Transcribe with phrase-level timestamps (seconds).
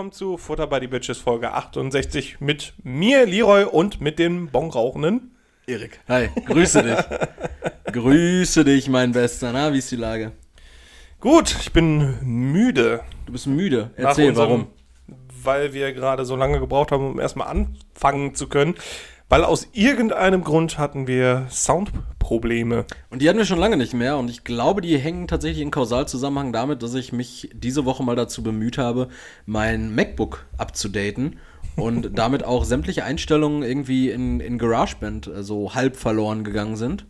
[0.00, 5.36] willkommen zu Futter by the Bitches Folge 68 mit mir, Leroy, und mit dem Bonrauchenden.
[5.66, 6.00] Erik.
[6.08, 7.92] Hi, grüße dich.
[7.92, 9.52] grüße dich, mein Bester.
[9.52, 10.32] Na, wie ist die Lage?
[11.20, 13.02] Gut, ich bin müde.
[13.26, 13.90] Du bist müde.
[13.94, 14.66] Erzähl, unserem- warum?
[15.42, 18.76] Weil wir gerade so lange gebraucht haben, um erstmal anfangen zu können.
[19.30, 22.84] Weil aus irgendeinem Grund hatten wir Soundprobleme.
[23.10, 24.18] Und die hatten wir schon lange nicht mehr.
[24.18, 28.16] Und ich glaube, die hängen tatsächlich in Kausalzusammenhang damit, dass ich mich diese Woche mal
[28.16, 29.08] dazu bemüht habe,
[29.46, 31.38] mein MacBook abzudaten.
[31.76, 37.06] Und damit auch sämtliche Einstellungen irgendwie in, in GarageBand äh, so halb verloren gegangen sind.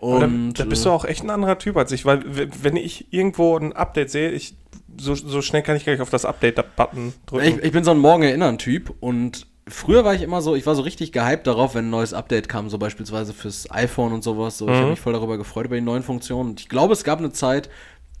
[0.00, 2.22] Aber da, Und da bist du auch echt ein anderer Typ als ich, weil
[2.62, 4.54] wenn ich irgendwo ein Update sehe, ich,
[4.96, 7.46] so, so schnell kann ich gar nicht auf das Update-Button drücken.
[7.46, 10.82] Ich, ich bin so ein Morgen-Erinnern-Typ und früher war ich immer so, ich war so
[10.82, 14.58] richtig gehypt darauf, wenn ein neues Update kam, so beispielsweise fürs iPhone und sowas.
[14.58, 16.50] So, Ich habe mich voll darüber gefreut, über die neuen Funktionen.
[16.50, 17.68] Und ich glaube, es gab eine Zeit,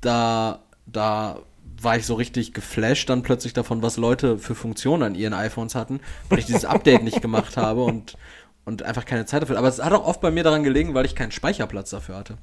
[0.00, 1.40] da, da
[1.80, 5.74] war ich so richtig geflasht dann plötzlich davon, was Leute für Funktionen an ihren iPhones
[5.74, 8.16] hatten, weil ich dieses Update nicht gemacht habe und,
[8.64, 9.58] und einfach keine Zeit dafür.
[9.58, 12.38] Aber es hat auch oft bei mir daran gelegen, weil ich keinen Speicherplatz dafür hatte.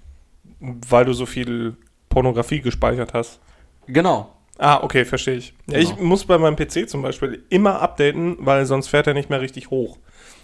[0.59, 1.75] weil du so viel
[2.09, 3.39] Pornografie gespeichert hast.
[3.87, 4.32] Genau.
[4.57, 5.53] Ah, okay, verstehe ich.
[5.67, 5.91] Ja, Genau.
[5.91, 9.41] ich muss bei meinem PC zum Beispiel immer updaten, weil sonst fährt er nicht mehr
[9.41, 9.97] richtig hoch.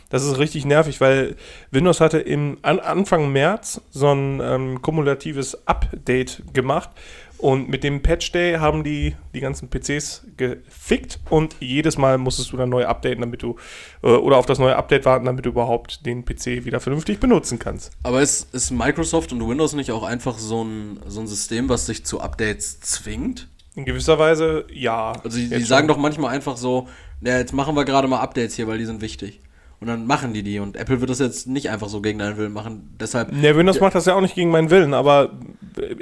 [0.10, 1.36] Das ist richtig nervig, weil
[1.70, 6.90] Windows hatte im an Anfang März so ein ähm, kumulatives Update gemacht
[7.38, 12.52] und mit dem Patch Day haben die die ganzen PCs gefickt und jedes Mal musstest
[12.52, 13.56] du dann neu updaten, damit du
[14.02, 17.60] äh, oder auf das neue Update warten, damit du überhaupt den PC wieder vernünftig benutzen
[17.60, 17.92] kannst.
[18.02, 21.86] Aber ist, ist Microsoft und Windows nicht auch einfach so ein, so ein System, was
[21.86, 23.48] sich zu Updates zwingt?
[23.75, 25.14] In gewisser Weise ja.
[25.23, 25.95] Also die, die sagen schon.
[25.95, 26.88] doch manchmal einfach so,
[27.22, 29.39] ja, jetzt machen wir gerade mal Updates hier, weil die sind wichtig.
[29.80, 30.60] Und dann machen die die.
[30.60, 32.95] Und Apple wird das jetzt nicht einfach so gegen deinen Willen machen.
[32.99, 35.32] Deshalb, Ne, Windows macht das ja auch nicht gegen meinen Willen, aber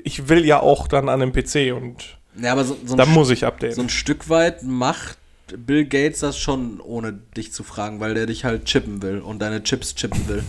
[0.04, 3.30] ich will ja auch dann an dem PC und ja, aber so, so, da muss
[3.30, 3.76] ich updaten.
[3.76, 5.18] so ein Stück weit macht
[5.56, 9.40] Bill Gates das schon, ohne dich zu fragen, weil der dich halt chippen will und
[9.40, 10.44] deine Chips chippen will.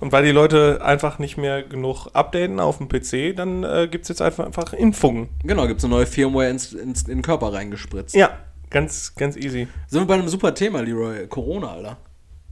[0.00, 4.04] Und weil die Leute einfach nicht mehr genug updaten auf dem PC, dann äh, gibt
[4.04, 5.28] es jetzt einfach, einfach Impfungen.
[5.44, 8.14] Genau, gibt's eine neue Firmware ins, ins, in den Körper reingespritzt.
[8.14, 8.38] Ja,
[8.70, 9.68] ganz, ganz easy.
[9.88, 11.26] Sind wir bei einem super Thema, Leroy.
[11.28, 11.96] Corona, Alter.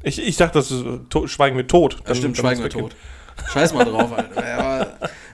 [0.02, 1.98] Ich, ich dachte, das ist to Schweigen wir tot.
[2.08, 2.96] Ja, stimmt, schweigen wir tot.
[3.52, 4.46] Scheiß mal drauf, Alter.
[4.48, 4.86] Ja,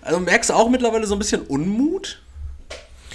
[0.02, 2.20] also merkst du auch mittlerweile so ein bisschen Unmut?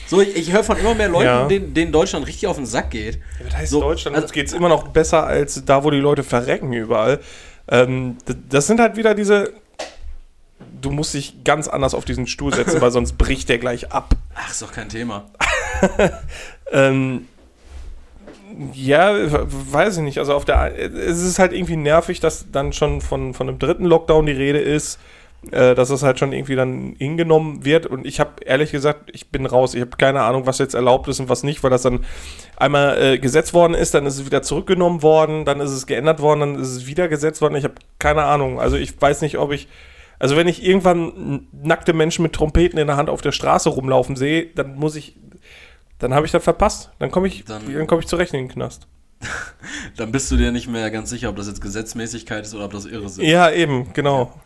[0.07, 1.47] So, ich, ich höre von immer mehr Leuten, Ja.
[1.47, 3.15] denen, denen Deutschland richtig auf den Sack geht.
[3.39, 5.99] Ja, das heißt, So, Deutschland also- geht es immer noch besser als da, wo die
[5.99, 7.21] Leute verrecken überall.
[7.67, 8.17] Ähm,
[8.49, 9.53] das sind halt wieder diese.
[10.81, 14.15] Du musst dich ganz anders auf diesen Stuhl setzen, weil sonst bricht der gleich ab.
[14.33, 15.25] Ach, ist doch kein Thema.
[16.73, 17.27] Ähm,
[18.73, 20.17] ja, weiß ich nicht.
[20.17, 23.85] Also auf der es ist halt irgendwie nervig, dass dann schon von, von einem dritten
[23.85, 24.99] Lockdown die Rede ist,
[25.49, 27.87] äh, dass es halt schon irgendwie dann hingenommen wird.
[27.87, 29.73] Und ich habe ehrlich gesagt, ich bin raus.
[29.73, 32.01] Ich habe keine Ahnung, was jetzt erlaubt ist und was nicht, weil das dann
[32.57, 36.19] einmal äh, gesetzt worden ist, dann ist es wieder zurückgenommen worden, dann ist es geändert
[36.19, 37.55] worden, dann ist es wieder gesetzt worden.
[37.55, 38.59] Ich habe keine Ahnung.
[38.59, 39.67] Also ich weiß nicht, ob ich
[40.19, 44.15] also wenn ich irgendwann nackte Menschen mit Trompeten in der Hand auf der Straße rumlaufen
[44.15, 45.15] sehe, dann muss ich,
[45.97, 46.91] dann habe ich das verpasst.
[46.99, 48.85] Dann komme ich, Dann- dann, komme ich zurecht in den Knast.
[49.97, 52.71] Dann bist du dir nicht mehr ganz sicher, ob das jetzt Gesetzmäßigkeit ist oder ob
[52.71, 53.25] das irre sind.
[53.25, 54.31] Ja, eben, genau.
[54.35, 54.41] Ja,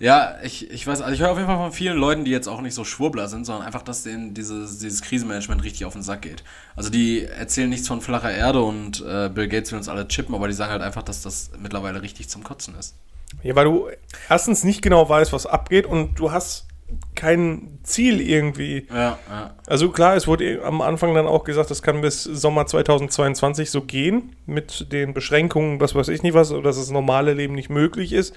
[0.00, 2.60] ich, ich weiß, also ich höre auf jeden Fall von vielen Leuten, die jetzt auch
[2.60, 6.22] nicht so Schwurbler sind, sondern einfach, dass denen dieses, dieses Krisenmanagement richtig auf den Sack
[6.22, 6.44] geht.
[6.76, 10.34] Also die erzählen nichts von flacher Erde und äh, Bill Gates will uns alle chippen,
[10.34, 12.94] aber die sagen halt einfach, dass das mittlerweile richtig zum Kotzen ist.
[13.42, 13.88] Ja, weil du
[14.28, 16.68] erstens nicht genau weißt, was abgeht und du hast
[17.14, 18.86] kein Ziel irgendwie.
[18.90, 19.54] Ja, ja.
[19.66, 23.82] Also klar, es wurde am Anfang dann auch gesagt, das kann bis Sommer 2022 so
[23.82, 27.68] gehen mit den Beschränkungen, was weiß ich nicht was, oder dass das normale Leben nicht
[27.68, 28.34] möglich ist.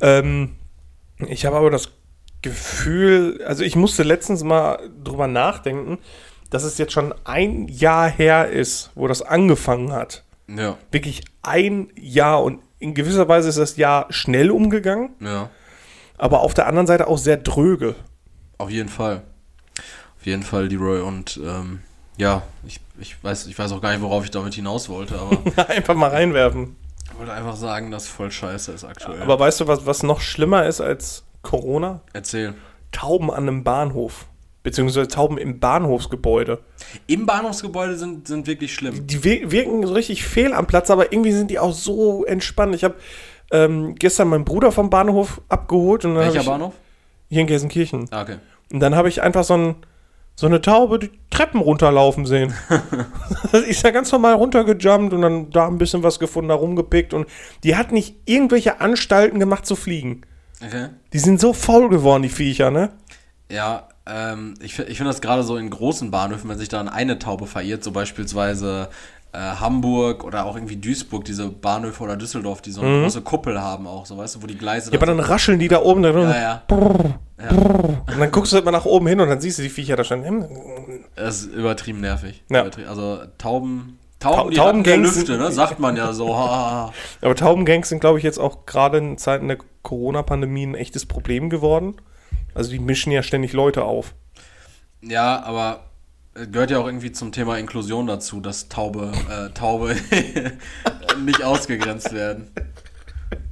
[0.00, 0.56] Ähm,
[1.26, 1.90] ich habe aber das
[2.42, 5.98] Gefühl, also ich musste letztens mal drüber nachdenken,
[6.50, 10.24] dass es jetzt schon ein Jahr her ist, wo das angefangen hat.
[10.48, 15.50] Ja, Wirklich ein Jahr und in gewisser Weise ist das Jahr schnell umgegangen, ja.
[16.16, 17.96] aber auf der anderen Seite auch sehr dröge.
[18.56, 19.22] Auf jeden Fall.
[20.18, 21.00] Auf jeden Fall, Leroy.
[21.00, 21.80] Und ähm,
[22.16, 25.68] ja, ich, ich, weiß, ich weiß auch gar nicht, worauf ich damit hinaus wollte, aber
[25.68, 26.76] Einfach mal reinwerfen.
[27.18, 29.20] Ich wollte einfach sagen, dass voll scheiße ist aktuell.
[29.20, 32.00] Aber weißt du, was, was noch schlimmer ist als Corona?
[32.12, 32.54] Erzähl.
[32.92, 34.26] Tauben an einem Bahnhof.
[34.62, 36.60] Beziehungsweise Tauben im Bahnhofsgebäude.
[37.08, 39.04] Im Bahnhofsgebäude sind, sind wirklich schlimm.
[39.04, 42.76] Die wir- wirken so richtig fehl am Platz, aber irgendwie sind die auch so entspannt.
[42.76, 42.94] Ich habe
[43.50, 46.04] ähm, gestern meinen Bruder vom Bahnhof abgeholt.
[46.04, 46.74] Und dann Welcher ich, Bahnhof?
[47.30, 48.06] Hier in Gelsenkirchen.
[48.12, 48.36] Ah, okay.
[48.72, 49.74] Und dann habe ich einfach so, ein,
[50.38, 52.54] so eine Taube die Treppen runterlaufen sehen.
[53.68, 57.12] ist ja ganz normal runtergejumpt und dann da ein bisschen was gefunden, da rumgepickt.
[57.12, 57.26] Und
[57.64, 60.20] die hat nicht irgendwelche Anstalten gemacht zu fliegen.
[60.64, 60.90] Okay.
[61.12, 62.92] Die sind so faul geworden, die Viecher, ne?
[63.50, 67.18] Ja, ähm, ich, ich finde das gerade so in großen Bahnhöfen, wenn sich dann eine
[67.18, 68.90] Taube verirrt, so beispielsweise
[69.32, 73.60] äh, Hamburg oder auch irgendwie Duisburg, diese Bahnhöfe oder Düsseldorf, die so eine große Kuppel
[73.60, 74.94] haben auch, so weißt du, wo die Gleise Mhm.
[74.94, 76.02] Ja, aber dann rascheln die da oben.
[76.02, 76.62] Da ja, ja.
[76.68, 77.50] ja.
[77.50, 79.96] Und dann guckst du halt mal nach oben hin und dann siehst du die Viecher
[79.96, 80.46] da schon.
[81.14, 82.42] Das ist übertrieben nervig.
[82.50, 82.62] Ja.
[82.62, 82.88] Übertrieben.
[82.88, 85.52] Also Tauben, Tau- Tauben, die Ratten der Taubengangs Lüfte, ne?
[85.52, 86.34] sagt man ja so.
[87.20, 91.50] Aber Taubengangs sind, glaube ich, jetzt auch gerade in Zeiten der Corona-Pandemie ein echtes Problem
[91.50, 91.96] geworden.
[92.54, 94.14] Also die mischen ja ständig Leute auf.
[95.02, 95.87] Ja, aber
[96.46, 99.96] gehört ja auch irgendwie zum Thema Inklusion dazu, dass Taube, äh, Taube
[101.24, 102.50] nicht ausgegrenzt werden.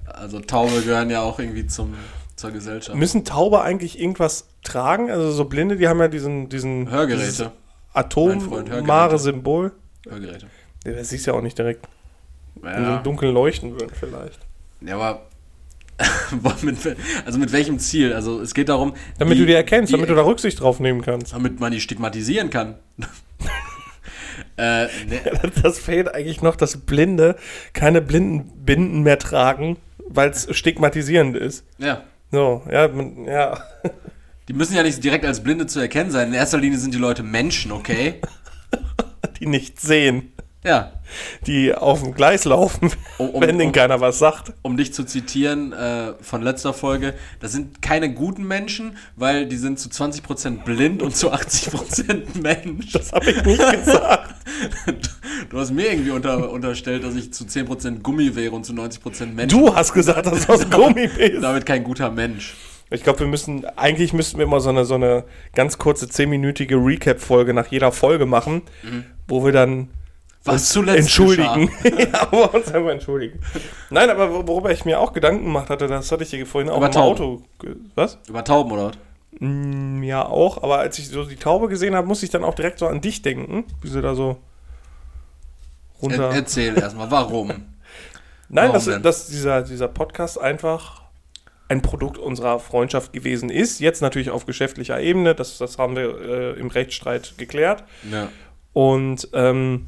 [0.07, 1.95] Also Taube gehören ja auch irgendwie zum,
[2.37, 2.97] zur Gesellschaft.
[2.97, 5.11] Müssen Taube eigentlich irgendwas tragen?
[5.11, 7.53] Also so Blinde, die haben ja diesen, diesen Hörgeräte.
[8.41, 10.47] Mein Freund, Hörgeräte.
[10.85, 11.87] Ja, das siehst ja auch nicht direkt.
[12.55, 14.41] Wenn sie Ja, im Dunkeln leuchten würden vielleicht.
[14.81, 15.23] ja aber
[17.25, 18.13] also mit welchem Ziel?
[18.13, 20.81] Also es geht darum, Damit die- du die erkennst, die- damit du da Rücksicht drauf
[20.81, 21.33] nehmen kannst.
[21.33, 22.75] damit man die stigmatisieren kann.
[24.59, 24.89] äh, ne,
[25.63, 27.37] Das fehlt eigentlich noch, dass Blinde
[27.73, 29.77] keine Blindenbinden mehr tragen,
[30.09, 31.65] weil es stigmatisierend ist.
[31.79, 32.03] ja.
[32.33, 33.57] So, ja, man, ja.
[34.49, 36.29] Die müssen ja nicht direkt als Blinde zu erkennen sein.
[36.29, 38.15] In erster Linie sind die Leute Menschen, okay?
[39.39, 40.33] Die nicht sehen,
[40.65, 40.91] Ja.
[41.47, 44.53] Die auf dem Gleis laufen, Um- um- wenn denen um- keiner was sagt.
[44.63, 49.57] Um dich zu zitieren äh, von letzter Folge, das sind keine guten Menschen, weil die
[49.57, 52.93] sind zu 20% blind und zu 80% Mensch.
[52.93, 54.35] Das habe ich nicht gesagt.
[55.51, 59.27] Du hast mir irgendwie unter, unterstellt, dass ich zu 10% Gummi wäre und zu 90%
[59.35, 59.53] Mensch.
[59.53, 61.43] Du hast gesagt, dass du aus Gummi bist.
[61.43, 62.55] Damit kein guter Mensch.
[62.91, 65.25] Ich glaube, wir müssen, eigentlich müssten wir immer so eine, so eine
[65.55, 68.63] ganz kurze 10-minütige Recap-Folge nach jeder Folge machen,
[69.29, 69.89] wo wir dann
[70.47, 71.71] Was zuletzt entschuldigen.
[71.85, 73.41] ja, wir uns einfach entschuldigen.
[73.91, 76.71] Nein, aber wor- worüber ich mir auch Gedanken gemacht hatte, das hatte ich dir vorhin
[76.71, 77.21] auch Über im Tauben.
[77.21, 77.43] Auto.
[77.95, 78.19] Was?
[78.29, 78.95] Über Tauben oder was?
[79.41, 82.55] Mm, ja, auch, aber als ich so die Taube gesehen habe, musste ich dann auch
[82.55, 84.39] direkt so an dich denken, wie sie da so
[86.01, 86.31] runter.
[86.31, 87.49] Er, erzähl erstmal, warum?
[88.49, 91.03] Nein, warum dass, dass dieser, dieser Podcast einfach
[91.69, 93.81] ein Produkt unserer Freundschaft gewesen ist.
[93.81, 97.83] Jetzt natürlich auf geschäftlicher Ebene, das, das haben wir äh, im Rechtsstreit geklärt.
[98.11, 98.29] Ja.
[98.73, 99.87] Und ähm,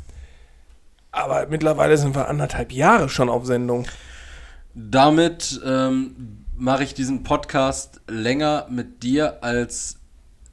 [1.12, 3.87] aber mittlerweile sind wir anderthalb Jahre schon auf Sendung.
[4.75, 9.96] Damit ähm, mache ich diesen Podcast länger mit dir als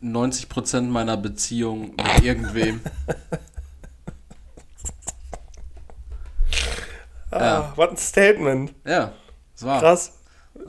[0.03, 2.81] 90% meiner Beziehung mit irgendwem.
[7.31, 7.73] Ah, Ja.
[7.75, 8.73] Was ein Statement.
[8.85, 9.11] Ja,
[9.53, 9.79] das war.
[9.81, 10.13] Krass.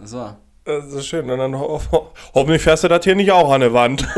[0.00, 0.38] Das war.
[0.64, 1.30] Das ist schön.
[1.30, 4.04] Und dann ho ho hoffentlich fährst du das hier nicht auch an der Wand.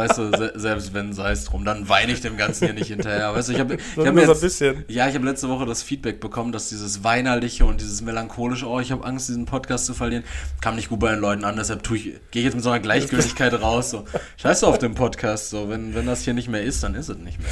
[0.00, 2.88] Weißt du, se selbst wenn, sei es drum, dann weine ich dem Ganzen hier nicht
[2.88, 3.34] hinterher.
[3.34, 4.84] Weißt du, ich habe ich hab ein jetzt, bisschen.
[4.88, 8.80] Ja, ich habe letzte Woche das Feedback bekommen, dass dieses weinerliche und dieses melancholische, oh,
[8.80, 10.24] ich habe Angst, diesen Podcast zu verlieren,
[10.62, 11.56] kam nicht gut bei den Leuten an.
[11.56, 13.90] Deshalb tue ich, gehe ich jetzt mit so einer Gleichgültigkeit raus.
[13.90, 14.06] So,
[14.38, 15.50] scheiß auf den Podcast.
[15.50, 17.50] So, wenn, wenn das hier nicht mehr ist, dann ist es nicht mehr.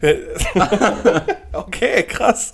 [1.52, 2.50] okay, krass.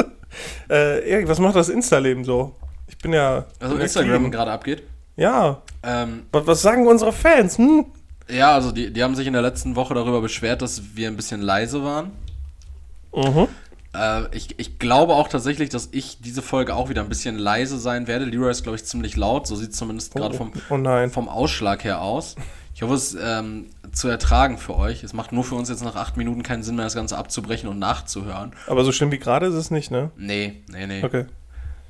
[0.68, 2.56] Äh, Erik, was macht das Insta-Leben so?
[2.88, 3.46] Ich bin ja.
[3.60, 4.82] Also Instagram gerade abgeht.
[5.16, 5.62] Ja.
[5.82, 7.58] Ähm, Was, was sagen unsere Fans?
[7.58, 7.86] Hm?
[8.30, 11.16] Ja, also die, die haben sich in der letzten Woche darüber beschwert, dass wir ein
[11.16, 12.12] bisschen leise waren.
[13.14, 13.48] Mhm.
[13.94, 17.78] Äh, ich, ich glaube auch tatsächlich, dass ich diese Folge auch wieder ein bisschen leise
[17.78, 18.24] sein werde.
[18.24, 19.46] Leroy ist, glaube ich, ziemlich laut.
[19.46, 22.36] So sieht es zumindest gerade vom, oh vom Ausschlag her aus.
[22.74, 25.02] Ich hoffe, es ist ähm, zu ertragen für euch.
[25.02, 27.68] Es macht nur für uns jetzt nach acht Minuten keinen Sinn mehr, das Ganze abzubrechen
[27.68, 28.52] und nachzuhören.
[28.68, 30.12] Aber so schlimm wie gerade ist es nicht, ne?
[30.16, 31.02] Nee, nee, nee.
[31.02, 31.26] Okay.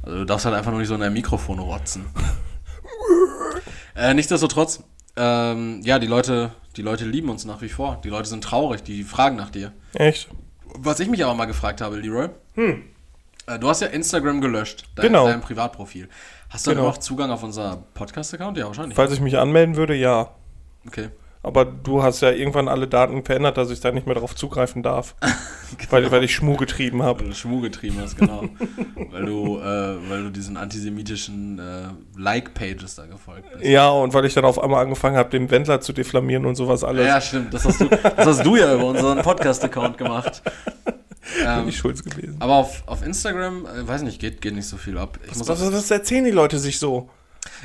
[0.02, 2.06] Also du darfst halt einfach nur nicht so in dein Mikrofon rotzen.
[3.96, 4.82] äh, nichtsdestotrotz,
[5.18, 8.00] ähm, ja, die Leute, die Leute lieben uns nach wie vor.
[8.04, 9.72] Die Leute sind traurig, die fragen nach dir.
[9.94, 10.28] Echt?
[10.74, 12.28] Was ich mich aber mal gefragt habe, Leroy.
[12.56, 15.26] Äh, du hast ja Instagram gelöscht, dein, Genau.
[15.26, 16.08] dein Privatprofil.
[16.50, 16.84] Hast du genau.
[16.84, 18.56] noch Zugang auf unser Podcast-Account?
[18.56, 18.96] Ja, wahrscheinlich.
[18.96, 20.30] Falls ich mich anmelden würde, ja.
[20.86, 21.10] Okay.
[21.42, 24.82] Aber du hast ja irgendwann alle Daten verändert, dass ich da nicht mehr drauf zugreifen
[24.82, 25.14] darf.
[25.90, 27.20] weil, weil ich Schmuh getrieben habe.
[27.20, 28.44] Weil du Schmuh getrieben hast, genau.
[29.10, 33.64] weil, du, äh, weil du diesen antisemitischen äh, Like-Pages da gefolgt bist.
[33.64, 36.82] Ja, und weil ich dann auf einmal angefangen habe, den Wendler zu diffamieren und sowas
[36.84, 37.06] alles.
[37.06, 37.54] Ja, stimmt.
[37.54, 40.42] Das hast du, das hast du ja über unseren Podcast-Account gemacht.
[41.36, 42.36] Bin Ähm, ich schuld gewesen.
[42.40, 45.18] aber auf, auf Instagram, äh, weiß nicht, geht, geht nicht so viel ab.
[45.24, 47.10] Ich, Was, was, was erzählen die Leute sich so?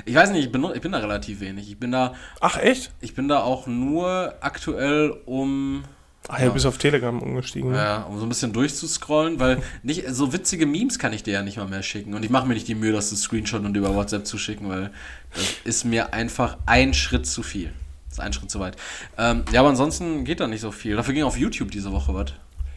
[0.06, 1.70] Ich weiß nicht, ich bin, ich bin da relativ wenig.
[1.70, 2.92] Ich bin da, Ach, echt?
[3.02, 5.84] ich bin da auch nur aktuell, um,
[6.28, 7.72] Ach ja, du bist auf Telegram umgestiegen.
[7.72, 7.78] ne?
[7.78, 11.42] ja, um so ein bisschen durchzuscrollen, weil nicht so witzige Memes kann ich dir ja
[11.42, 12.14] nicht mal mehr schicken.
[12.14, 14.70] Und ich mache mir nicht die Mühe, das zu Screenshot und über WhatsApp zu schicken,
[14.70, 14.92] weil
[15.36, 17.74] das ist mir einfach ein Schritt zu viel.
[18.08, 18.78] Das ist ein Schritt zu weit.
[19.18, 20.96] Ähm, ja, aber ansonsten geht da nicht so viel.
[20.96, 22.34] Dafür ging auf YouTube diese Woche was.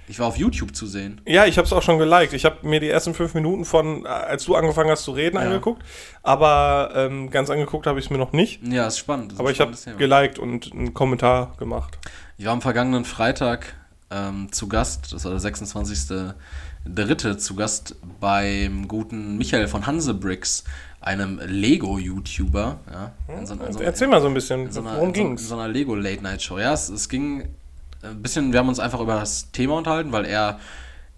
[0.09, 1.21] Ich war auf YouTube zu sehen.
[1.27, 2.33] Ja, ich habe es auch schon geliked.
[2.33, 5.37] Ich habe mir die ersten fünf Minuten von, äh, als du angefangen hast zu reden,
[5.37, 5.43] Ja.
[5.43, 5.83] angeguckt.
[6.23, 8.63] Aber ähm, ganz angeguckt habe ich es mir noch nicht.
[8.67, 9.33] Ja, ist spannend.
[9.33, 11.99] ist Aber ich habe geliked und einen Kommentar gemacht.
[12.39, 13.75] Ich war am vergangenen Freitag
[14.11, 17.37] ähm, zu Gast, das war der 26.3.
[17.39, 20.63] zu Gast beim guten Michael von Hansebricks,
[21.01, 22.79] einem Lego-YouTuber.
[22.93, 25.13] Ja, in so- in so- Erzähl mal so ein bisschen, in worum in so, in
[25.13, 25.49] ging's?
[25.49, 26.59] so einer Lego Late Night Show.
[26.59, 27.49] Ja, es, es ging
[28.03, 30.59] ein bisschen, wir haben uns einfach über das Thema unterhalten, weil er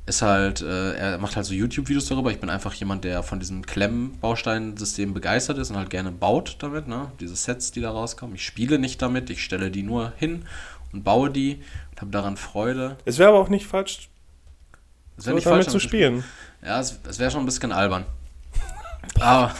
[0.08, 2.30] ist halt, äh, er macht halt so YouTube-Videos darüber.
[2.30, 6.88] Ich bin einfach jemand, der von diesem Klemmbaustein-System begeistert ist und halt gerne baut damit,
[6.88, 7.12] ne?
[7.20, 8.34] Diese Sets, die da rauskommen.
[8.34, 10.46] Ich spiele nicht damit, ich stelle die nur hin
[10.92, 12.96] und baue die und habe daran Freude.
[13.04, 14.08] Es wäre aber auch nicht falsch,
[15.18, 16.24] so nicht damit falsch, zu spielen.
[16.64, 18.06] ja, es, es wäre schon ein bisschen albern.
[19.20, 19.52] Aber,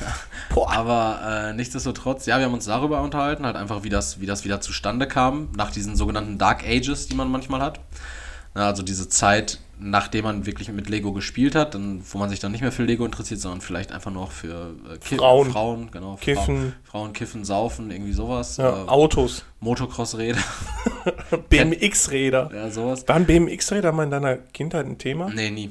[0.54, 4.44] aber äh, nichtsdestotrotz, ja, wir haben uns darüber unterhalten, halt einfach, wie das, wie das
[4.44, 7.80] wieder zustande kam, nach diesen sogenannten Dark Ages, die man manchmal hat.
[8.54, 12.50] Also diese Zeit, nachdem man wirklich mit Lego gespielt hat, dann, wo man sich dann
[12.50, 15.52] nicht mehr für Lego interessiert, sondern vielleicht einfach nur für äh, Ki Frauen.
[15.52, 16.16] Frauen, genau.
[16.20, 16.74] Kiffen.
[16.84, 18.56] Frau, Frauen kiffen, saufen, irgendwie sowas.
[18.56, 20.40] Ja, Äh, Autos, Motocross-Räder,
[21.50, 22.50] BMX-Räder.
[22.52, 23.06] ja, sowas.
[23.06, 25.30] Waren BMX-Räder mal in deiner Kindheit ein Thema?
[25.32, 25.70] Nee, nie.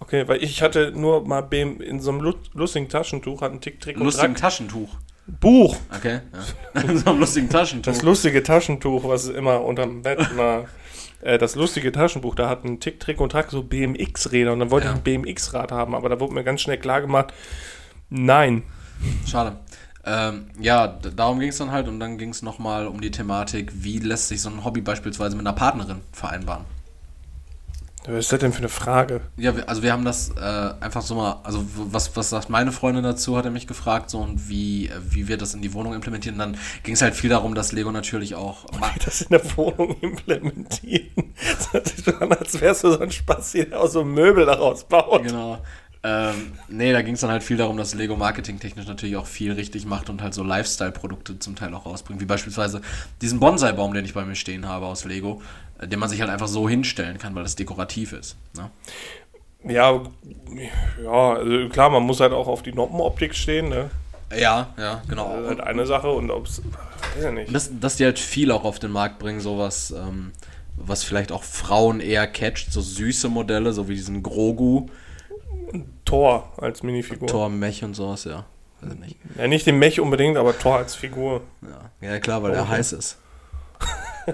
[0.00, 3.60] Okay, weil ich hatte nur mal BM in so einem lu- lustigen Taschentuch, hat ein
[3.60, 4.42] Tick, Trick und Lustigen Track.
[4.42, 4.88] Taschentuch.
[5.26, 5.76] Buch.
[5.96, 6.20] Okay,
[6.74, 6.94] ja.
[6.96, 7.92] so einem lustigen Taschentuch.
[7.92, 10.64] Das lustige Taschentuch, was immer unterm Bett war.
[11.20, 14.70] Äh, das lustige Taschenbuch, da hat ein Tick, Trick und Track so BMX-Räder und dann
[14.70, 14.92] wollte Ja.
[14.94, 17.32] ich ein BMX-Rad haben, aber da wurde mir ganz schnell klar gemacht,
[18.08, 18.62] nein.
[19.26, 19.56] Schade.
[20.04, 23.70] Ähm, ja, darum ging es dann halt und dann ging es nochmal um die Thematik,
[23.74, 26.64] wie lässt sich so ein Hobby beispielsweise mit einer Partnerin vereinbaren.
[28.06, 29.20] Was ist das denn für eine Frage?
[29.36, 30.40] Ja, also wir haben das äh,
[30.80, 34.18] einfach so mal, also was, was sagt meine Freundin dazu, hat er mich gefragt, so
[34.18, 36.38] und wie, äh, wie wir das in die Wohnung implementieren.
[36.38, 38.64] Dann ging es halt viel darum, dass Lego natürlich auch.
[38.94, 41.34] Wie das in der Wohnung implementieren.
[41.72, 45.22] Das so an, als wärst du so ein Spasti, der aus so Möbel daraus baut.
[45.22, 45.62] Genau.
[46.02, 49.52] Ähm, nee, da ging es dann halt viel darum, dass Lego marketingtechnisch natürlich auch viel
[49.52, 52.22] richtig macht und halt so Lifestyle-Produkte zum Teil auch rausbringt.
[52.22, 52.80] Wie beispielsweise
[53.20, 55.42] diesen Bonsai-Baum, den ich bei mir stehen habe aus Lego,
[55.86, 58.36] den man sich halt einfach so hinstellen kann, weil das dekorativ ist.
[58.56, 58.70] Ne?
[59.64, 60.02] Ja,
[61.02, 63.90] ja, also klar, man muss halt auch auf die Noppenoptik stehen, ne?
[64.34, 65.28] Ja, ja, genau.
[65.28, 66.62] Das ist halt eine Sache und ob's,
[67.16, 67.54] weiß ich nicht.
[67.54, 70.32] dass, dass die halt viel auch auf den Markt bringen, sowas, ähm,
[70.76, 74.86] was vielleicht auch Frauen eher catcht, so süße Modelle, so wie diesen Grogu,
[76.04, 77.28] Thor als Minifigur.
[77.28, 78.44] Thor, Mech und sowas, ja.
[78.80, 79.16] Weiß ich nicht.
[79.36, 81.42] Ja, nicht den Mech unbedingt, aber Thor als Figur.
[82.00, 82.70] Ja, ja klar, weil er Okay.
[82.70, 83.18] heiß ist.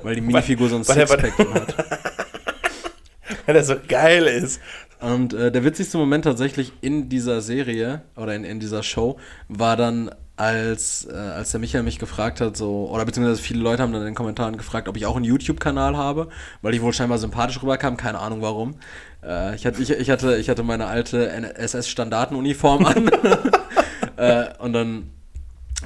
[0.03, 1.75] Weil die Minifigur so ein er- Sixpack hat.
[3.47, 4.61] Weil der so geil ist.
[5.01, 9.77] Und äh, der witzigste Moment tatsächlich in dieser Serie oder in, in dieser Show war
[9.77, 13.93] dann, als, äh, als der Michael mich gefragt hat, so, oder beziehungsweise viele Leute haben
[13.93, 16.29] dann in den Kommentaren gefragt, ob ich auch einen YouTube-Kanal habe,
[16.63, 18.77] weil ich wohl scheinbar sympathisch rüberkam, keine Ahnung warum.
[19.23, 23.11] Äh, ich, hatte, ich, ich, hatte, ich hatte meine alte SS-Standartenuniform an.
[24.17, 25.11] äh, und dann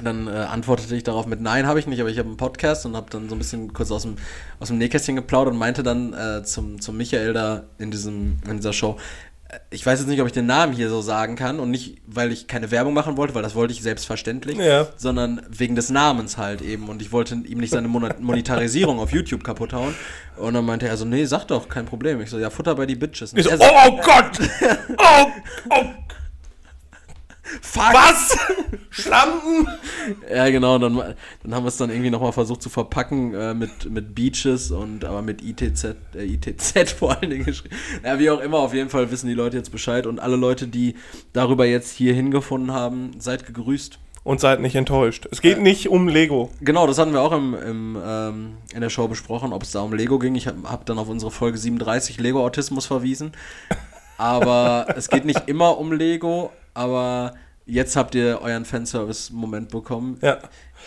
[0.03, 2.85] dann äh, antwortete ich darauf mit Nein, habe ich nicht, aber ich habe einen Podcast
[2.85, 4.15] und habe dann so ein bisschen kurz aus dem,
[4.59, 8.55] aus dem Nähkästchen geplaudert und meinte dann äh, zum, zum Michael da in, diesem, in
[8.57, 8.97] dieser Show,
[9.49, 12.01] äh, ich weiß jetzt nicht, ob ich den Namen hier so sagen kann und nicht,
[12.07, 14.87] weil ich keine Werbung machen wollte, weil das wollte ich selbstverständlich, Ja.
[14.95, 19.11] sondern wegen des Namens halt eben und ich wollte ihm nicht seine Mon Monetarisierung auf
[19.11, 19.93] YouTube kaputt hauen
[20.37, 22.21] und dann meinte er so, nee, sag doch, kein Problem.
[22.21, 23.33] Ich so, ja, Futter bei die Bitches.
[23.33, 24.39] Ich so, oh, oh Gott!
[24.97, 25.25] Oh,
[25.69, 25.83] oh,
[27.61, 27.93] fuck!
[27.93, 28.37] was?
[28.89, 29.67] Schlampen?
[30.33, 30.95] Ja, genau, dann,
[31.43, 35.05] dann haben wir es dann irgendwie nochmal versucht zu verpacken äh, mit, mit Beaches und
[35.05, 37.75] aber mit ITZ, äh, ITZ vor allen Dingen geschrieben.
[38.03, 40.67] Ja, wie auch immer, auf jeden Fall wissen die Leute jetzt Bescheid und alle Leute,
[40.67, 40.95] die
[41.33, 43.99] darüber jetzt hier hingefunden haben, seid gegrüßt.
[44.23, 45.27] Und seid nicht enttäuscht.
[45.31, 46.51] Es geht nicht um Lego.
[46.61, 49.81] Genau, das hatten wir auch im, im, ähm, in der Show besprochen, ob es da
[49.81, 50.35] um Lego ging.
[50.35, 53.31] Ich habe hab dann auf unsere Folge 37 Lego-Autismus verwiesen.
[54.19, 57.33] Aber es geht nicht immer um Lego, aber
[57.65, 60.17] jetzt habt ihr euren Fanservice-Moment bekommen.
[60.21, 60.39] Ja.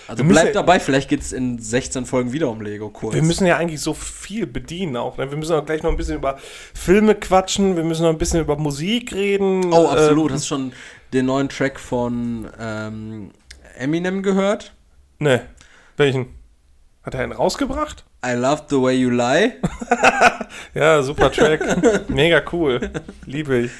[0.08, 3.14] Also bleibt ja- dabei, vielleicht geht es in 16 Folgen wieder um Lego kurz.
[3.14, 5.16] Wir müssen ja eigentlich so viel bedienen auch.
[5.16, 5.30] Ne?
[5.30, 6.36] Wir müssen auch gleich noch ein bisschen über
[6.74, 7.76] Filme quatschen.
[7.76, 9.72] Wir müssen noch ein bisschen über Musik reden.
[9.72, 10.30] oh, absolut.
[10.30, 10.72] Ähm, Hast du schon
[11.12, 13.30] den neuen Track von ähm,
[13.78, 14.74] Eminem gehört?
[15.18, 15.46] ne.
[15.96, 16.34] Welchen?
[17.04, 18.04] Hat er einen rausgebracht?
[18.26, 19.52] I love the way you lie.
[20.74, 22.08] Ja, super Track.
[22.08, 22.90] Mega cool.
[23.26, 23.70] Liebe ich.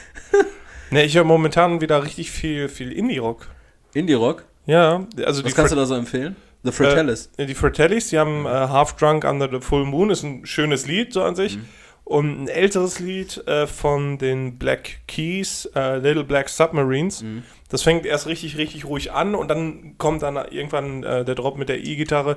[0.90, 3.48] Ne, ich höre momentan wieder richtig viel, viel Indie-Rock.
[3.94, 4.44] Indie-Rock.
[4.66, 6.36] Ja, also die Was kannst du Fre- da so empfehlen?
[6.62, 7.30] The Fratellis.
[7.36, 10.86] Äh, die Fratellis, die haben äh, Half Drunk Under the Full Moon, ist ein schönes
[10.86, 11.58] Lied so an sich.
[12.04, 17.24] Und ein älteres Lied äh, von den Black Keys, äh, Little Black Submarines.
[17.70, 21.56] Das fängt erst richtig, richtig ruhig an und dann kommt dann irgendwann äh, der Drop
[21.56, 22.36] mit der E-Gitarre.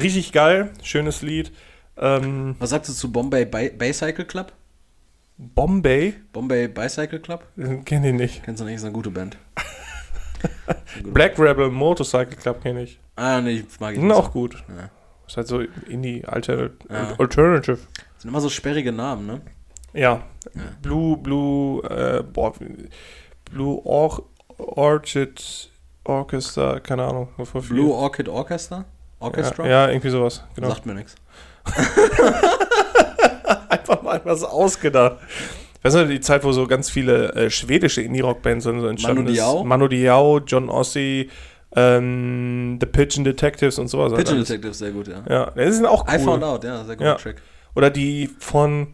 [0.00, 1.50] Richtig geil, schönes Lied.
[1.96, 4.52] Ähm, Was sagst du zu Bombay Baycycle Club?
[5.38, 6.14] Bombay?
[6.32, 7.44] Bombay Bicycle Club?
[7.84, 8.42] Kenn ich nicht.
[8.42, 8.74] Kennst du nicht?
[8.76, 9.36] Ist eine gute Band.
[11.04, 12.98] Black Rebel Motorcycle Club kenne ich.
[13.16, 14.12] Ah, nee, mag ich nicht.
[14.12, 14.62] auch gut.
[14.68, 14.90] Ja.
[15.26, 17.14] Ist halt so Indie, Alter, Ja.
[17.18, 17.78] Alternative.
[18.18, 19.40] Sind immer so sperrige Namen, ne?
[19.92, 20.22] Ja.
[20.54, 20.62] Ja.
[20.82, 22.52] Blue, Blue, äh, boah,
[23.50, 24.24] Blue Or
[24.58, 25.70] Orchid
[26.04, 27.28] Orchestra, keine Ahnung.
[27.68, 28.84] Blue Orchid Orchestra?
[29.20, 29.64] Orchestra?
[29.64, 30.44] Ja, ja, irgendwie sowas.
[30.54, 30.68] Genau.
[30.70, 31.14] Sagt mir nichts.
[33.68, 35.18] Einfach mal was ausgedacht.
[35.82, 39.64] Weißt du, die Zeit, wo so ganz viele äh, schwedische Indie-Rock-Bands so entstanden Manu Diao?
[39.64, 41.30] Manu Diao, John Ossie,
[41.74, 44.12] ähm, The Pigeon Detectives und sowas.
[44.12, 44.48] halt Pigeon alles.
[44.48, 45.22] Detective, sehr gut, ja.
[45.28, 46.14] Ja, die sind auch cool.
[46.14, 47.14] I Found Out, ja, sehr guter Ja.
[47.14, 47.42] Track.
[47.76, 48.88] Oder die von,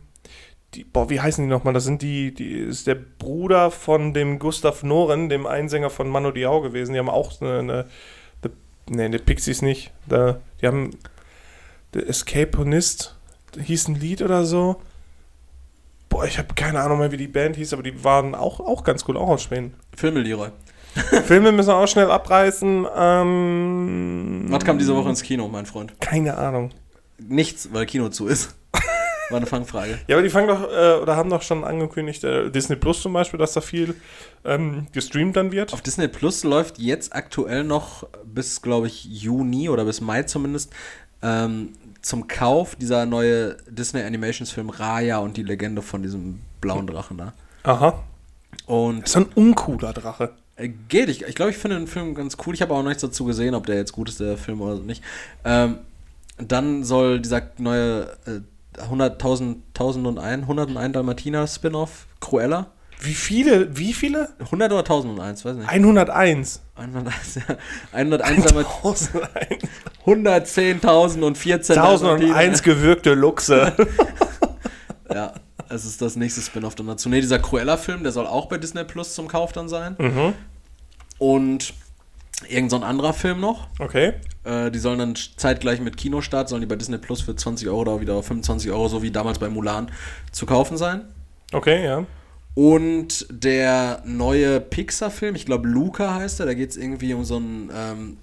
[0.74, 1.72] die, boah, wie heißen die nochmal?
[1.72, 6.32] Das sind die, die ist der Bruder von dem Gustav Noren, dem Einsänger von Manu
[6.32, 6.92] Diao gewesen.
[6.92, 7.84] Die haben auch eine, eine
[8.42, 8.50] the,
[8.90, 9.92] nee, die Pixies nicht.
[10.06, 10.90] Da, die haben
[11.94, 13.16] The Escaponist,
[13.62, 14.76] hieß ein Lied oder so.
[16.08, 18.84] Boah, ich habe keine Ahnung mehr, wie die Band hieß, aber die waren auch, auch
[18.84, 19.74] ganz cool, auch aus Schweden.
[19.96, 20.50] Filme, Leroy.
[21.26, 22.86] Filme müssen wir auch schnell abreißen.
[22.96, 26.00] Ähm, Was kam diese Woche ins Kino, mein Freund?
[26.00, 26.70] Keine Ahnung.
[27.18, 28.54] Nichts, weil Kino zu ist.
[29.30, 29.98] War eine Fangfrage.
[30.06, 33.12] Ja, aber die fangen doch, äh, oder haben doch schon angekündigt, äh, Disney Plus zum
[33.12, 33.94] Beispiel, dass da viel
[34.44, 35.72] ähm, gestreamt dann wird.
[35.72, 40.72] Auf Disney Plus läuft jetzt aktuell noch bis, glaube ich, Juni oder bis Mai zumindest
[41.22, 41.70] ähm,
[42.04, 47.16] zum Kauf dieser neue Disney Animations Film Raya und die Legende von diesem blauen Drachen
[47.16, 47.32] da.
[47.62, 48.02] Aha.
[48.66, 50.32] Und Das ist ein uncooler Drache.
[50.56, 52.54] Äh, Geht, ich, ich glaube, ich finde den Film ganz cool.
[52.54, 54.78] Ich habe auch noch nichts dazu gesehen, ob der jetzt gut ist, der Film oder
[54.80, 55.02] nicht.
[55.44, 55.78] Ähm,
[56.36, 58.40] dann soll dieser neue äh,
[58.80, 62.66] 100.000 1001, 101 Dalmatiner Spin-off Cruella.
[63.00, 63.76] Wie viele?
[63.76, 64.30] Wie viele?
[64.40, 65.68] 100 oder 1001, weiß nicht.
[65.68, 66.60] 101.
[66.76, 67.56] 101, ja.
[67.92, 69.26] 101 Dalmatiner.
[70.06, 70.82] 1001.
[70.84, 73.72] 110.000 und 14 1001 gewürgte Luchse.
[75.12, 75.34] Ja,
[75.68, 77.08] es ist das nächste Spin-off dann dazu.
[77.08, 79.96] Ne, dieser Cruella-Film, der soll auch bei Disney Plus zum Kauf dann sein.
[79.98, 80.32] mhm.
[81.18, 81.74] Und
[82.48, 83.68] irgend so ein anderer Film noch.
[83.78, 84.14] Okay.
[84.44, 87.80] Äh, die sollen dann zeitgleich mit Kinostart, sollen die bei Disney Plus für 20 Euro
[87.82, 89.90] oder wieder 25 Euro, so wie damals bei Mulan,
[90.32, 91.04] zu kaufen sein.
[91.52, 92.04] Okay, ja.
[92.54, 97.36] Und der neue Pixar-Film, ich glaube Luca heißt er, da geht es irgendwie um so
[97.36, 98.16] einen, ähm,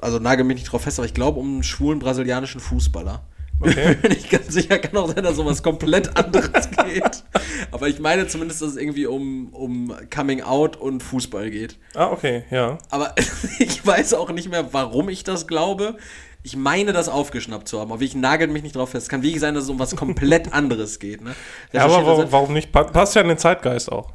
[0.00, 3.22] also nagel mich nicht drauf fest, aber ich glaube um einen schwulen brasilianischen Fußballer.
[3.60, 3.94] Okay.
[4.02, 7.24] Bin ich ganz sicher, kann auch sein, dass um was komplett anderes geht.
[7.70, 11.76] Aber ich meine zumindest, dass es irgendwie um, um Coming Out und Fußball geht.
[11.94, 12.78] Ah, okay, ja.
[12.90, 13.14] Aber
[13.58, 15.96] ich weiß auch nicht mehr, warum ich das glaube.
[16.42, 17.92] Ich meine, das aufgeschnappt zu haben.
[17.92, 19.04] Aber ich nagel mich nicht drauf fest.
[19.04, 21.20] Es kann wirklich sein, dass es um was komplett anderes geht.
[21.22, 21.34] Ne?
[21.72, 22.72] Ja, aber warum, warum nicht?
[22.72, 24.12] Pa- Passt ja in den Zeitgeist auch.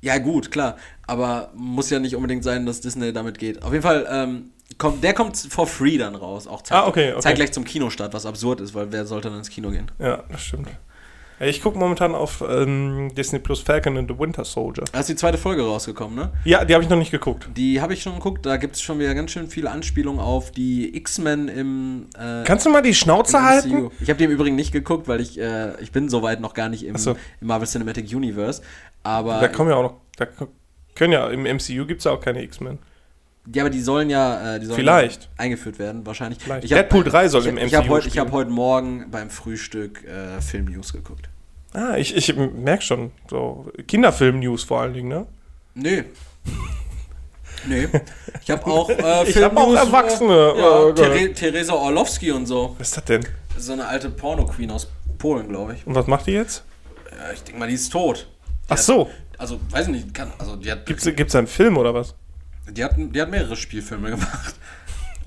[0.00, 0.76] ja, gut, klar.
[1.06, 3.62] Aber muss ja nicht unbedingt sein, dass Disney damit geht.
[3.62, 6.46] Auf jeden Fall, ähm, kommt, der kommt for free dann raus.
[6.46, 7.20] Auch zeit Ah, okay, okay.
[7.20, 9.90] zeitgleich zum Kinostart, was absurd ist, weil wer sollte dann ins Kino gehen?
[9.98, 10.68] Ja, das stimmt.
[11.40, 14.84] Ich gucke momentan auf ähm, Disney Plus Falcon and the Winter Soldier.
[14.92, 16.32] Da ist die zweite Folge rausgekommen, ne?
[16.44, 17.48] Ja, die habe ich noch nicht geguckt.
[17.56, 18.46] Die habe ich schon geguckt.
[18.46, 22.06] Da gibt es schon wieder ganz schön viele Anspielungen auf die X-Men im.
[22.16, 23.90] Äh, Kannst du mal die Schnauze halten?
[24.00, 26.68] Ich habe die im Übrigen nicht geguckt, weil ich, äh, ich bin soweit noch gar
[26.68, 27.16] nicht im, so.
[27.40, 28.62] im Marvel Cinematic Universe.
[29.02, 29.94] Aber, Da kommen ja auch noch.
[30.16, 30.26] Da
[30.94, 32.78] können ja, im MCU gibt es ja auch keine X-Men.
[33.52, 35.28] Ja, aber die sollen ja, äh, die sollen Vielleicht.
[35.36, 36.38] eingeführt werden, wahrscheinlich.
[36.42, 36.64] Vielleicht.
[36.64, 38.32] Ich hab- Deadpool 3 soll ich, im Ich habe MCU heute ich hab spielen.
[38.40, 41.28] heute Morgen beim Frühstück äh, Film News geguckt.
[41.72, 43.10] Ah, ich, ich merke schon.
[43.28, 45.26] So Kinderfilm-News vor allen Dingen, ne?
[45.74, 46.04] Nö.
[47.66, 47.88] Nö.
[48.42, 50.32] Ich habe auch äh, Ich hab auch Film-News, Erwachsene.
[50.32, 50.92] Äh, ja, Oh.
[50.92, 52.74] There Theresa Orlowski und so.
[52.78, 53.26] Was ist das denn?
[53.56, 55.86] So eine alte Porno-Queen aus Polen, glaube ich.
[55.86, 56.64] Und was macht die jetzt?
[57.10, 58.28] Ja, ich denke mal, die ist tot.
[58.28, 59.08] Die Ach hat- so.
[59.38, 62.14] Also, weiß ich nicht, kann, also die hat, Gibt's, gibt's einen Film oder was?
[62.70, 64.54] Die, hat, die hat mehrere Spielfilme gemacht.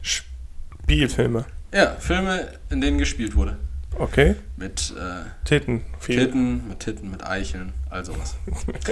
[0.02, 1.46] Spielfilme.
[1.74, 3.58] Ja, Filme, in denen gespielt wurde.
[4.00, 4.36] Okay.
[4.58, 5.82] Mit äh, Titten.
[6.00, 6.18] Viel.
[6.20, 8.36] Titten, mit Titten, mit Eicheln, all sowas.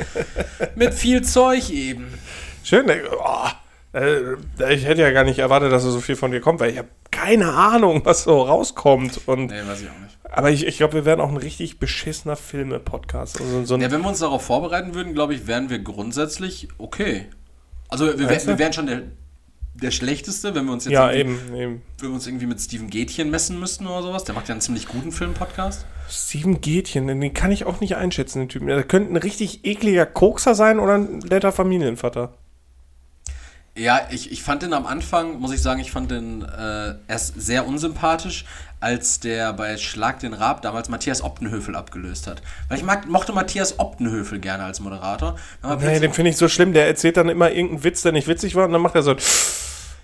[0.75, 2.07] mit viel Zeug eben.
[2.63, 2.85] Schön.
[3.19, 3.47] Oh,
[3.97, 6.77] äh, ich hätte ja gar nicht erwartet, dass so viel von dir kommt, weil ich
[6.79, 9.21] habe keine Ahnung, was so rauskommt.
[9.27, 10.17] Und, Nee, weiß ich auch nicht.
[10.23, 13.39] aber ich, ich glaube, wir werden auch ein richtig beschissener Filme-Podcast.
[13.39, 17.27] Also so Ja, wenn wir uns darauf vorbereiten würden, glaube ich, wären wir grundsätzlich okay.
[17.89, 18.47] Also wir, du?
[18.47, 19.03] wir wären schon der,
[19.75, 21.81] der Schlechteste, wenn wir uns jetzt ja, irgendwie, eben, eben.
[21.99, 24.23] wenn wir uns irgendwie mit Steven Gätchen messen müssten oder sowas.
[24.23, 25.85] Der macht ja einen ziemlich guten Film-Podcast.
[26.09, 28.67] Steven Gätchen, den kann ich auch nicht einschätzen, den Typen.
[28.67, 32.33] Der könnte ein richtig ekliger Kokser sein oder ein netter Familienvater.
[33.77, 37.39] Ja, ich, ich fand den am Anfang, muss ich sagen, ich fand den äh, erst
[37.41, 38.45] sehr unsympathisch,
[38.85, 42.43] als der bei Schlag den Raab damals Matthias Optenhöfel abgelöst hat.
[42.69, 45.37] Weil ich mag, mochte Matthias Optenhöfel gerne als Moderator.
[45.63, 46.71] Aber Nee, den finde ich so schlimm.
[46.71, 49.15] Der erzählt dann immer irgendeinen Witz, der nicht witzig war, und dann macht er so.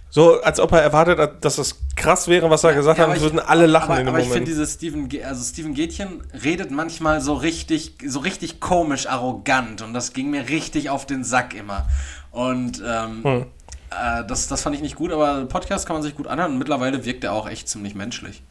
[0.09, 3.11] So, als ob er erwartet hat, dass das krass wäre, was er gesagt Ja, hat,
[3.11, 4.45] aber und ich- würden alle lachen aber, in dem aber ich Moment.
[4.47, 9.93] finde dieses Steven, also Steven Gätchen redet manchmal so richtig, so richtig komisch, arrogant und
[9.93, 11.87] das ging mir richtig auf den Sack immer.
[12.31, 13.45] Und ähm, Hm.
[13.91, 16.57] äh, das, das fand ich nicht gut, aber Podcast kann man sich gut anhören und
[16.57, 18.41] mittlerweile wirkt er auch echt ziemlich menschlich.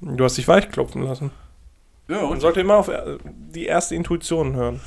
[0.00, 1.30] Du hast dich weichklopfen lassen.
[2.08, 2.40] Ja, Man und?
[2.40, 4.80] sollte immer auf äh, die erste Intuition hören.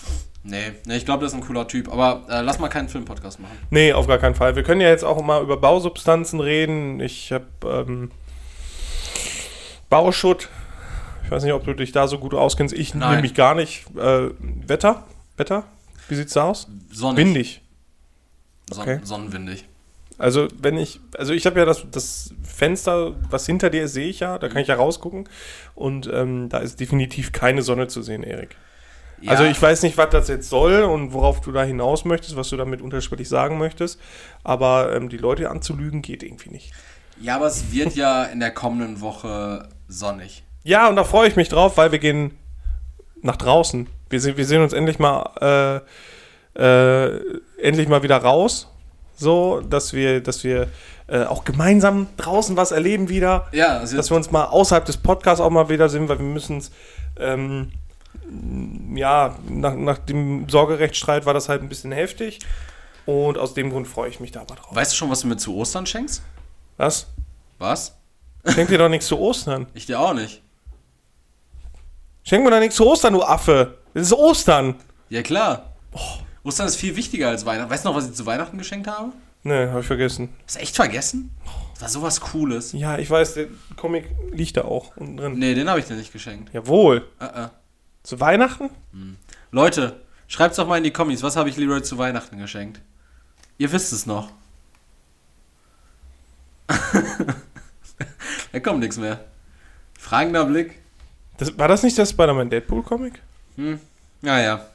[0.44, 3.40] Nee, nee, ich glaube, das ist ein cooler Typ, aber äh, lass mal keinen Filmpodcast
[3.40, 3.56] machen.
[3.70, 4.56] Nee, auf gar keinen Fall.
[4.56, 7.00] Wir können ja jetzt auch mal über Bausubstanzen reden.
[7.00, 7.46] Ich habe
[7.88, 8.12] ähm,
[9.90, 10.50] Bauschutt.
[11.26, 12.74] Ich weiß nicht, ob du dich da so gut auskennst.
[12.74, 13.86] Ich nehme mich gar nicht.
[13.96, 14.30] Äh,
[14.68, 15.04] Wetter?
[15.38, 15.64] Wetter?
[16.10, 16.68] Wie sieht's da aus?
[16.92, 17.18] Sonnig.
[17.26, 17.62] Windig.
[18.72, 19.00] Son Okay.
[19.04, 19.66] Sonnenwindig.
[20.18, 24.08] Also wenn ich, also ich habe ja das, das Fenster, was hinter dir ist, sehe
[24.08, 25.28] ich ja, da kann ich ja rausgucken
[25.74, 28.56] und ähm, da ist definitiv keine Sonne zu sehen, Erik.
[29.26, 32.50] Also ich weiß nicht, was das jetzt soll und worauf du da hinaus möchtest, was
[32.50, 34.00] du damit unterschwellig sagen möchtest,
[34.44, 36.72] aber ähm, die Leute anzulügen geht irgendwie nicht.
[37.20, 40.44] Ja, aber es wird ja in der kommenden Woche sonnig.
[40.64, 42.38] Ja, und da freue ich mich drauf, weil wir gehen
[43.22, 43.88] nach draußen.
[44.10, 45.82] Wir, se- wir sehen uns endlich mal
[46.56, 47.22] äh, äh,
[47.60, 48.71] endlich mal wieder raus,
[49.22, 50.68] so dass wir, dass wir
[51.08, 53.48] äh, auch gemeinsam draußen was erleben wieder.
[53.52, 56.26] Ja, also dass wir uns mal außerhalb des Podcasts auch mal wieder sehen, weil wir
[56.26, 56.72] müssen es,
[57.18, 57.72] ähm,
[58.96, 62.40] ja, nach, nach dem Sorgerechtsstreit war das halt ein bisschen heftig.
[63.06, 64.76] Und aus dem Grund freue ich mich da aber drauf.
[64.76, 66.22] weißt du schon, was du mir zu Ostern schenkst?
[66.78, 67.08] Was?
[67.58, 67.96] Was?
[68.46, 69.68] Schenk dir doch nichts zu Ostern.
[69.74, 70.42] Ich dir auch nicht.
[72.24, 73.78] Schenk mir doch nichts zu Ostern, du Affe.
[73.94, 74.76] Es ist Ostern.
[75.10, 75.74] Ja, klar.
[76.44, 77.70] Ostern ist viel wichtiger als Weihnachten.
[77.70, 79.12] Weißt du noch, was ich zu Weihnachten geschenkt habe?
[79.44, 80.30] Ne, habe ich vergessen.
[80.46, 81.32] Hast du echt vergessen?
[81.74, 82.74] Das war sowas Cooles.
[82.74, 85.40] Ja, ich weiß, der Comic liegt da auch unten drin.
[85.40, 86.54] Nee, den habe ich dir nicht geschenkt.
[86.54, 87.08] Jawohl.
[87.20, 87.48] Äh, äh.
[88.04, 88.70] Zu Weihnachten?
[89.52, 91.24] Leute, schreibt's doch mal in die Kommis.
[91.24, 92.82] Was habe ich Leroy zu Weihnachten geschenkt?
[93.58, 94.32] Ihr wisst es noch.
[98.52, 99.26] da kommt nichts mehr.
[100.00, 100.80] Fragender Blick.
[101.38, 103.22] Das, war das nicht der Spider-Man Deadpool-Comic?
[104.22, 104.71] Naja.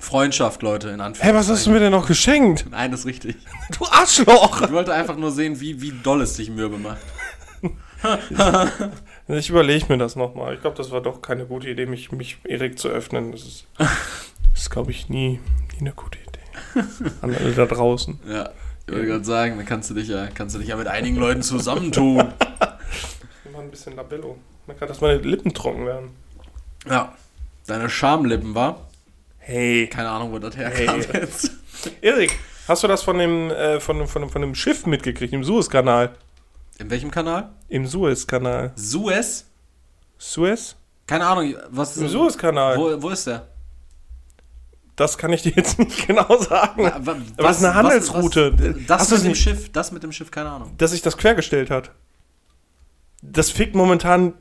[0.00, 1.36] Freundschaft, Leute, in Hä, Anführungszeichen.
[1.36, 2.66] was hast du mir denn noch geschenkt?
[2.70, 3.36] Nein, das ist richtig.
[3.78, 4.62] Du Arschloch!
[4.62, 6.98] Ich wollte einfach nur sehen, wie, wie doll es dich mürbe macht.
[9.30, 10.54] Ich überlege mir das nochmal.
[10.54, 13.32] Ich glaube, das war doch keine gute Idee, mich, mich Erik zu öffnen.
[13.32, 13.66] Das ist,
[14.54, 15.40] ist glaube ich, nie,
[15.72, 16.86] nie eine gute Idee.
[17.20, 18.18] An alle da draußen.
[18.26, 18.50] Ja,
[18.86, 21.16] ich wollte gerade sagen, da kannst du dich ja, kannst du dich ja mit einigen
[21.16, 22.32] Leuten zusammentun.
[23.44, 24.38] Immer ein bisschen Labello.
[24.62, 26.10] Ich merke gerade, dass meine Lippen trocken werden.
[26.88, 27.12] ja.
[27.66, 28.87] Deine Schamlippen, war?
[29.48, 29.86] Hey.
[29.88, 31.20] Keine Ahnung, wo das herkam Hey.
[31.22, 31.50] jetzt.
[32.02, 35.32] Erik, hast du das von dem, äh, von, von, von dem Schiff mitgekriegt?
[35.32, 36.14] Im Suezkanal?
[36.78, 37.48] In welchem Kanal?
[37.68, 38.72] Im Suezkanal.
[38.76, 39.46] Suez?
[40.18, 40.76] Suez?
[41.06, 42.76] Keine Ahnung, was ist Im Suezkanal.
[42.76, 43.48] Wo, wo ist der?
[44.96, 46.82] Das kann ich dir jetzt nicht genau sagen.
[46.82, 48.52] Wa- wa- Aber es ist eine Handelsroute.
[48.58, 50.74] Was, das Hast du mit dem nicht- Schiff, das mit dem Schiff, keine Ahnung.
[50.76, 51.90] dass sich das quergestellt hat.
[53.22, 54.34] Das fickt momentan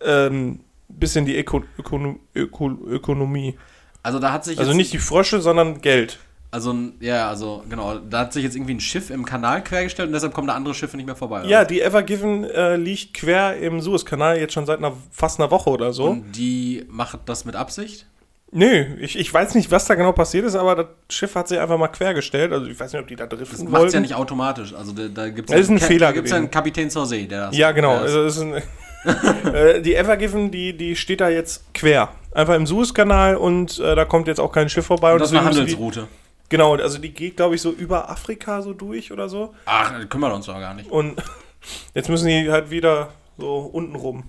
[0.00, 3.56] ähm, bisschen die Öko Ökono Öko Ökonomie.
[4.02, 6.18] Also da hat sich Also nicht die Frösche, sondern Geld.
[6.50, 10.12] also ja, also genau, da hat sich jetzt irgendwie ein Schiff im Kanal quergestellt und
[10.14, 11.44] deshalb kommen da andere Schiffe nicht mehr vorbei.
[11.44, 11.64] Ja, oder?
[11.66, 15.70] die Ever Given äh, liegt quer im Suezkanal jetzt schon seit einer, fast einer Woche
[15.70, 16.06] oder so.
[16.06, 18.06] Und die macht das mit Absicht?
[18.52, 21.60] Nö, ich, ich weiß nicht, was da genau passiert ist, aber das Schiff hat sich
[21.60, 22.52] einfach mal quergestellt.
[22.52, 23.94] Also ich weiß nicht, ob die da Das driften macht es wollten.
[23.94, 24.74] ja nicht automatisch.
[24.74, 26.46] Also da, da gibt es Das ist ein Fehler da gibt's ja gewesen.
[26.46, 27.92] einen Kapitän zur See, der das Ja, genau.
[27.92, 28.62] Der das, Also es ist ein,
[29.52, 32.10] äh, die Ever Given, die, die steht da jetzt quer.
[32.32, 35.12] Einfach im Suezkanal und äh, da kommt jetzt auch kein Schiff vorbei.
[35.12, 36.08] und das ist eine müssen die- Handelsroute.
[36.48, 39.54] Genau, also die geht, glaube ich, so über Afrika so durch oder so.
[39.66, 40.90] Ach, kümmern wir uns doch gar nicht.
[40.90, 41.22] Und
[41.94, 44.24] jetzt müssen die halt wieder so unten rum.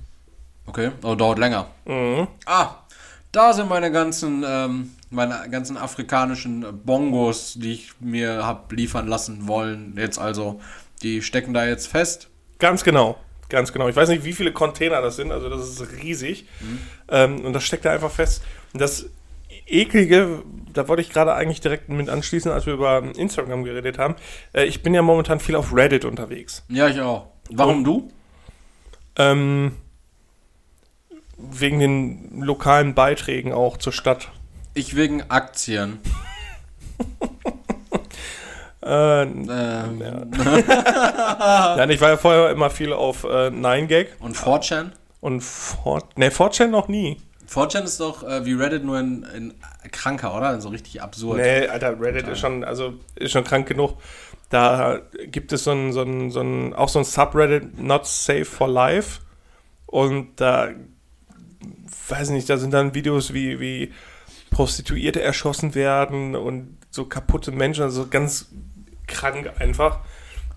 [0.67, 1.65] Okay, oh, dauert länger.
[1.85, 2.27] Mhm.
[2.45, 2.75] Ah,
[3.31, 9.47] da sind meine ganzen, ähm, meine ganzen afrikanischen Bongos, die ich mir hab liefern lassen
[9.47, 9.95] wollen.
[9.97, 10.61] Jetzt also,
[11.01, 12.29] die stecken da jetzt fest.
[12.59, 13.17] Ganz genau.
[13.51, 13.89] Ganz genau.
[13.89, 16.45] Ich weiß nicht, wie viele Container das sind, also das ist riesig.
[17.09, 18.41] Ähm, und das steckt da einfach fest.
[18.71, 19.07] Und das
[19.67, 24.15] Eklige, da wollte ich gerade eigentlich direkt mit anschließen, als wir über Instagram geredet haben.
[24.53, 26.63] Äh, ich bin ja momentan viel auf Reddit unterwegs.
[26.69, 27.27] Ja, ich auch.
[27.49, 28.11] Warum Und- du?
[29.17, 29.73] Ähm,
[31.37, 34.31] wegen den lokalen Beiträgen auch zur Stadt.
[34.75, 35.99] Ich wegen Aktien.
[38.83, 40.31] Äh, Ähm, Nein,
[41.91, 44.91] ich war ja vorher immer viel auf äh, 9gag Und 4chan?
[45.19, 47.21] und Fort, ne, 4chan noch nie.
[47.47, 49.53] 4chan ist doch äh, wie Reddit nur in, in
[49.91, 50.59] kranker, oder?
[50.61, 51.37] So richtig absurd.
[51.37, 53.97] Nee, Alter, Reddit ist schon, also ist schon krank genug.
[54.49, 58.45] Da gibt es so ein, so ein, so ein, auch so ein Subreddit, Not Safe
[58.45, 59.21] for Life.
[59.85, 60.69] Und da,
[62.07, 63.91] weiß nicht, da sind dann Videos wie, wie
[64.49, 68.47] Prostituierte erschossen werden und so kaputte Menschen, also ganz
[69.11, 69.99] krank einfach.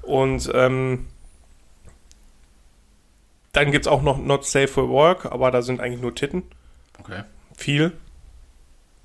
[0.03, 1.07] Und ähm,
[3.53, 6.43] dann gibt es auch noch Not Safe for Work, aber da sind eigentlich nur Titten.
[6.99, 7.23] Okay.
[7.57, 7.93] Viel.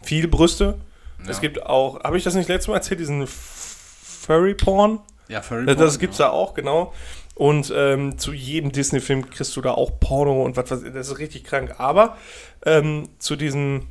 [0.02, 0.80] Viel Brüste.
[1.24, 1.30] Ja.
[1.30, 5.00] Es gibt auch, habe ich das nicht letztes Mal erzählt, diesen Furry Porn?
[5.28, 6.94] Ja, Furry Das, Porn, das gibt's da auch, genau.
[7.36, 11.20] Und ähm, zu jedem Disney-Film kriegst du da auch Porno und was, was das ist
[11.20, 11.76] richtig krank.
[11.78, 12.18] Aber
[12.66, 13.88] ähm, zu diesem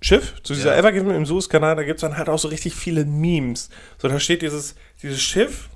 [0.00, 0.78] Schiff, zu dieser Ja.
[0.78, 3.68] Evergiven im Suezkanal, da gibt's dann halt auch so richtig viele Memes.
[3.98, 5.68] So, da steht dieses, dieses Schiff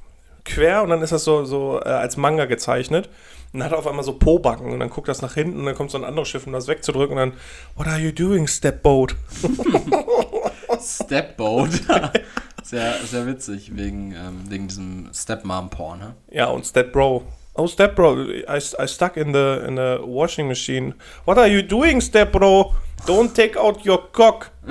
[0.45, 3.09] quer und dann ist das so, so äh, als Manga gezeichnet.
[3.53, 5.67] Und dann hat er auf einmal so Po-Backen und dann guckt das nach hinten und
[5.67, 7.39] dann kommt so ein anderes Schiff, um das wegzudrücken und dann,
[7.77, 9.15] What are you doing, Stepboat?
[10.81, 11.71] Stepboat.
[12.63, 16.15] sehr, sehr witzig, wegen, ähm, wegen diesem Stepmom-Porn, ne?
[16.31, 17.25] Ja, und Stepbro.
[17.55, 18.45] Oh, Stepbro, I,
[18.79, 20.95] I stuck in the, in the washing machine.
[21.27, 22.75] What are you doing, Stepbro?
[23.07, 24.51] Don't take out your cock.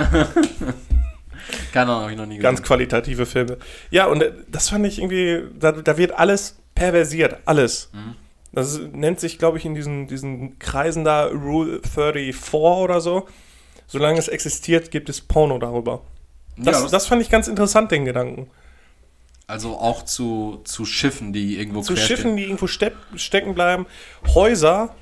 [1.74, 2.44] Keine Ahnung, hab ich noch nie gesehen.
[2.44, 3.58] Ganz qualitative Filme.
[3.90, 7.90] Ja, und äh, das fand ich irgendwie, da, da wird alles perversiert, alles.
[7.94, 8.16] Mhm.
[8.54, 13.28] Das nennt sich, glaube ich, in diesen, diesen Kreisen da Rule 34 oder so.
[13.88, 16.02] Solange es existiert, gibt es Porno darüber.
[16.58, 18.50] Das, Ja, das- fand ich ganz interessant, den Gedanken.
[19.48, 23.86] Also auch zu, zu Schiffen, die irgendwo Zu Schiffen, die irgendwo stecken bleiben,
[24.34, 24.96] Häuser,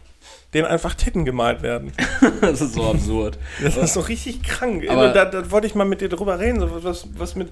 [0.54, 1.92] denen einfach Titten gemalt werden.
[2.42, 3.38] das ist so absurd.
[3.62, 4.88] Das ist doch richtig krank.
[4.90, 7.50] Aber- da, da wollte ich mal mit dir drüber reden, so was, was mit,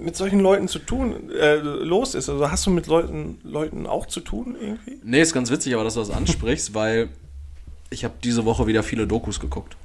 [0.00, 2.28] mit solchen Leuten zu tun äh, los ist.
[2.28, 5.00] Also hast du mit Leuten, Leuten auch zu tun irgendwie?
[5.02, 7.08] Nee, ist ganz witzig, aber dass du das ansprichst, weil
[7.90, 9.76] ich habe diese Woche wieder viele Dokus geguckt.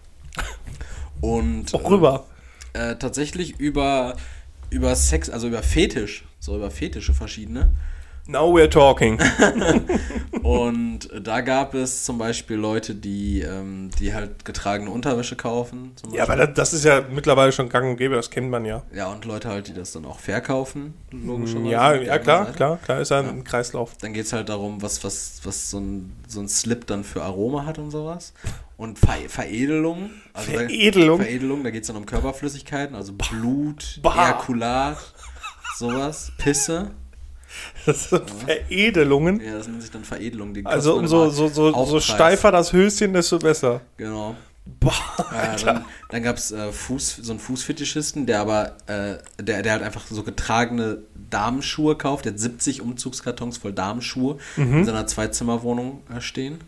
[1.22, 2.26] Und Auch rüber.
[2.74, 4.16] äh, tatsächlich über,
[4.70, 7.70] über Sex, also über Fetisch, so über Fetische verschiedene.
[8.30, 9.18] Now we're talking.
[10.44, 15.94] Und da gab es zum Beispiel Leute, die, ähm, die halt getragene Unterwäsche kaufen.
[16.12, 18.84] Ja, aber das, das ist ja mittlerweile schon gang und gäbe, das kennt man ja.
[18.94, 21.72] ja, und Leute halt, die das dann auch verkaufen, logischerweise.
[21.72, 22.56] Ja, ja klar, Seite.
[22.56, 23.98] klar, klar, ist ja ein Kreislauf.
[24.00, 27.24] Dann geht es halt darum, was, was, was so, ein, so ein Slip dann für
[27.24, 28.34] Aroma hat und sowas.
[28.78, 30.12] Und Ver Veredelung.
[30.34, 31.18] Also Veredelung?
[31.18, 34.14] Da, Veredelung, da geht es dann um Körperflüssigkeiten, also Blut, Bah.
[34.14, 34.98] Ejakulat,
[35.80, 36.92] sowas, Pisse.
[37.86, 39.42] Das sind Veredelungen.
[39.42, 40.54] Ja, das nennt sich dann Veredelung.
[40.54, 43.82] Die Also umso so, so, so steifer das Höschen, desto besser.
[43.98, 44.36] Genau.
[44.80, 44.94] Boah,
[45.34, 49.72] Äh, dann dann gab es äh, Fuß, so einen Fußfetischisten, der aber, äh, der, der
[49.74, 52.26] halt einfach so getragene Damenschuhe kauft.
[52.26, 56.60] Der hat 70 Umzugskartons voll Damenschuhe in seiner Zweizimmerwohnung äh, stehen.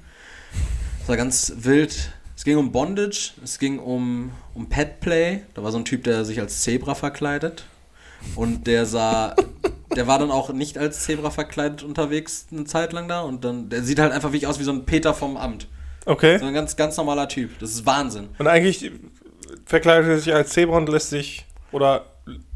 [1.00, 2.12] Das war ganz wild.
[2.36, 5.42] Es ging um Bondage, es ging um, um Petplay.
[5.54, 7.66] Da war so ein Typ, der sich als Zebra verkleidet.
[8.36, 9.36] Und der sah,
[9.96, 13.22] der war dann auch nicht als Zebra verkleidet unterwegs eine Zeit lang da.
[13.22, 15.68] Und dann, der sieht halt einfach wirklich aus wie so ein Peter vom Amt.
[16.06, 16.38] okay.
[16.38, 17.60] So ein ganz, ganz normaler Typ.
[17.60, 18.30] Das ist Wahnsinn.
[18.38, 18.92] Und eigentlich
[19.66, 22.06] verkleidet er sich als Zebra und lässt sich, oder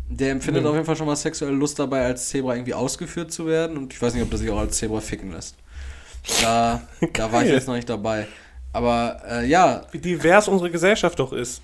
[0.08, 0.70] Der empfindet Mhm.
[0.70, 3.76] auf jeden Fall schon mal sexuelle Lust dabei, als Zebra irgendwie ausgeführt zu werden.
[3.78, 5.56] Und ich weiß nicht, ob das sich auch als Zebra ficken lässt.
[6.42, 6.82] Da,
[7.14, 8.28] da war ich jetzt noch nicht dabei.
[8.72, 11.62] Aber äh, ja, wie divers unsere Gesellschaft doch ist.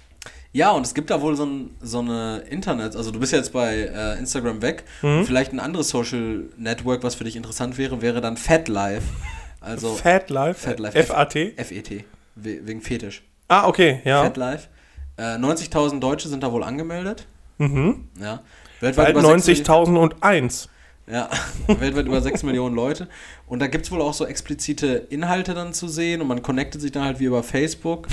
[0.53, 3.37] Ja, und es gibt da wohl so, ein, so eine Internet, also du bist ja
[3.37, 4.83] jetzt bei äh, Instagram weg.
[5.01, 5.25] Mhm.
[5.25, 9.03] Vielleicht ein anderes Social Network, was für dich interessant wäre, wäre dann FatLife.
[9.61, 10.67] Also Fat Life.
[10.69, 10.97] Fatlife.
[10.97, 11.53] F-A-T.
[11.57, 12.03] FET,
[12.35, 13.21] we- wegen Fetisch.
[13.47, 14.23] Ah, okay, ja.
[14.23, 14.67] FatLife.
[15.17, 17.27] Äh, 90.000 Deutsche sind da wohl angemeldet.
[17.59, 18.07] Mhm.
[18.19, 18.41] Ja.
[18.81, 19.13] Milli-
[19.69, 20.67] 90.001.
[21.07, 21.29] Ja,
[21.67, 23.07] weltweit über 6 Millionen Leute.
[23.47, 26.79] Und da gibt es wohl auch so explizite Inhalte dann zu sehen und man connectet
[26.81, 28.07] sich dann halt wie über Facebook.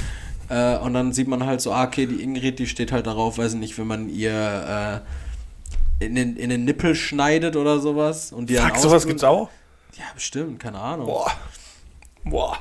[0.48, 3.38] Äh, und dann sieht man halt so, ah, okay, die Ingrid, die steht halt darauf,
[3.38, 5.02] weiß ich nicht, wenn man ihr
[6.00, 8.32] äh, in, den, in den Nippel schneidet oder sowas.
[8.32, 9.50] Und die dann Fuck, sowas gibt's auch?
[9.96, 11.06] Ja, bestimmt, keine Ahnung.
[11.06, 11.30] Boah.
[12.24, 12.58] Boah.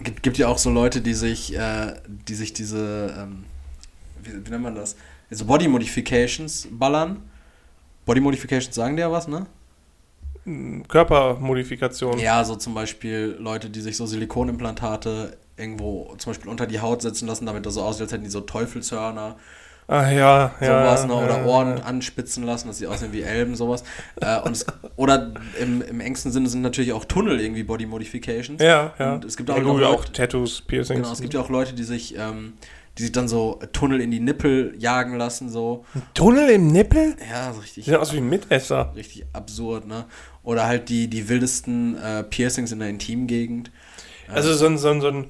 [0.00, 3.44] Gibt, gibt ja auch so Leute, die sich, äh, die sich diese, ähm,
[4.22, 4.96] wie, wie nennt man das?
[5.30, 7.22] Also Body Modifications ballern.
[8.04, 9.46] Body Modifications sagen dir ja was, ne?
[10.88, 12.18] Körpermodifikation.
[12.18, 17.02] Ja, so zum Beispiel Leute, die sich so Silikonimplantate irgendwo zum Beispiel unter die Haut
[17.02, 19.36] setzen lassen, damit das so aussieht, als hätten die so Teufelshörner,
[19.88, 20.84] Ah, ja, ja.
[20.84, 21.14] sowas, ja, ne?
[21.14, 21.82] oder ja, Ohren ja.
[21.82, 23.82] anspitzen lassen, dass sie aussehen wie Elben, sowas.
[24.20, 24.64] äh, und es,
[24.96, 28.62] oder im, im engsten Sinne sind natürlich auch Tunnel irgendwie Body Modifications.
[28.62, 29.14] Ja, ja.
[29.14, 31.00] Und es gibt ja, auch, gut, Leute- auch Tattoos, Piercings.
[31.00, 32.54] Genau, es gibt ja auch Leute, die sich, ähm,
[32.96, 35.84] die sich dann so Tunnel in die Nippel jagen lassen, so.
[36.14, 37.16] Tunnel im Nippel?
[37.30, 37.84] Ja, so richtig.
[37.84, 38.92] Sieht aus wie ein Mitesser.
[38.94, 40.04] Richtig absurd, ne?
[40.44, 43.70] Oder halt die, die wildesten äh, Piercings in der Intimgegend.
[44.28, 45.26] Also so ein, so, ein, so ein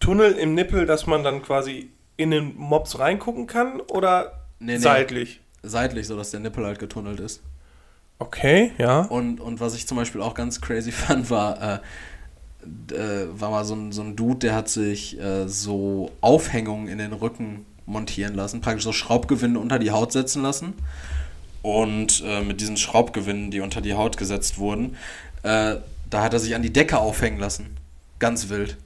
[0.00, 4.78] Tunnel im Nippel, dass man dann quasi in den Mops reingucken kann oder Nee, nee.
[4.78, 5.40] seitlich?
[5.62, 7.42] Seitlich, so dass der Nippel halt getunnelt ist.
[8.18, 9.00] Okay, ja.
[9.00, 11.80] Und, und was ich zum Beispiel auch ganz crazy fand, war,
[12.62, 16.88] äh, äh, war mal so ein, so ein Dude, der hat sich äh, so Aufhängungen
[16.88, 20.74] in den Rücken montieren lassen, praktisch so Schraubgewinde unter die Haut setzen lassen.
[21.62, 24.96] Und äh, mit diesen Schraubgewinnen, die unter die Haut gesetzt wurden,
[25.42, 25.76] äh,
[26.10, 27.76] da hat er sich an die Decke aufhängen lassen.
[28.18, 28.76] Ganz wild.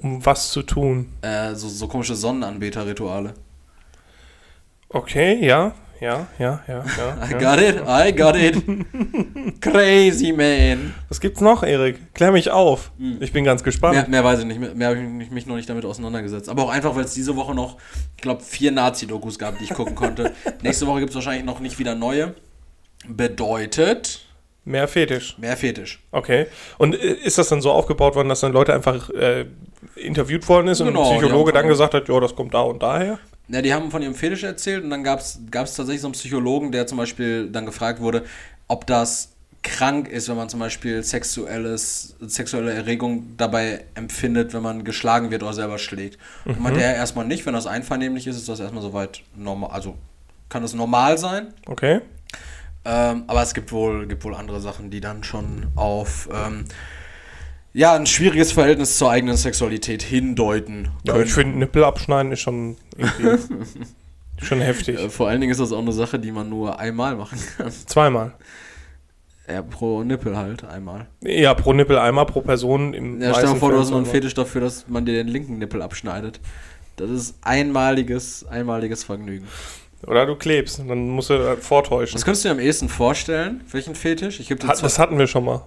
[0.00, 1.12] Um was zu tun.
[1.22, 3.34] Äh, so, so komische Sonnenanbeter-Rituale.
[4.90, 7.28] Okay, ja, ja, ja, ja, ja.
[7.30, 9.60] I got it, I got it.
[9.60, 10.94] Crazy man.
[11.08, 12.14] Was gibt's noch, Erik?
[12.14, 12.90] Klär mich auf.
[12.98, 13.18] Hm.
[13.20, 13.94] Ich bin ganz gespannt.
[13.96, 16.48] Mehr, mehr weiß ich nicht, mehr, mehr habe ich mich- mich noch nicht damit auseinandergesetzt.
[16.48, 17.76] Aber auch einfach, weil es diese Woche noch,
[18.16, 20.32] ich glaube, vier Nazi-Dokus gab, die ich gucken konnte.
[20.62, 22.34] Nächste Woche gibt es wahrscheinlich noch nicht wieder neue.
[23.08, 24.24] Bedeutet
[24.64, 25.36] Mehr Fetisch.
[25.38, 25.98] mehr Fetisch.
[26.12, 26.46] Okay.
[26.78, 29.46] Und äh, ist das dann so aufgebaut worden, dass dann Leute einfach äh,
[29.96, 32.60] interviewt worden ist und Genau, ein die Psychologe dann gesagt hat, ja, das kommt da
[32.60, 33.18] und daher?
[33.48, 36.70] Ja, die haben von ihrem Fetisch erzählt und dann gab es tatsächlich so einen Psychologen,
[36.72, 38.24] der zum Beispiel dann gefragt wurde,
[38.66, 44.84] ob das krank ist, wenn man zum Beispiel sexuelles, sexuelle Erregung dabei empfindet, wenn man
[44.84, 46.18] geschlagen wird oder selber schlägt.
[46.44, 49.96] Und meinte er erstmal nicht, wenn das einvernehmlich ist, ist das erstmal soweit normal, also
[50.48, 51.48] kann das normal sein.
[51.66, 52.00] Okay.
[52.84, 56.64] Ähm, aber es gibt wohl, gibt wohl andere Sachen, die dann schon auf ähm,
[57.72, 61.26] ja, ein schwieriges Verhältnis zur eigenen Sexualität hindeuten Ja, können.
[61.26, 63.54] ich finde, Nippel abschneiden ist schon irgendwie
[64.42, 64.98] schon heftig.
[64.98, 67.70] Äh, Vor allen Dingen ist das auch eine Sache, die man nur einmal machen kann.
[67.70, 68.32] Zweimal.
[69.50, 71.06] Ja, pro Nippel halt, einmal.
[71.22, 72.92] Ja, pro Nippel einmal pro Person.
[72.92, 74.06] Im Ja, stell dir vor, du hast noch einen.
[74.06, 76.38] Fetisch dafür, dass man dir den linken Nippel abschneidet.
[76.96, 79.46] Das ist einmaliges, einmaliges Vergnügen.
[80.06, 82.14] Oder du klebst, dann musst du äh, vortäuschen.
[82.16, 83.62] Was könntest du dir am ehesten vorstellen?
[83.70, 84.38] Welchen Fetisch?
[84.38, 85.62] Ich dir Hat, das hatten wir schon mal.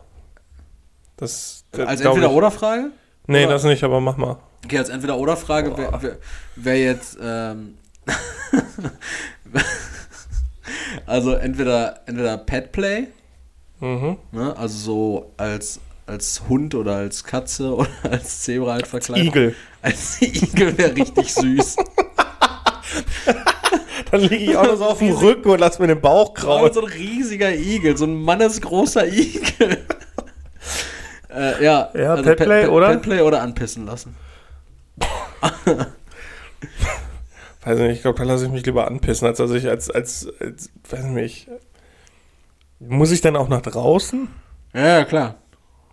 [1.21, 2.91] Das, das als glaub ich- Entweder-Oder-Frage?
[3.27, 4.37] Nee, oder- das nicht, aber mach mal.
[4.65, 6.17] Okay, als Entweder-Oder-Frage wäre wär,
[6.57, 7.77] wär jetzt, ähm,
[11.05, 13.07] also entweder, entweder Petplay,
[13.79, 14.17] Mhm.
[14.31, 19.27] ne, also so als, als Hund oder als Katze oder als Zebra halt verkleidet.
[19.27, 19.55] Igel.
[19.81, 21.77] Als Igel wäre richtig süß.
[24.11, 26.33] Dann liege ich auch noch so auf dem Rücken und lass mir den Bauch Aber
[26.35, 26.73] kraulen.
[26.73, 29.85] so ein riesiger Igel, so ein mannesgroßer Igel.
[31.33, 32.89] Äh, ja, Ja, Petplay, oder?
[32.89, 34.15] Petplay oder anpissen lassen.
[37.63, 40.27] Weiß nicht, ich glaube, da lasse ich mich lieber anpissen, als dass ich als, als,
[40.39, 41.47] als, weiß nicht.
[42.79, 44.27] Muss ich dann auch nach draußen?
[44.73, 45.35] Ja, klar.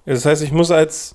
[0.07, 1.15] Das heißt, ich muss als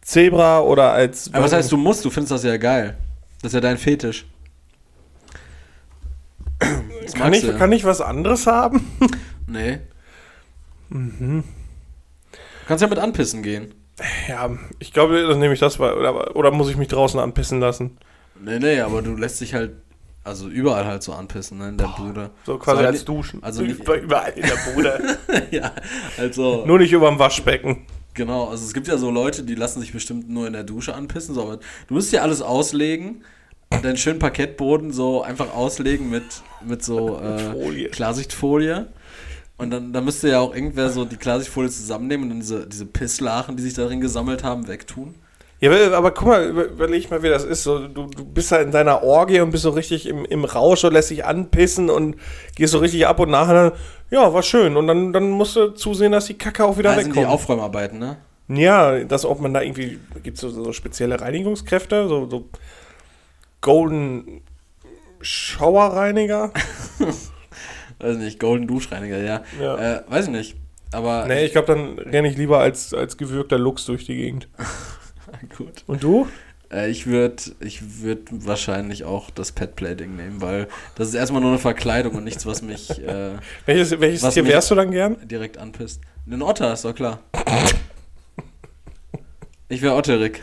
[0.00, 1.28] Zebra oder als.
[1.34, 2.96] Aber was heißt, du musst, du findest das ja geil.
[3.42, 4.24] Das ist ja dein Fetisch.
[7.02, 7.58] Das Kann ich, du ja.
[7.58, 8.90] kann ich was anderes haben?
[9.46, 9.80] Nee.
[10.88, 11.44] Mhm.
[12.62, 13.74] Du kannst ja mit anpissen gehen.
[14.28, 15.78] Ja, ich glaube, dann nehme ich das.
[15.78, 17.98] Oder, oder, oder muss ich mich draußen anpissen lassen?
[18.40, 19.72] Nee, nee, aber du lässt dich halt,
[20.24, 22.30] also überall halt so anpissen, ne, in der Bude.
[22.46, 23.42] So quasi So, als ni- Duschen.
[23.42, 25.18] also nicht- Über- überall in der Bude.
[25.50, 25.72] ja,
[26.18, 27.86] also, Nur nicht überm Waschbecken.
[28.14, 30.94] genau, also es gibt ja so Leute, die lassen sich bestimmt nur in der Dusche
[30.94, 33.22] anpissen, so, aber du musst dir alles auslegen,
[33.82, 36.24] deinen schönen Parkettboden so einfach auslegen mit,
[36.66, 37.88] mit so äh, Folie.
[37.90, 38.88] Klarsichtfolie.
[39.62, 42.84] Und dann, dann müsste ja auch irgendwer so die Klarsichtfolie zusammennehmen und dann diese, diese
[42.86, 45.14] Pisslachen, die sich darin gesammelt haben, wegtun.
[45.60, 47.62] Ja, aber, aber guck mal, über- überleg mal, wie das ist.
[47.62, 50.82] So, du, du bist da in deiner Orgie und bist so richtig im, im Rausch
[50.84, 52.16] und lässt dich anpissen und
[52.56, 53.72] gehst so richtig ab und nachher dann,
[54.10, 54.76] ja, war schön.
[54.76, 57.32] Und dann, dann musst du zusehen, dass die Kacke auch wieder Da sind die wegkommt.
[57.32, 58.16] Aufräumarbeiten, ne?
[58.48, 62.48] Ja, dass ob man da irgendwie, gibt es so, so spezielle Reinigungskräfte, so, so
[63.60, 64.42] Golden
[65.20, 66.50] Shower-Reiniger?
[68.02, 69.42] Weiß nicht, Golden Duschreiniger, ja.
[69.60, 69.98] Ja.
[69.98, 70.56] Äh, weiß ich nicht.
[70.92, 74.48] Aber Nee, ich glaube, dann renne ich lieber als, als gewürgter Luchs durch die Gegend.
[75.56, 75.84] gut.
[75.86, 76.28] Und du?
[76.70, 81.50] Äh, ich würde ich würd wahrscheinlich auch das Petplay-Ding nehmen, weil das ist erstmal nur
[81.50, 83.36] eine Verkleidung und nichts, was mich äh,
[83.66, 85.16] Welches, welches Was Tier wärst du dann gern?
[85.26, 86.00] direkt anpisst.
[86.30, 87.20] Ein Otter, ist doch klar.
[89.68, 90.40] Ich wäre Otterik.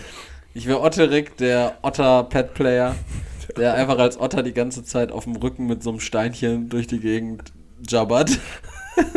[0.53, 2.95] Ich wäre Otterik, der Otter-Pet-Player,
[3.59, 6.87] der einfach als Otter die ganze Zeit auf dem Rücken mit so einem Steinchen durch
[6.87, 7.51] die Gegend
[7.87, 8.39] jabbert.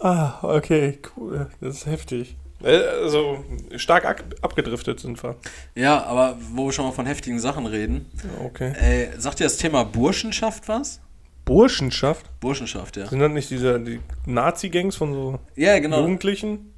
[0.00, 1.48] Ah, okay, cool.
[1.60, 2.36] Das ist heftig.
[2.62, 3.44] Äh, Also,
[3.76, 5.36] stark ab abgedriftet sind wir.
[5.74, 8.06] Ja, aber wo wir schon mal von heftigen Sachen reden.
[8.44, 8.72] Okay.
[8.78, 11.00] Ey, sagt dir das Thema Burschenschaft was?
[11.44, 12.26] Burschenschaft?
[12.40, 13.06] Burschenschaft, ja.
[13.08, 16.00] Sind das nicht diese die Nazi-Gangs von so Ja, genau.
[16.02, 16.72] Jugendlichen?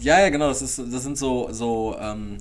[0.00, 0.48] Ja, ja, genau.
[0.48, 2.38] Das, ist, das sind so, so ähm,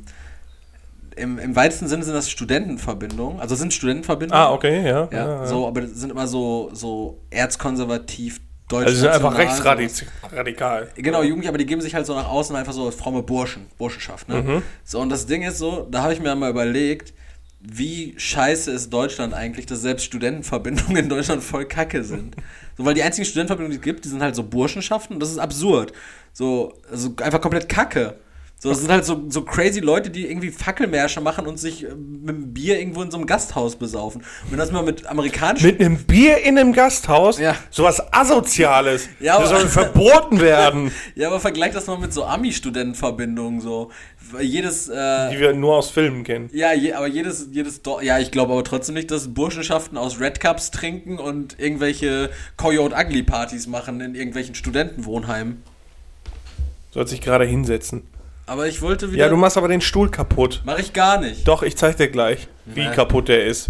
[1.15, 3.39] im, im weitesten Sinne sind das Studentenverbindungen.
[3.39, 4.41] Also sind Studentenverbindungen.
[4.41, 5.09] Ah, okay, ja.
[5.11, 8.87] Ja, ja, so, aber das sind immer so, so erzkonservativ deutsch.
[8.87, 10.89] Also, sie sind einfach rechtsradikal.
[10.95, 11.01] so.
[11.01, 14.29] Genau, Jugendliche, aber die geben sich halt so nach außen einfach so fromme Burschen, Burschenschaft,
[14.29, 14.41] ne?
[14.41, 14.61] Mhm.
[14.83, 17.13] So, und das Ding ist so, da habe ich mir mal überlegt,
[17.59, 22.35] wie scheiße ist Deutschland eigentlich, dass selbst Studentenverbindungen in Deutschland voll kacke sind.
[22.77, 25.31] So, weil die einzigen Studentenverbindungen, die es gibt, die sind halt so Burschenschaften und das
[25.31, 25.93] ist absurd.
[26.33, 28.15] So, also einfach komplett kacke.
[28.63, 31.89] So, das sind halt so, so crazy Leute, die irgendwie Fackelmärsche machen und sich äh,
[31.89, 34.21] mit einem Bier irgendwo in so einem Gasthaus besaufen.
[34.21, 35.65] Und wenn das mal mit amerikanischen.
[35.65, 37.39] Mit einem Bier in einem Gasthaus?
[37.39, 37.57] Ja.
[37.69, 39.09] Sowas Asoziales.
[39.19, 40.93] Ja, das aber- soll verboten werden.
[41.15, 43.91] ja, aber vergleich das mal mit so Ami-Studentenverbindungen, so.
[44.39, 46.49] Jedes, äh, Die wir nur aus Filmen kennen.
[46.53, 50.21] Ja, je, aber jedes, jedes Dor ja, ich glaube aber trotzdem nicht, dass Burschenschaften aus
[50.21, 55.61] Red Cups trinken und irgendwelche Coyote Ugly Partys machen in irgendwelchen Studentenwohnheimen.
[56.91, 58.03] Soll sich gerade hinsetzen.
[58.45, 59.23] Aber ich wollte wieder.
[59.25, 60.61] Ja, du machst aber den Stuhl kaputt.
[60.65, 61.47] Mach ich gar nicht.
[61.47, 63.69] Doch, ich zeig dir gleich, wie kaputt der ist.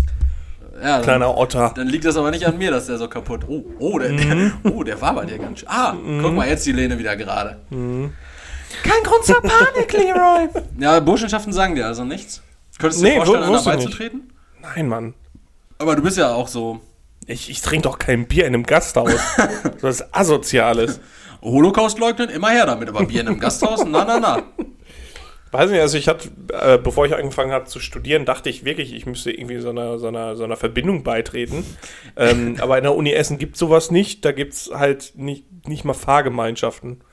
[0.81, 1.71] Ja, dann, Kleiner Otter.
[1.75, 3.41] dann liegt das aber nicht an mir, dass der so kaputt.
[3.47, 4.53] Oh, oh, der, Mhm.
[4.63, 5.69] der, oh, der war bei dir ganz schön.
[5.69, 7.57] Ah, guck mal, jetzt die Lehne wieder gerade.
[7.69, 10.49] Kein Grund zur Panik, Leroy.
[10.79, 12.41] Ja, Burschenschaften sagen dir also nichts.
[12.79, 14.33] Könntest du dir Nee, vorstellen, wu- einer beizutreten?
[14.61, 15.13] Nein, Mann.
[15.77, 16.81] Aber du bist ja auch so
[17.27, 19.11] Ich, ich trinke doch kein Bier in einem Gasthaus.
[19.81, 20.99] das ist Asoziales.
[21.43, 22.89] Holocaust leugnen, immer her damit.
[22.89, 23.83] Aber Bier in einem Gasthaus?
[23.85, 24.43] Na, na, na.
[25.51, 28.91] Weiß nicht, also ich hatte, äh, bevor ich angefangen habe zu studieren, dachte ich wirklich,
[28.91, 31.63] ich müsste irgendwie so einer, so einer, so einer Verbindung beitreten.
[32.15, 34.25] ähm, aber in der Uni Essen gibt sowas nicht.
[34.25, 37.03] Da gibt es halt nicht, nicht mal Fahrgemeinschaften.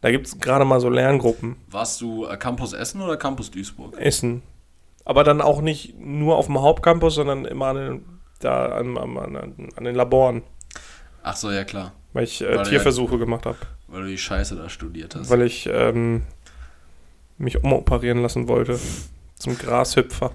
[0.00, 1.56] Da gibt es gerade mal so Lerngruppen.
[1.68, 3.98] Warst du äh, Campus Essen oder Campus Duisburg?
[3.98, 4.42] Essen.
[5.04, 8.04] Aber dann auch nicht nur auf dem Hauptcampus, sondern immer an den,
[8.40, 10.42] da an, an, an, an den Laboren,
[11.22, 11.92] Ach so, ja klar.
[12.12, 13.58] Weil ich Weil äh, du Tierversuche gemacht habe.
[13.88, 15.30] Weil du die Scheiße da studiert hast.
[15.30, 16.22] Weil ich ähm,
[17.38, 18.78] mich umoperieren lassen wollte.
[19.36, 20.32] Zum Grashüpfer.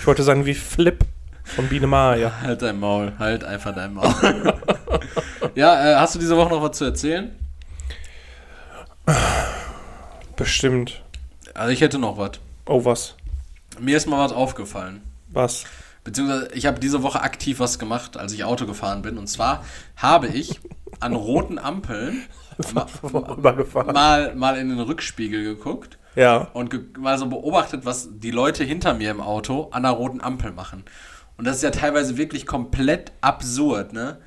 [0.00, 1.04] Ich wollte sein wie Flip
[1.44, 2.32] von Biene Maya.
[2.42, 4.12] Halt dein Maul, halt einfach dein Maul.
[5.54, 7.30] ja, äh, hast du diese Woche noch was zu erzählen?
[10.36, 11.02] Bestimmt.
[11.54, 12.32] Also ich hätte noch was.
[12.66, 13.14] Oh, was?
[13.78, 15.02] Mir ist mal was aufgefallen.
[15.28, 15.64] Was?
[16.04, 19.18] Beziehungsweise ich habe diese Woche aktiv was gemacht, als ich Auto gefahren bin.
[19.18, 19.64] Und zwar
[19.96, 20.60] habe ich
[21.00, 22.22] an roten Ampeln
[22.74, 22.86] ma
[23.92, 26.48] mal, mal in den Rückspiegel geguckt Ja.
[26.52, 30.20] und ge mal so beobachtet, was die Leute hinter mir im Auto an der roten
[30.20, 30.84] Ampel machen.
[31.38, 34.18] Und das ist ja teilweise wirklich komplett absurd, ne?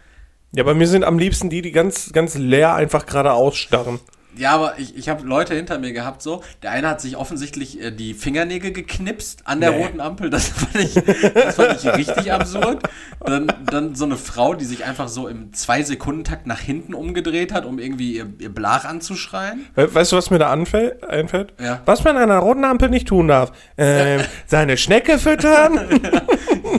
[0.55, 3.99] Ja, bei mir sind am liebsten die, die ganz, ganz leer einfach geradeaus starren.
[4.37, 6.43] Ja, aber ich, ich habe Leute hinter mir gehabt, so.
[6.61, 9.83] Der eine hat sich offensichtlich äh, die Fingernägel geknipst an der Nee.
[9.83, 10.29] roten Ampel.
[10.29, 10.93] Das fand ich,
[11.33, 12.83] das fand ich richtig absurd.
[13.25, 17.65] Dann, dann so eine Frau, die sich einfach so im Zwei-Sekunden-Takt nach hinten umgedreht hat,
[17.65, 19.65] um irgendwie ihr, ihr Blach anzuschreien.
[19.75, 21.53] We weißt du, was mir da anfällt, einfällt?
[21.59, 21.81] Ja.
[21.85, 23.51] Was man an einer roten Ampel nicht tun darf.
[23.77, 25.79] Ähm, seine Schnecke füttern.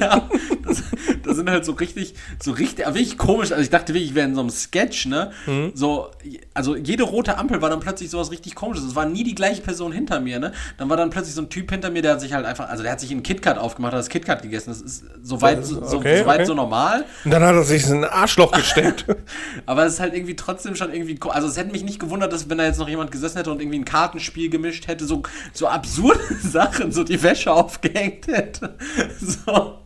[0.00, 0.28] Ja,
[0.66, 0.82] das,
[1.22, 3.52] das sind halt so richtig, so richtig, aber wirklich komisch.
[3.52, 5.30] Also ich dachte wirklich, ich wäre in so einem Sketch, ne?
[5.74, 6.10] So,
[6.52, 8.84] also jede rote Ampel war dann plötzlich sowas richtig komisches.
[8.84, 10.52] Es war nie die gleiche Person hinter mir, ne?
[10.78, 12.82] Dann war dann plötzlich so ein Typ hinter mir, der hat sich halt einfach, also
[12.82, 14.70] der hat sich einen KitKat aufgemacht, hat das KitKat gegessen.
[14.70, 16.44] Das ist soweit so, so, Okay, soweit okay.
[16.46, 17.04] so normal.
[17.24, 19.06] Und dann hat er sich in ein Arschloch gesteckt.
[19.66, 22.48] Aber es ist halt irgendwie trotzdem schon irgendwie, also es hätte mich nicht gewundert, dass
[22.48, 25.22] wenn da jetzt noch jemand gesessen hätte und irgendwie ein Kartenspiel gemischt hätte, so,
[25.52, 28.74] so absurde Sachen, so die Wäsche aufgehängt hätte.
[29.20, 29.78] So.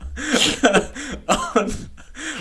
[1.55, 1.91] Und,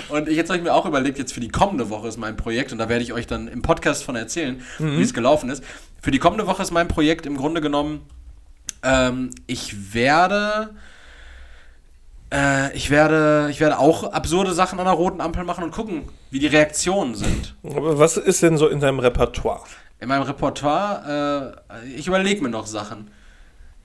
[0.09, 2.71] und jetzt habe ich mir auch überlegt, jetzt für die kommende Woche ist mein Projekt,
[2.71, 5.63] und da werde ich euch dann im Podcast von erzählen, wie es gelaufen ist.
[6.01, 8.01] Für die kommende Woche ist mein Projekt im Grunde genommen,
[8.83, 10.69] ähm, ich werde.
[12.31, 16.03] Äh, ich werde, ich werde auch absurde Sachen an der roten Ampel machen und gucken,
[16.29, 17.55] wie die Reaktionen sind.
[17.63, 19.63] Aber was ist denn so in deinem Repertoire?
[19.99, 23.09] In meinem Repertoire, äh, ich überlege mir noch Sachen.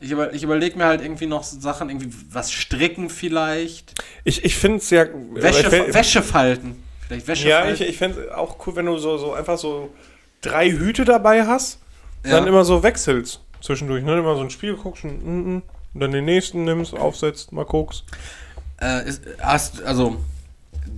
[0.03, 4.03] Ich, über, ich überlege mir halt irgendwie noch Sachen, irgendwie was stricken vielleicht.
[4.25, 5.05] Ich, ich finde es ja.
[5.35, 6.83] Wäsche, fänd- Wäsche falten.
[7.07, 7.83] Vielleicht Wäsche Ja, falten.
[7.83, 9.91] ich, ich fände es auch cool, wenn du so, so einfach so
[10.41, 11.79] drei Hüte dabei hast,
[12.25, 12.33] Ja.
[12.33, 14.03] dann immer so wechselst zwischendurch.
[14.05, 14.19] Ne?
[14.19, 15.63] Immer so ein Spiel guckst und, mm, mm,
[15.95, 18.05] und dann den nächsten nimmst, aufsetzt, mal guckst.
[18.81, 20.17] Äh, ist, hast, also,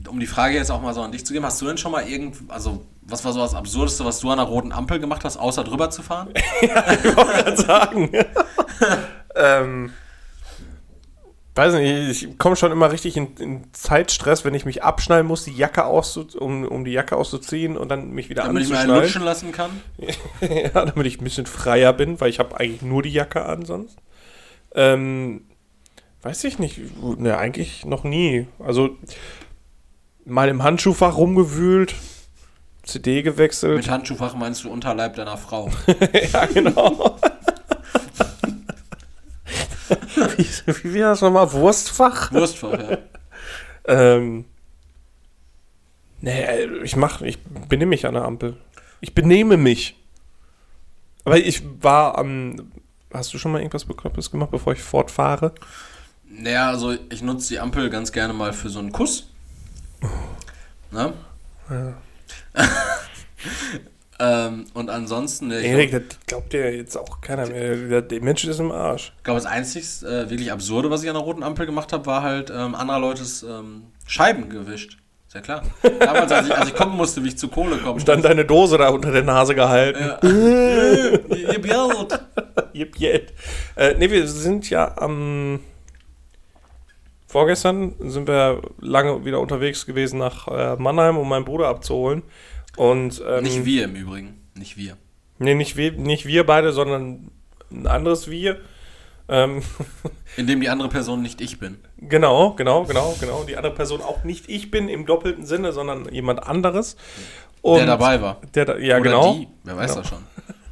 [0.08, 1.92] um die Frage jetzt auch mal so an dich zu geben, hast du denn schon
[1.92, 5.24] mal irgend, also, was war so das Absurdeste, was du an der roten Ampel gemacht
[5.24, 6.30] hast, außer drüber zu fahren?
[6.60, 6.70] ich
[7.16, 8.10] wollte gerade sagen.
[9.36, 9.92] ähm,
[11.54, 15.44] weiß nicht, ich komme schon immer richtig in, in Zeitstress, wenn ich mich abschnallen muss,
[15.44, 18.78] die Jacke auszu um, um die Jacke auszuziehen und dann mich wieder Damit ich mir
[18.78, 19.04] einen anzuschnallen.
[19.04, 19.70] lutschen lassen kann?
[20.40, 23.64] ja, damit ich ein bisschen freier bin, weil ich habe eigentlich nur die Jacke an
[23.64, 23.98] sonst.
[24.74, 25.42] Ähm,
[26.22, 26.80] weiß ich nicht.
[27.18, 28.48] Ne, eigentlich noch nie.
[28.58, 28.96] Also
[30.24, 31.94] mal im Handschuhfach rumgewühlt,
[32.84, 33.76] CD gewechselt.
[33.76, 35.70] Mit Handschuhfach meinst du Unterleib deiner Frau.
[36.32, 37.18] ja, genau.
[40.36, 40.46] wie,
[40.84, 41.52] wie war das nochmal?
[41.52, 42.32] Wurstfach?
[42.32, 42.98] Wurstfach, ja.
[43.86, 44.44] Ähm,
[46.20, 48.56] nee, ich mach, ich benehme mich an der Ampel.
[49.00, 49.96] Ich benehme mich.
[51.24, 52.72] Aber ich war am.
[53.12, 55.54] Hast du schon mal irgendwas Beklopptes gemacht, bevor ich fortfahre?
[56.28, 59.30] Naja, also ich nutze die Ampel ganz gerne mal für so einen Kuss.
[60.90, 61.12] Ne?
[64.20, 68.00] Ähm, und ansonsten, ich Erik, glaube, das glaubt dir jetzt auch keiner mehr.
[68.00, 69.12] Der, Mensch ist im Arsch.
[69.24, 72.22] glaub, das einzig äh, wirklich Absurde, was ich an der roten Ampel gemacht habe, war
[72.22, 74.98] halt ähm, anderer Leutes ähm, Scheiben gewischt.
[75.26, 75.62] Ist ja klar.
[75.98, 77.94] Damals, als ich, als ich kommen musste, wie ich zu Kohle komme.
[77.94, 80.00] Und dann deine Dose da unter der Nase gehalten.
[80.00, 80.18] Ja.
[80.30, 82.20] Ihr Geld.
[82.72, 83.32] Jip, jip.
[83.74, 85.58] Äh, nee, wir sind ja am.
[87.34, 92.22] Vorgestern sind wir lange wieder unterwegs gewesen nach äh, Mannheim, um meinen Bruder abzuholen.
[92.76, 94.40] Und, ähm, Nicht wir im Übrigen.
[94.54, 94.96] Nicht wir.
[95.40, 97.32] Nee, nicht wir, nicht wir beide, sondern
[97.72, 98.60] ein anderes Wir.
[99.28, 99.62] Ähm,
[100.36, 101.78] Indem die andere Person nicht ich bin.
[101.98, 103.42] genau, genau, genau, genau.
[103.42, 106.94] Die andere Person auch nicht ich bin im doppelten Sinne, sondern jemand anderes.
[107.62, 108.42] Und der dabei war.
[108.54, 109.34] Der da, ja, Oder genau.
[109.34, 109.48] die.
[109.64, 110.02] Wer weiß Genau.
[110.02, 110.22] das schon.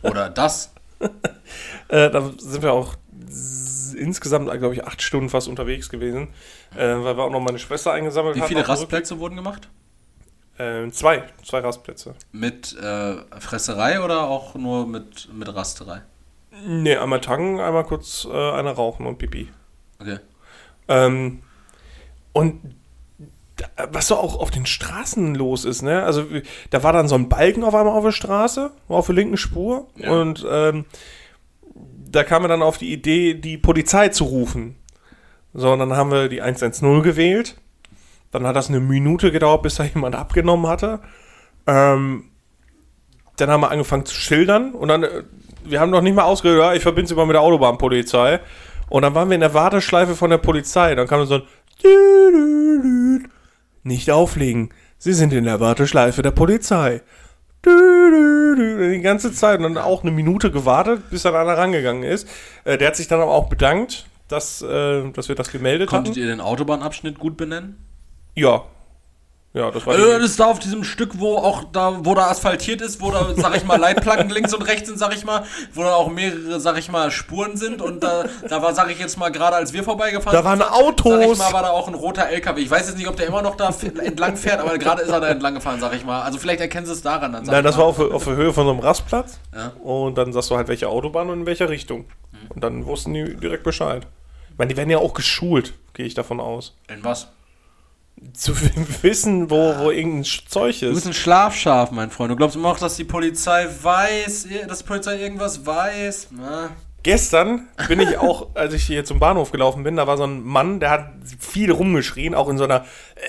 [0.09, 0.73] Oder das.
[1.89, 2.95] Äh, da sind wir auch
[3.95, 6.28] insgesamt, glaube ich, acht Stunden fast unterwegs gewesen,
[6.74, 8.49] äh, weil wir auch noch meine Schwester eingesammelt Wie hatten.
[8.49, 9.68] viele Rastplätze wurden gemacht?
[10.59, 12.14] Äh, zwei, zwei Rastplätze.
[12.30, 16.03] Mit äh, Fresserei oder auch nur mit, mit Rasterei?
[16.66, 19.49] Nee, einmal tanken, einmal kurz äh, eine rauchen und pipi.
[19.99, 20.18] Okay.
[20.88, 21.40] Ähm,
[22.34, 22.61] und
[23.57, 26.03] da- was so auch auf den Straßen los ist, ne?
[26.05, 26.24] Also
[26.70, 29.88] da war dann so ein Balken auf einmal auf der Straße, auf der linken Spur.
[29.97, 30.11] Ja.
[30.12, 30.84] Und ähm,
[32.13, 34.77] da kam er dann auf die Idee, die Polizei zu rufen.
[35.55, 37.57] So, und dann haben wir die 110 gewählt.
[38.31, 41.01] Dann hat das eine Minute gedauert, bis da jemand abgenommen hatte.
[41.67, 42.25] Ähm,
[43.37, 45.23] dann haben wir angefangen zu schildern und dann, äh,
[45.65, 48.41] wir haben noch nicht mal ausgehört, ich verbinde sie mal mit der Autobahnpolizei.
[48.89, 50.95] Und dann waren wir in der Warteschleife von der Polizei.
[50.95, 51.41] Dann kam so
[51.85, 53.29] ein.
[53.85, 54.69] Nicht auflegen.
[54.99, 57.01] Sie sind in der Warteschleife der Polizei.
[57.65, 59.61] Die ganze Zeit.
[59.61, 62.29] Und dann auch eine Minute gewartet, bis dann einer rangegangen ist.
[62.65, 66.13] Äh, der hat sich dann aber auch bedankt, dass, äh, dass wir das gemeldet Konntet
[66.13, 66.21] hatten.
[66.21, 67.77] ihr den Autobahnabschnitt gut benennen?
[68.35, 68.65] Ja.
[69.55, 72.28] Ja, das war Äh, das ist da auf diesem Stück, wo auch da, wo da
[72.28, 75.44] asphaltiert ist, wo da, sag ich mal, Leitplanken links und rechts sind, sag ich mal,
[75.74, 78.98] wo da auch mehrere, sag ich mal, Spuren sind und da, da war, sag ich
[78.98, 81.38] jetzt mal, gerade als wir vorbeigefahren Da waren sind, Sag ich Autos.
[81.38, 82.62] mal, war da auch ein roter LKW.
[82.62, 85.20] Ich weiß jetzt nicht, ob der immer noch da entlang fährt, aber gerade ist er
[85.20, 86.22] da entlang gefahren, sag ich mal.
[86.22, 87.44] Also vielleicht erkennen sie es daran dann.
[87.44, 87.82] Nein, das mal.
[87.82, 89.38] war auf, auf der Höhe von so einem Rastplatz.
[89.55, 89.72] Ja.
[89.82, 92.07] Und dann sagst du halt, welche Autobahn und in welcher Richtung.
[92.48, 94.07] Und dann wussten die direkt Bescheid.
[94.50, 96.74] Ich meine, die werden ja auch geschult, gehe ich davon aus.
[96.88, 97.28] In was?
[98.33, 98.55] Zu
[99.03, 101.07] wissen, wo, wo irgendein Zeug Du bist ist.
[101.07, 102.31] ein Schlafschaf, mein Freund.
[102.31, 106.29] Du glaubst immer auch, dass die Polizei weiß, dass die Polizei irgendwas weiß.
[106.31, 106.70] Na.
[107.03, 110.43] Gestern bin ich auch, als ich hier zum Bahnhof gelaufen bin, da war so ein
[110.43, 112.85] Mann, der hat viel rumgeschrien, auch in so einer,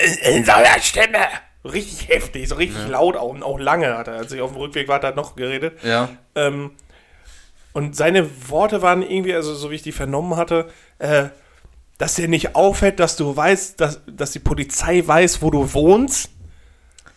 [0.06, 1.18] in, in so einer Stimme.
[1.66, 4.16] Richtig heftig, so richtig laut auch, und auch lange hat er.
[4.16, 5.82] Als ich auf dem Rückweg war, hat er noch geredet.
[5.84, 6.10] Ja.
[6.36, 6.72] Ähm,
[7.72, 10.70] und seine Worte waren irgendwie, also so wie ich die vernommen hatte,
[11.00, 11.30] äh,
[12.04, 16.32] dass dir nicht auffällt, dass du weißt, dass, dass die Polizei weiß, wo du wohnst.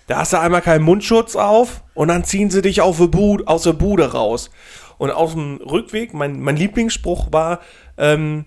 [0.06, 3.64] Da hast du einmal keinen Mundschutz auf und dann ziehen sie dich auf Bude, aus
[3.64, 4.48] der Bude raus.
[4.96, 7.58] Und auf dem Rückweg, mein, mein Lieblingsspruch war,
[7.98, 8.44] ähm,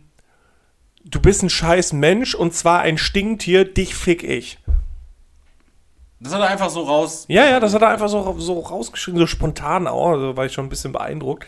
[1.04, 4.60] du bist ein scheiß Mensch und zwar ein Stinktier, dich fick ich.
[6.22, 7.26] Das hat er einfach so raus.
[7.28, 10.54] Ja, ja, das hat er einfach so, so rausgeschrieben, so spontan auch, also war ich
[10.54, 11.46] schon ein bisschen beeindruckt.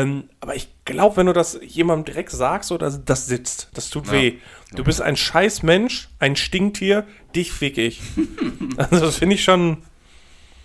[0.00, 3.90] Ähm, aber ich glaube, wenn du das jemandem direkt sagst, so, das, das sitzt, das
[3.90, 4.12] tut Ja.
[4.12, 4.38] weh.
[4.74, 8.00] Du bist ein scheiß Mensch, ein Stinktier, dich fick ich.
[8.76, 9.82] also das finde ich schon...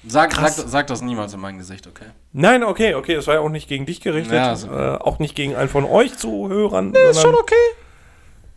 [0.07, 2.05] Sag, sag, sag das niemals in mein Gesicht, okay?
[2.31, 4.67] Nein, okay, okay, das war ja auch nicht gegen dich gerichtet, Ja, so.
[4.71, 6.93] äh, auch nicht gegen einen von euch Zuhörern.
[6.93, 7.55] Ist schon okay.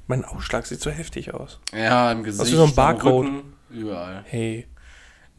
[0.07, 1.59] Mein Ausschlag sieht so heftig aus.
[1.77, 2.51] Ja, im Gesicht.
[2.53, 3.27] wie so ein am Barcode.
[3.27, 4.25] Rücken, Überall.
[4.29, 4.66] Hey.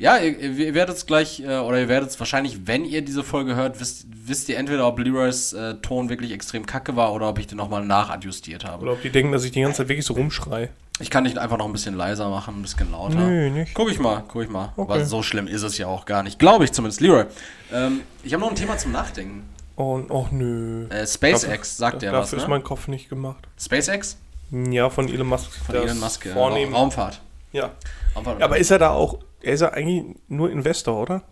[0.03, 3.23] Ja, ihr, ihr werdet es gleich, äh, oder ihr werdet es wahrscheinlich, wenn ihr diese
[3.23, 7.29] Folge hört, wisst, wisst ihr entweder, ob Leroys äh, Ton wirklich extrem kacke war oder
[7.29, 8.83] ob ich den nochmal nachadjustiert habe.
[8.83, 10.71] Oder ob die denken, dass ich die ganze Zeit wirklich so rumschrei.
[10.99, 13.15] Ich kann dich einfach noch ein bisschen leiser machen, ein bisschen lauter.
[13.15, 13.73] Nö, nicht.
[13.73, 14.73] Guck ich mal, guck ich mal.
[14.75, 14.91] Okay.
[14.91, 16.37] Aber so schlimm ist es ja auch gar nicht.
[16.37, 16.99] Glaube ich zumindest.
[16.99, 17.23] Leroy,
[17.71, 19.43] ähm, ich habe noch ein Thema zum Nachdenken.
[19.77, 20.85] Und, oh nö.
[20.89, 22.49] Äh, SpaceX, sagt da, der was, Dafür ist ne?
[22.49, 23.47] mein Kopf nicht gemacht.
[23.57, 24.17] SpaceX?
[24.51, 25.49] Ja, von Elon Musk.
[25.65, 26.33] Von Elon Musk, ja.
[26.33, 27.21] Vornehm, Raumfahrt.
[27.53, 27.71] Ja.
[28.15, 28.41] Raumfahrt.
[28.41, 31.23] Aber ist er da auch, er ist ja eigentlich nur Investor, oder?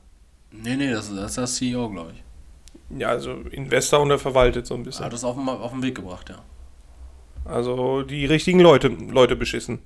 [0.52, 3.00] nee, nee, das, das ist der CEO, glaube ich.
[3.00, 5.06] Ja, also Investor und er verwaltet so ein bisschen.
[5.06, 6.40] Hat das auf den, auf den Weg gebracht, ja.
[7.46, 9.80] Also die richtigen Leute, Leute beschissen.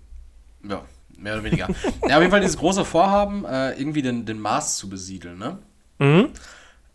[0.68, 0.82] Ja,
[1.18, 1.68] mehr oder weniger.
[2.08, 5.60] ja, auf jeden Fall dieses große Vorhaben, äh, irgendwie den, den Mars zu besiedeln, ne?
[6.00, 6.30] Mhm.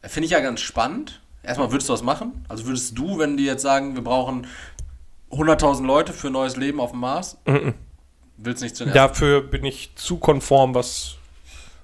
[0.03, 1.21] Finde ich ja ganz spannend.
[1.43, 2.45] Erstmal, würdest du das machen?
[2.49, 4.47] Also würdest du, wenn die jetzt sagen, wir brauchen
[5.31, 7.39] 100.000 Leute für neues Leben auf dem Mars?
[7.47, 7.75] Mhm.
[8.43, 8.95] Willst nicht zuerst?
[8.97, 11.17] Dafür bin ich zu konform, was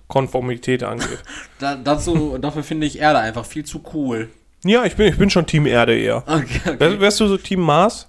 [0.08, 1.18] Konformität angeht.
[1.58, 4.28] Da, dazu, dafür finde ich Erde einfach viel zu cool.
[4.64, 6.18] ja, ich bin, ich bin schon Team Erde eher.
[6.26, 7.00] Okay, Wär, okay.
[7.00, 8.08] wärst du so Team Mars?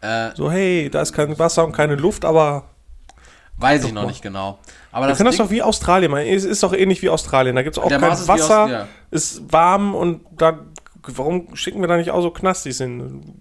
[0.00, 2.64] Äh, So, hey, da ist kein Wasser und keine Luft, aber
[3.58, 4.58] Weiß ich noch nicht genau.
[4.90, 6.24] Aber Wir das können das Ding- doch wie Australien machen.
[6.26, 7.54] Es ist doch ähnlich wie Australien.
[7.56, 8.88] Da gibt es auch kein Mars ist Wasser, ja.
[9.10, 10.58] ist warm und da.
[11.02, 13.40] Warum schicken wir da nicht auch so Knastis hin?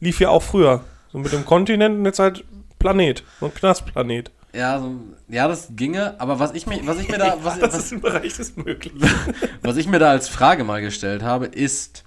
[0.00, 0.84] Lief ja auch früher.
[1.10, 2.44] So mit dem Kontinent und jetzt halt
[2.78, 3.22] Planet.
[3.40, 4.30] So ein Knastplanet.
[4.52, 4.94] ja, so,
[5.28, 6.20] ja, das ginge.
[6.20, 8.56] Aber was ich mir, was ich mir da, was, das was, ist im Bereich des
[8.56, 9.00] Möglichen.
[9.62, 12.04] was ich mir da als Frage mal gestellt habe, ist,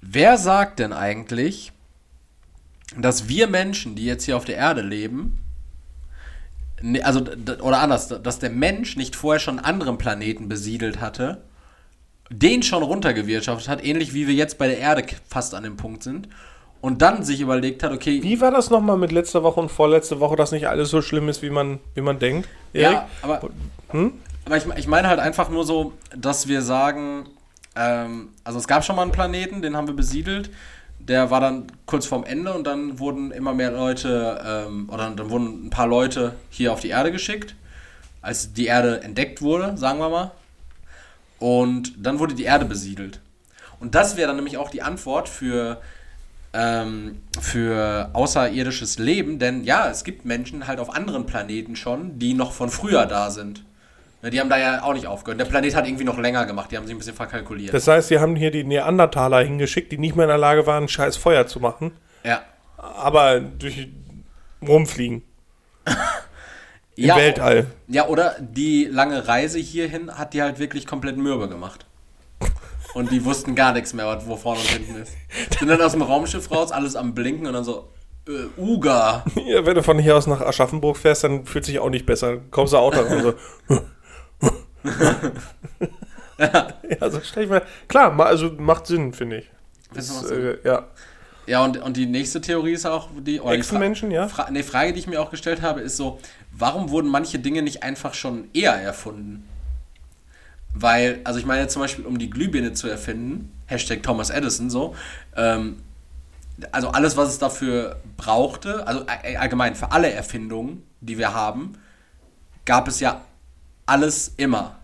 [0.00, 1.72] wer sagt denn eigentlich,
[2.96, 5.40] dass wir Menschen, die jetzt hier auf der Erde leben,
[6.80, 7.20] ne- also
[7.60, 11.42] oder anders, dass der Mensch nicht vorher schon einen anderen Planeten besiedelt hatte,
[12.30, 16.02] den schon runtergewirtschaftet hat, ähnlich wie wir jetzt bei der Erde fast an dem Punkt
[16.02, 16.28] sind,
[16.84, 20.20] und dann sich überlegt hat, okay, Wie war das nochmal mit letzter Woche und vorletzte
[20.20, 22.46] Woche, dass nicht alles so schlimm ist, wie man, wie man denkt?
[22.74, 23.40] Ja, aber,
[23.88, 24.12] Hm?
[24.44, 27.24] aber ich, ich meine halt einfach nur so, dass wir sagen,
[27.74, 30.50] ähm, also es gab schon mal einen Planeten, den haben wir besiedelt.
[30.98, 35.30] Der war dann kurz vorm Ende und dann wurden immer mehr Leute, ähm, oder dann
[35.30, 37.54] wurden ein paar Leute hier auf die Erde geschickt,
[38.20, 40.32] als die Erde entdeckt wurde, sagen wir mal.
[41.38, 43.20] Und dann wurde die Erde besiedelt.
[43.80, 45.80] Und das wäre dann nämlich auch die Antwort für,
[46.54, 52.32] ähm, für außerirdisches Leben, denn ja, es gibt Menschen halt auf anderen Planeten schon, die
[52.34, 53.64] noch von früher da sind.
[54.22, 55.40] Ne, Die haben da ja auch nicht aufgehört.
[55.40, 57.74] Der Planet hat irgendwie noch länger gemacht, die haben sich ein bisschen verkalkuliert.
[57.74, 60.88] Das heißt, sie haben hier die Neandertaler hingeschickt, die nicht mehr in der Lage waren,
[60.88, 61.92] scheiß Feuer zu machen,
[62.22, 62.40] ja.
[62.78, 63.88] aber durch
[64.66, 65.22] rumfliegen
[66.96, 67.66] im ja, Weltall.
[67.88, 71.84] Ja, oder die lange Reise hierhin hat die halt wirklich komplett mürbe gemacht.
[72.94, 75.12] Und die wussten gar nichts mehr, was- wo vorne und hinten ist.
[75.58, 77.88] Sind dann aus dem Raumschiff raus, alles am Blinken und dann so,
[78.28, 79.24] äh, Uga.
[79.46, 82.38] Ja, wenn du von hier aus nach Aschaffenburg fährst, dann fühlt sich auch nicht besser.
[82.50, 83.34] Kommst du auch da und so.
[86.38, 87.62] ja, so stell ich mir.
[87.88, 89.50] Klar, also macht Sinn, finde ich.
[89.92, 90.58] Das, Sinn?
[90.64, 90.86] äh, ja.
[91.46, 94.28] Ja, und, und die nächste Theorie ist auch, die, Echsenmenschen, ja?
[94.28, 96.18] Fra ne, Frage, die ich mir auch gestellt habe, ist so,
[96.52, 99.46] warum wurden manche Dinge nicht einfach schon eher erfunden?
[100.74, 104.94] Weil, also ich meine zum Beispiel, um die Glühbirne zu erfinden, Hashtag Thomas Edison so,
[105.36, 105.76] ähm,
[106.72, 111.74] also alles, was es dafür brauchte, also all- allgemein für alle Erfindungen, die wir haben,
[112.64, 113.20] gab es ja
[113.86, 114.78] alles immer.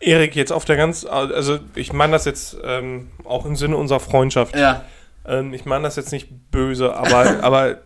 [0.00, 1.04] Erik, jetzt auf der ganz.
[1.04, 4.56] Also, ich meine das jetzt ähm, auch im Sinne unserer Freundschaft.
[4.56, 4.84] Ja,
[5.24, 7.78] Ähm, ich meine das jetzt nicht böse, aber, aber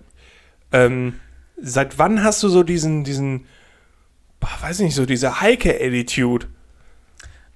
[0.73, 1.21] ähm,
[1.61, 3.47] seit wann hast du so diesen, diesen,
[4.63, 6.47] weiß ich nicht, so diese Heike-Attitude?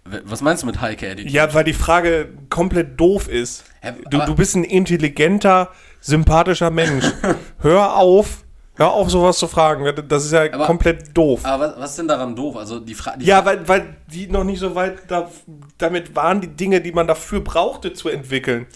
[0.04, 1.32] Was meinst du mit Heike Attitude?
[1.32, 3.64] Ja, weil die Frage komplett doof ist.
[4.10, 5.70] Du, du bist ein intelligenter,
[6.00, 7.04] sympathischer Mensch.
[7.60, 8.44] hör auf,
[8.76, 9.84] hör auf, sowas zu fragen.
[10.08, 11.40] Das ist ja Aber- komplett doof.
[11.44, 12.56] Aber was, was ist denn daran doof?
[12.56, 13.22] Also die Frage.
[13.24, 15.30] Ja, weil, weil die noch nicht so weit da,
[15.78, 18.66] damit waren, die Dinge, die man dafür brauchte, zu entwickeln.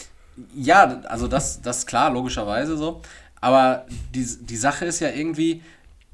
[0.54, 3.00] Ja, also das, das ist klar, logischerweise so.
[3.40, 5.62] Aber die, die Sache ist ja irgendwie,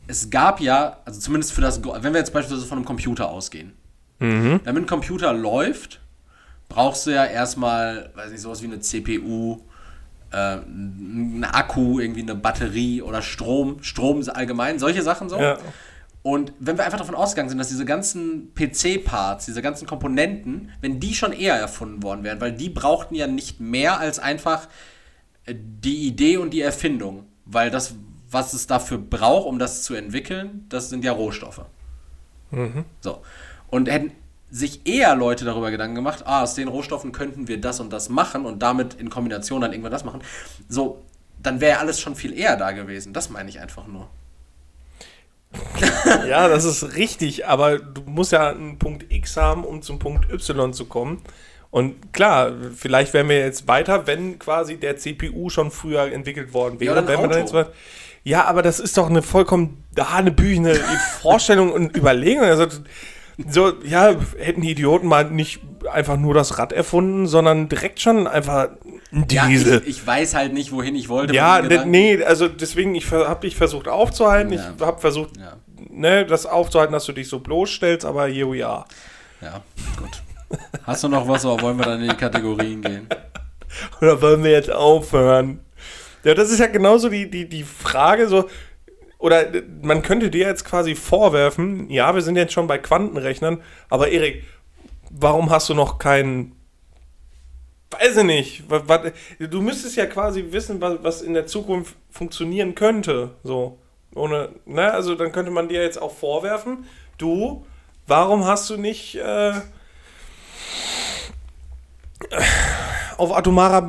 [0.07, 3.73] es gab ja, also zumindest für das, wenn wir jetzt beispielsweise von einem Computer ausgehen,
[4.21, 6.01] damit ein Computer läuft,
[6.69, 9.61] brauchst du ja erstmal, weiß nicht, sowas wie eine CPU,
[10.31, 15.39] äh, einen Akku, irgendwie eine Batterie oder Strom, Strom allgemein, solche Sachen so.
[15.39, 15.59] Ja.
[16.23, 21.01] Und wenn wir einfach davon ausgegangen sind, dass diese ganzen PC-Parts, diese ganzen Komponenten, wenn
[21.01, 24.69] die schon eher erfunden worden wären, weil die brauchten ja nicht mehr als einfach
[25.47, 27.27] äh, die Idee und die Erfindung.
[27.47, 27.95] Weil das,
[28.31, 31.65] was es dafür braucht, um das zu entwickeln, das sind ja Rohstoffe.
[33.01, 33.23] So.
[33.71, 34.13] Und hätten
[34.51, 38.09] sich eher Leute darüber Gedanken gemacht, ah, aus den Rohstoffen könnten wir das und das
[38.09, 40.21] machen und damit in Kombination dann irgendwann das machen.
[40.69, 41.01] So,
[41.43, 43.13] dann wäre ja alles schon viel eher da gewesen.
[43.13, 44.09] Das meine ich einfach nur.
[46.29, 50.31] Ja, das ist richtig, aber du musst ja einen Punkt X haben, um zum Punkt
[50.33, 51.23] Y zu kommen.
[51.71, 56.81] Und klar, vielleicht wären wir jetzt weiter, wenn quasi der CPU schon früher entwickelt worden
[56.81, 56.93] wäre.
[56.93, 57.39] oder ein Wären wir Auto.
[57.39, 57.71] jetzt weit-
[58.25, 60.75] ja, aber das ist doch eine vollkommen hanebüchene
[61.23, 62.45] Vorstellung und Überlegung.
[62.45, 62.67] Also,
[63.49, 65.61] so, ja, hätten die Idioten mal nicht
[65.93, 68.69] einfach nur das Rad erfunden, sondern direkt schon einfach
[69.13, 69.83] ein Ja, Diesel.
[69.85, 71.35] ich, ich weiß halt nicht, wohin ich wollte.
[71.35, 74.53] Ja, ne, nee, also deswegen, ich habe dich versucht aufzuhalten.
[74.53, 74.73] Ja.
[74.77, 75.57] Ich habe versucht, Ja.
[75.91, 78.85] ne, das aufzuhalten, dass du dich so bloßstellst, aber here we are.
[79.41, 79.63] Ja,
[79.97, 80.23] gut.
[80.85, 83.07] Hast du noch was oder wollen wir dann in die Kategorien gehen?
[84.01, 85.61] Oder wollen wir jetzt aufhören?
[86.25, 88.47] Ja, das ist ja genauso die, die, die Frage, so,
[89.21, 93.63] oder äh, man könnte dir jetzt quasi vorwerfen, ja, wir sind jetzt schon bei Quantenrechnern,
[93.89, 94.45] aber Erik,
[95.11, 96.57] warum hast du noch keinen,
[97.91, 98.65] weiß ich nicht,
[99.39, 103.79] du müsstest ja quasi wissen, was, in der Zukunft funktionieren könnte, so,
[104.15, 106.87] ohne, ne, also dann könnte man dir jetzt auch vorwerfen,
[107.19, 107.65] du,
[108.07, 109.53] warum hast du nicht, äh,
[113.17, 113.87] auf atomarer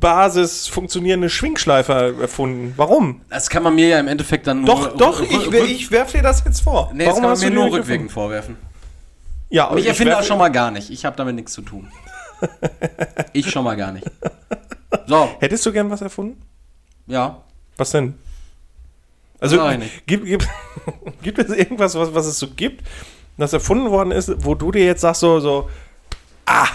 [0.00, 2.72] Basis funktionierende Schwingschleifer erfunden.
[2.76, 3.20] Warum?
[3.28, 4.96] Das kann man mir ja im Endeffekt dann Doch, nur.
[4.96, 6.90] doch, rü- ich, ich werfe dir das jetzt vor.
[6.94, 8.56] Nee, das kann man mir nur rückwirkend vorwerfen.
[9.50, 10.90] Ja, aber Ich erfinde das schon mal gar nicht.
[10.90, 11.88] Ich habe damit nichts zu tun.
[13.32, 14.06] Ich schon mal gar nicht.
[15.06, 16.40] So, Hättest du gern was erfunden?
[17.06, 17.42] ja.
[17.76, 18.14] Was denn?
[19.40, 19.58] Also,
[20.06, 20.48] gibt, gibt,
[21.22, 22.86] gibt es irgendwas, was, was es so gibt,
[23.38, 25.70] das erfunden worden ist, wo du dir jetzt sagst, so, so
[26.44, 26.66] ah,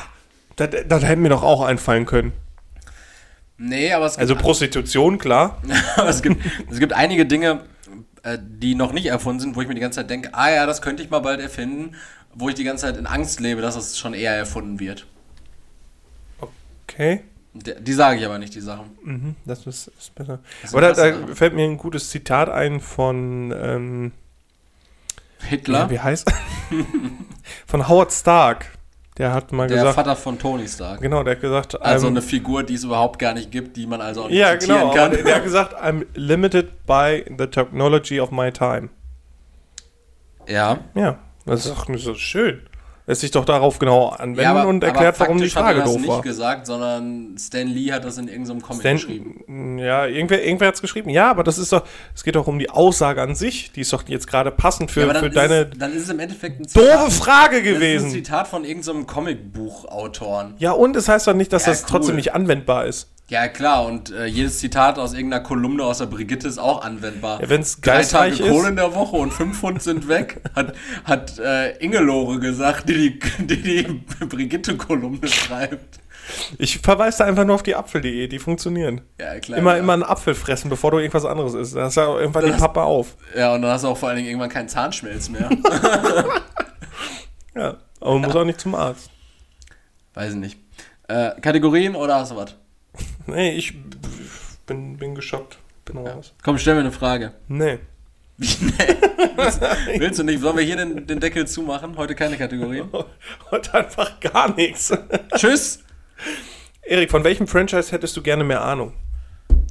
[0.55, 2.33] das, das hätte mir doch auch einfallen können.
[3.57, 5.61] Nee, aber es gibt, Also Prostitution, klar.
[5.95, 7.61] aber es gibt, es gibt einige Dinge,
[8.23, 10.65] äh, die noch nicht erfunden sind, wo ich mir die ganze Zeit denke, ah ja,
[10.65, 11.95] das könnte ich mal bald erfinden,
[12.33, 15.05] wo ich die ganze Zeit in Angst lebe, dass es schon eher erfunden wird.
[16.87, 17.23] Okay.
[17.53, 18.97] Die, die sage ich aber nicht, die Sachen.
[19.03, 20.39] Mhm, das ist, ist besser.
[20.61, 24.11] Das Aber da, fällt mir ein gutes Zitat ein von, ähm,
[25.41, 26.31] Hitler, ja, wie heißt
[27.67, 28.74] Von Howard Stark.
[29.17, 30.99] Der hat mal der gesagt, Vater von Tony Stark.
[30.99, 34.01] genau, der hat gesagt, Also eine Figur, die es überhaupt gar nicht gibt, die man
[34.01, 35.13] also auch nicht ja, zitieren genau, kann.
[35.13, 38.89] aber der hat gesagt, I'm limited by the technology of my time.
[40.47, 40.79] ja.
[40.95, 42.61] Ja, das ist doch nicht so schön.
[43.07, 45.91] Lässt sich doch darauf genau anwenden und erklärt, warum die faktisch hat Frage er das
[45.93, 46.21] doof nicht war.
[46.23, 49.77] gesagt, sondern Stan Lee hat das in irgendeinem Comic Stan- geschrieben.
[49.77, 51.11] Ja, irgendwer, irgendwer hat es geschrieben.
[51.11, 51.83] Ja, aber das ist doch,
[52.15, 53.71] es geht doch um die Aussage an sich.
[53.73, 56.09] Die ist doch jetzt gerade passend für, Ja, aber für deine es, dann ist es
[56.09, 58.09] im Endeffekt ein doofe Frage Das ist ein gewesen.
[58.09, 60.55] Zitat von irgendeinem Comicbuchautoren.
[60.57, 62.15] Ja, und es heißt doch nicht, dass Ja, das trotzdem cool.
[62.17, 63.09] nicht anwendbar ist.
[63.27, 67.41] Ja, klar, und äh, jedes Zitat aus irgendeiner Kolumne aus der Brigitte ist auch anwendbar.
[67.41, 68.67] Ja, wenn's Drei Tage Kohle ist.
[68.69, 70.73] in der Woche und fünf Pfund sind weg, hat,
[71.05, 75.99] hat äh, Ingelore gesagt, die die, die, die Brigitte-Kolumne schreibt.
[76.59, 79.01] Ich verweise da einfach nur auf die Apfel.de, die funktionieren.
[79.19, 79.57] Ja, klar.
[79.59, 79.79] Immer, ja.
[79.79, 81.75] immer einen Apfel fressen, bevor du irgendwas anderes isst.
[81.75, 83.15] Da hast du ja irgendwann die Das- Pappe auf.
[83.35, 85.49] Ja, und dann hast du auch vor allen Dingen irgendwann keinen Zahnschmelz mehr.
[87.55, 89.09] Ja, aber man muss auch nicht zum Arzt.
[90.13, 90.59] Weiß ich nicht.
[91.07, 92.55] Äh, Kategorien oder hast du was?
[93.27, 93.73] Nee, ich
[94.65, 95.57] bin, bin geschockt.
[95.85, 96.33] Bin raus.
[96.43, 97.33] Komm, stell mir eine Frage.
[97.47, 97.79] Nee.
[98.37, 99.37] Nee.
[99.37, 99.61] willst,
[99.97, 100.41] willst du nicht?
[100.41, 101.95] Sollen wir hier den, den Deckel zumachen?
[101.95, 102.89] Heute keine Kategorien.
[103.51, 104.91] Und einfach gar nichts.
[105.37, 105.79] Tschüss.
[106.81, 108.93] Erik, von welchem Franchise hättest du gerne mehr Ahnung?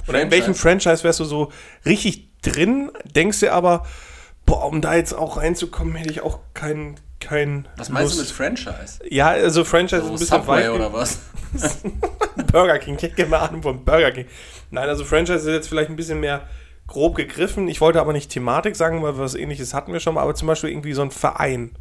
[0.07, 1.51] Oder in welchem Franchise wärst du so
[1.85, 3.85] richtig drin, denkst dir aber,
[4.45, 8.27] boah, um da jetzt auch reinzukommen, hätte ich auch keinen kein Was meinst du mit
[8.27, 8.37] Lust.
[8.37, 8.99] Franchise?
[9.09, 10.69] Ja, also Franchise ist So ein bisschen Subway weit.
[10.69, 11.19] oder was?
[12.51, 14.25] Burger King, ich hätte gerne Ahnung von Burger King.
[14.71, 16.47] Nein, also Franchise ist jetzt vielleicht ein bisschen mehr
[16.87, 17.67] grob gegriffen.
[17.67, 20.47] Ich wollte aber nicht Thematik sagen, weil was ähnliches hatten wir schon mal, aber zum
[20.47, 21.71] Beispiel irgendwie so ein Verein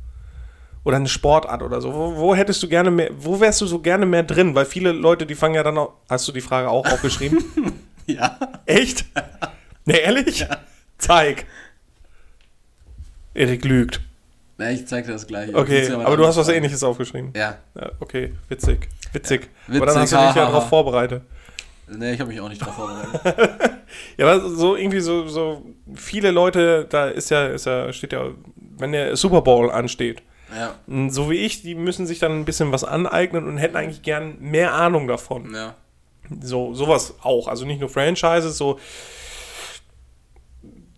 [0.85, 1.93] oder eine Sportart oder so.
[1.95, 4.55] Wo, wo hättest du gerne mehr, wo wärst du so gerne mehr drin?
[4.55, 7.45] Weil viele Leute, die fangen ja dann auch, hast du die Frage auch aufgeschrieben?
[8.07, 8.39] Ja.
[8.67, 9.07] Echt?
[9.87, 10.47] Ne, ehrlich?
[10.99, 11.47] Zeig.
[13.33, 14.03] Erik lügt.
[14.57, 15.55] Na, ich zeig dir das gleich.
[15.55, 17.33] Okay, ja aber du hast was ähnliches aufgeschrieben.
[17.35, 17.57] fragen?
[17.75, 18.89] Ja, okay, witzig.
[19.13, 19.51] Witzig.
[19.69, 21.23] Ja, aber dann hast witzig, du dich ja darauf vorbereitet.
[21.89, 21.97] Ja.
[21.97, 23.71] Nee, ich habe mich auch nicht drauf vorbereitet.
[24.17, 25.63] Ja, aber so irgendwie so, so
[25.95, 30.75] viele Leute, da ist ja, ist ja, steht ja, wenn der Super Bowl ansteht, ja.
[31.11, 34.37] so wie ich, die müssen sich dann ein bisschen was aneignen und hätten eigentlich gern
[34.41, 35.55] mehr Ahnung davon.
[35.55, 35.75] Ja.
[36.41, 37.47] So, sowas auch.
[37.47, 38.81] Also nicht nur Franchises, so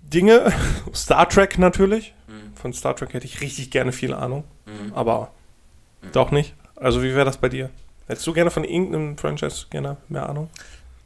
[0.03, 0.53] Dinge.
[0.95, 2.15] Star Trek natürlich.
[2.57, 4.45] Von Star Trek hätte ich richtig gerne viel Ahnung.
[4.95, 5.31] Aber
[6.13, 6.55] doch nicht.
[6.77, 7.71] Also wie wäre das bei dir?
[8.07, 10.49] Hättest du gerne von irgendeinem Franchise gerne mehr Ahnung?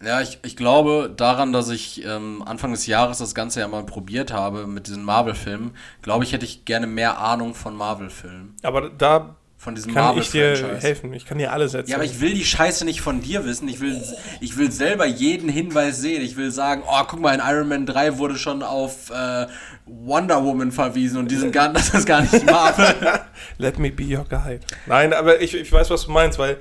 [0.03, 3.84] Ja, ich, ich glaube daran, dass ich ähm, Anfang des Jahres das Ganze ja mal
[3.84, 8.57] probiert habe mit diesen Marvel-Filmen, glaube ich, hätte ich gerne mehr Ahnung von Marvel-Filmen.
[8.62, 10.86] Aber da Von diesem kann ich dir Marvel-Franchise.
[10.86, 11.12] helfen.
[11.12, 11.90] Ich kann dir alles erzählen.
[11.90, 13.68] Ja, aber ich will die Scheiße nicht von dir wissen.
[13.68, 14.02] Ich will,
[14.40, 16.22] ich will selber jeden Hinweis sehen.
[16.22, 19.46] Ich will sagen, oh, guck mal, in Iron Man 3 wurde schon auf äh,
[19.84, 22.94] Wonder Woman verwiesen und die sind gar, das ist gar nicht Marvel.
[23.58, 24.61] Let me be your guide.
[24.86, 26.56] Nein, aber ich, ich weiß, was du meinst, weil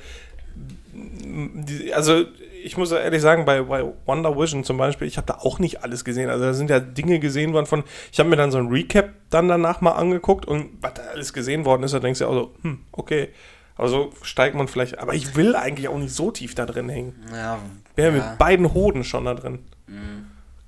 [0.94, 2.26] die, also
[2.70, 5.84] ich muss ehrlich sagen, bei, bei Wonder Vision zum Beispiel, ich habe da auch nicht
[5.84, 6.30] alles gesehen.
[6.30, 9.10] Also da sind ja Dinge gesehen worden von, ich habe mir dann so ein Recap
[9.32, 12.30] dann danach mal angeguckt und was da alles gesehen worden ist, da denkst du ja
[12.30, 13.30] auch so, hm, okay.
[13.76, 16.90] Aber so steigt man vielleicht, aber ich will eigentlich auch nicht so tief da drin
[16.90, 17.16] hängen.
[17.34, 17.58] ja,
[17.96, 19.60] Bin ja mit beiden Hoden schon da drin.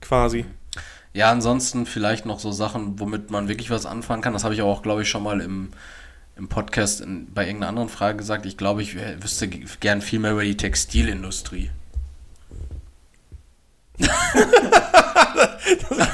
[0.02, 0.46] Quasi.
[1.14, 4.34] ja, ansonsten vielleicht noch so Sachen, womit man wirklich was anfangen kann.
[4.34, 5.70] Das habe ich auch, glaube ich, schon mal im,
[6.36, 8.48] im Podcast in, bei irgendeiner anderen Frage gesagt.
[8.48, 11.70] Ich glaube, ich wüsste gern viel mehr über die Textilindustrie.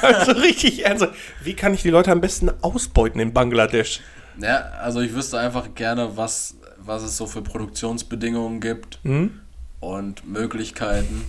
[0.02, 1.06] Also richtig ernst.
[1.42, 4.00] Wie kann ich die Leute am besten ausbeuten in Bangladesch?
[4.40, 9.40] Ja, also ich wüsste einfach gerne, was, was es so für Produktionsbedingungen gibt Hm?
[9.80, 11.24] und Möglichkeiten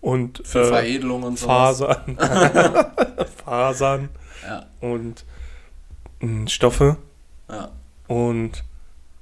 [0.00, 1.78] Und für äh, Veredelung und sowas.
[1.78, 2.18] Fasern.
[3.44, 4.08] Fasern
[4.46, 5.24] Ja, und
[6.20, 6.96] mh, Stoffe
[7.48, 7.70] ja.
[8.08, 8.64] und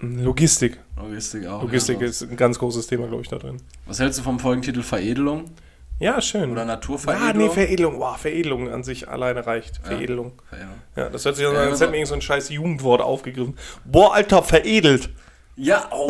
[0.00, 0.78] Logistik.
[0.96, 1.62] Logistik auch.
[1.62, 3.56] Logistik ja, ist ein ganz großes Thema, glaube ich, da drin.
[3.86, 5.50] Was hältst du vom Folgentitel Veredelung
[5.98, 6.52] Ja, schön.
[6.52, 7.36] oder ah, Naturveredelung?
[7.48, 7.98] nee, Veredelung.
[7.98, 9.78] Boah, Veredelung an sich alleine reicht.
[9.78, 9.84] Ja.
[9.84, 10.32] Veredelung.
[10.48, 10.74] Veredelung.
[10.94, 13.56] Ja, das hört sich an, Ja, als hätten wir irgend so ein scheiß Jugendwort aufgegriffen.
[13.84, 15.08] Boah, Alter, veredelt.
[15.56, 16.06] Ja, oh,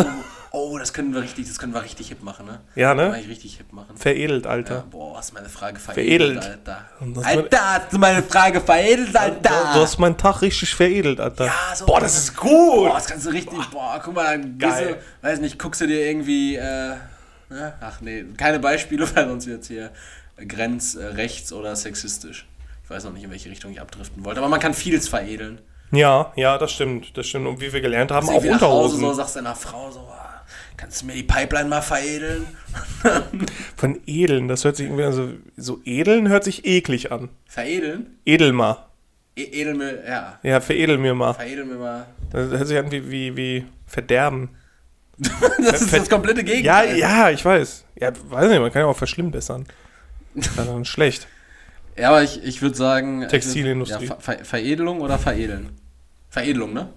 [0.51, 2.59] oh, das können wir richtig, das können wir richtig hip machen, ne?
[2.75, 3.21] Ja, Kann ne?
[3.21, 3.97] ich richtig hip machen.
[3.97, 4.85] Veredelt, Ja, Alter.
[4.91, 6.43] boah, ist meine Frage Veredelt.
[6.43, 6.85] veredelt, Alter.
[7.15, 9.39] Das Alter, hast du meine Frage veredelt, Alter?
[9.73, 11.45] Du, du hast meinen Tag richtig veredelt, Alter.
[11.47, 11.87] Ja, so.
[11.87, 12.51] Boah, das ist gut.
[12.51, 14.99] Boah, das kannst du richtig, boah, guck mal, dann Geil.
[15.23, 16.95] du, weiß nicht, guckst du dir irgendwie, äh,
[17.81, 19.91] ach nee, keine Beispiele, weil sonst jetzt hier
[20.49, 22.47] grenz, äh, oder sexistisch.
[22.85, 25.59] Ich weiß noch nicht, in welche Richtung ich abdriften wollte, aber man kann vieles veredeln.
[25.93, 27.17] Ja, ja, das stimmt.
[27.17, 27.47] Das stimmt.
[27.47, 29.01] Und wie wir gelernt haben, auch Irgendwie nach Hause Unterhosen.
[29.01, 30.43] so, sagst deiner Frau so, ah,
[30.77, 32.47] kannst du mir die Pipeline mal veredeln?
[33.77, 37.29] Von edeln, das hört sich irgendwie so, so edeln hört sich eklig an.
[37.47, 38.19] Veredeln?
[38.25, 38.87] Edel mal.
[39.37, 41.35] E edel mir, ja, Ja, veredel mir mal.
[41.35, 42.07] veredel mir mal.
[42.31, 44.51] Das hört sich an wie, wie, wie verderben.
[45.59, 46.99] Das ist das komplette Ja, Gegenteil.
[46.99, 47.85] ja, ich weiß.
[47.99, 49.67] Ja, weiß nicht, man kann ja auch verschlimmbessern.
[50.35, 51.27] Das ist dann schlecht.
[51.97, 53.27] Ja, aber ich, ich würde sagen.
[53.29, 54.05] Textilindustrie.
[54.07, 55.71] Ja, Ver Ver Veredelung oder Veredeln?
[56.29, 56.91] Veredelung, ne?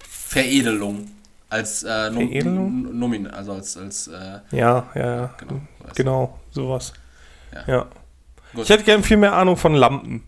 [0.00, 1.10] Veredelung.
[1.48, 2.98] Als äh, Nom Veredelung?
[2.98, 5.34] Nomin, also als, als äh, Ja, ja, ja.
[5.38, 5.60] Genau.
[5.94, 6.92] Genau, sowas.
[7.54, 7.72] Ja.
[7.72, 7.86] Ja.
[8.52, 8.64] Gut.
[8.64, 10.24] Ich hätte gern viel mehr Ahnung von Lampen.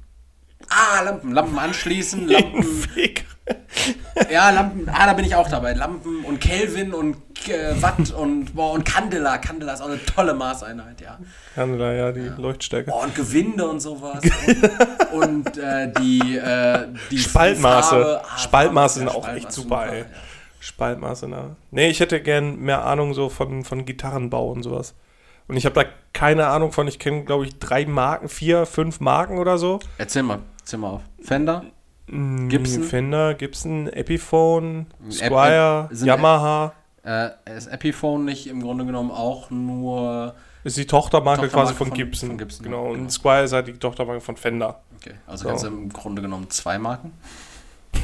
[0.68, 2.64] Ah, Lampen, Lampen anschließen, Lampen.
[4.30, 5.72] Ja, Lampen, ah, da bin ich auch dabei.
[5.74, 7.16] Lampen und Kelvin und
[7.48, 9.38] äh, Watt und boah, und Candela.
[9.38, 11.18] Candela ist auch eine tolle Maßeinheit, ja.
[11.54, 12.90] Candela, ja, die Leuchtstärke.
[12.92, 14.20] Oh, und Gewinde und sowas.
[15.12, 17.90] und äh, die, äh, die Spaltmaße.
[17.90, 18.22] Farbe.
[18.24, 20.00] Ah, Spaltmaße sind ja, auch Spaltmaße, echt super, ey.
[20.00, 20.06] ja.
[20.60, 21.56] Spaltmaße, ne?
[21.70, 24.94] Nee, ich hätte gern mehr Ahnung so von, von Gitarrenbau und sowas.
[25.46, 26.88] Und ich habe da keine Ahnung von.
[26.88, 29.78] Ich kenne, glaube ich, drei Marken, vier, fünf Marken oder so.
[29.96, 31.02] Erzähl mal, erzähl mal auf.
[31.22, 31.64] Fender?
[32.10, 32.82] Mm, Gibson?
[32.84, 36.72] Fender, Gibson, Epiphone, Ep- Squire, Ep- Yamaha.
[37.04, 40.34] Äh, ist Epiphone nicht im Grunde genommen auch nur.
[40.64, 42.28] Ist die Tochtermarke, Tochtermarke quasi von, von- Gibson.
[42.30, 42.84] von Gibson, genau.
[42.86, 43.10] ja, Und genau.
[43.10, 44.80] Squire ist halt die Tochtermarke von Fender.
[45.00, 45.48] Okay, also So.
[45.48, 47.12] ganz im Grunde genommen zwei Marken.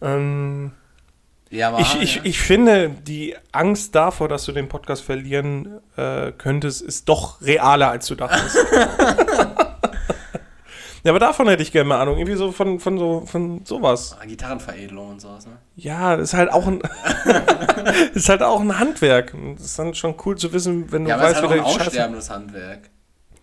[0.00, 0.72] Ähm,
[1.50, 6.82] Ja, ich, ich, ich finde, die Angst davor, dass du den Podcast verlieren äh, könntest,
[6.82, 8.56] ist doch realer, als du dachtest.
[11.04, 12.18] ja, aber davon hätte ich gerne mal Ahnung.
[12.18, 14.16] Irgendwie so von, von, so, von sowas.
[14.20, 15.52] Ah, Gitarrenveredelung und sowas, ne?
[15.76, 16.80] Ja, das ist halt auch ein,
[18.14, 19.34] ist halt auch ein Handwerk.
[19.34, 21.50] Und Das ist dann schon cool zu wissen, wenn du Ja, aber es ist weißt,
[21.50, 22.90] halt auch ein aussterbendes Handwerk.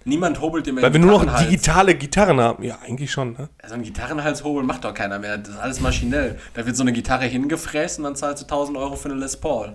[0.06, 2.64] Niemand hobelt dir mehr Weil wir nur noch digitale Gitarren haben.
[2.64, 3.50] Ja, eigentlich schon, ne?
[3.68, 5.38] So ein Gitarrenhals hobeln macht doch keiner mehr.
[5.38, 6.40] Das ist alles maschinell.
[6.54, 9.38] Da wird so eine Gitarre hingefräst und dann zahlst du 1000 Euro für eine Les
[9.38, 9.74] Paul.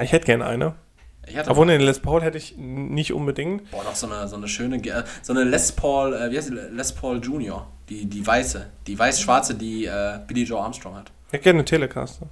[0.00, 0.74] Ich hätte gerne eine.
[1.48, 3.70] Obwohl, eine Les Paul hätte ich nicht unbedingt.
[3.70, 6.50] Boah, noch so eine, so eine schöne, äh, so eine Les Paul, äh, wie heißt
[6.50, 6.54] die?
[6.54, 7.66] Les Paul Junior.
[7.88, 8.66] Die, die weiße.
[8.86, 11.10] Die weiß-schwarze, die äh, Billy Joe Armstrong hat.
[11.28, 12.26] Ich hätte gerne eine Telecaster.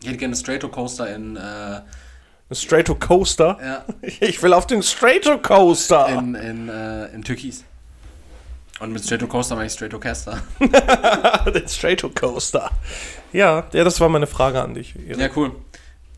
[0.00, 1.82] Ich hätte gerne eine Stratocaster in, äh, Eine
[2.52, 3.58] Stratocoaster.
[3.62, 3.84] ja,
[4.20, 6.08] Ich will auf den Stratocoaster.
[6.10, 7.64] in, in, äh, in Türkis.
[8.78, 10.38] Und mit Stratocaster meine ich Stratocaster.
[11.54, 12.70] den Stratocoaster.
[13.32, 14.94] Ja, ja, das war meine Frage an dich.
[14.96, 15.18] Erik.
[15.18, 15.52] Ja, cool.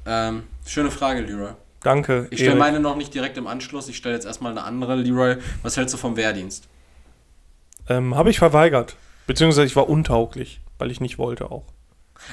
[0.07, 1.53] Ähm, schöne Frage, Leroy.
[1.83, 2.27] Danke.
[2.31, 3.89] Ich stelle meine noch nicht direkt im Anschluss.
[3.89, 4.97] Ich stelle jetzt erstmal eine andere.
[4.97, 6.69] Leroy, was hältst du vom Wehrdienst?
[7.89, 8.97] Ähm, Habe ich verweigert.
[9.27, 11.65] Beziehungsweise ich war untauglich, weil ich nicht wollte auch.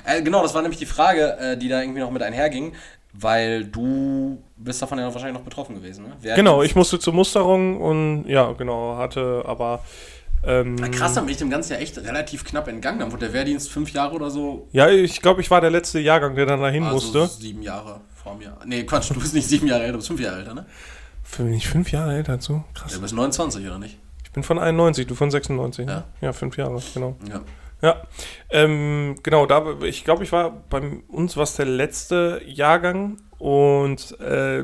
[0.05, 2.73] Äh, genau, das war nämlich die Frage, äh, die da irgendwie noch mit einherging,
[3.13, 6.36] weil du bist davon ja wahrscheinlich noch betroffen gewesen, ne?
[6.36, 9.83] Genau, ich musste zur Musterung und ja, genau, hatte aber.
[10.43, 12.99] Ähm, Na, krass, dann bin ich dem Ganzen ja echt relativ knapp entgangen.
[12.99, 14.67] Dann wurde der Wehrdienst fünf Jahre oder so.
[14.71, 17.27] Ja, ich glaube, ich war der letzte Jahrgang, der dann dahin also musste.
[17.27, 18.57] sieben Jahre vor mir.
[18.65, 20.65] Nee, Quatsch, du bist nicht sieben Jahre älter, du bist fünf Jahre älter, ne?
[21.38, 22.53] Bin ich fünf Jahre älter dazu?
[22.53, 22.93] Ja, Krass.
[22.93, 23.99] du bist 29, oder nicht?
[24.23, 25.88] Ich bin von 91, du von 96.
[25.88, 25.93] Ja.
[25.93, 27.15] Ja, ja fünf Jahre, genau.
[27.30, 27.41] Ja.
[27.82, 28.01] Ja,
[28.49, 34.63] ähm, genau, da, ich glaube, ich war bei uns was der letzte Jahrgang und äh,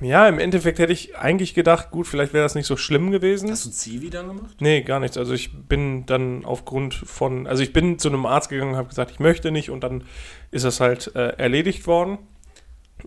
[0.00, 3.50] ja, im Endeffekt hätte ich eigentlich gedacht, gut, vielleicht wäre das nicht so schlimm gewesen.
[3.50, 4.56] Hast du Zivi dann gemacht?
[4.60, 5.16] Nee, gar nichts.
[5.16, 8.88] Also ich bin dann aufgrund von, also ich bin zu einem Arzt gegangen und habe
[8.88, 10.04] gesagt, ich möchte nicht und dann
[10.50, 12.18] ist das halt äh, erledigt worden,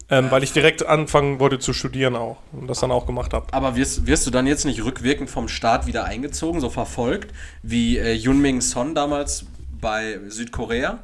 [0.10, 3.54] ähm, weil ich direkt anfangen wollte zu studieren auch und das dann auch gemacht habe.
[3.54, 7.34] Aber wirst, wirst du dann jetzt nicht rückwirkend vom Staat wieder eingezogen, so verfolgt,
[7.64, 9.46] wie äh, Yunming Son damals
[9.80, 11.00] bei Südkorea?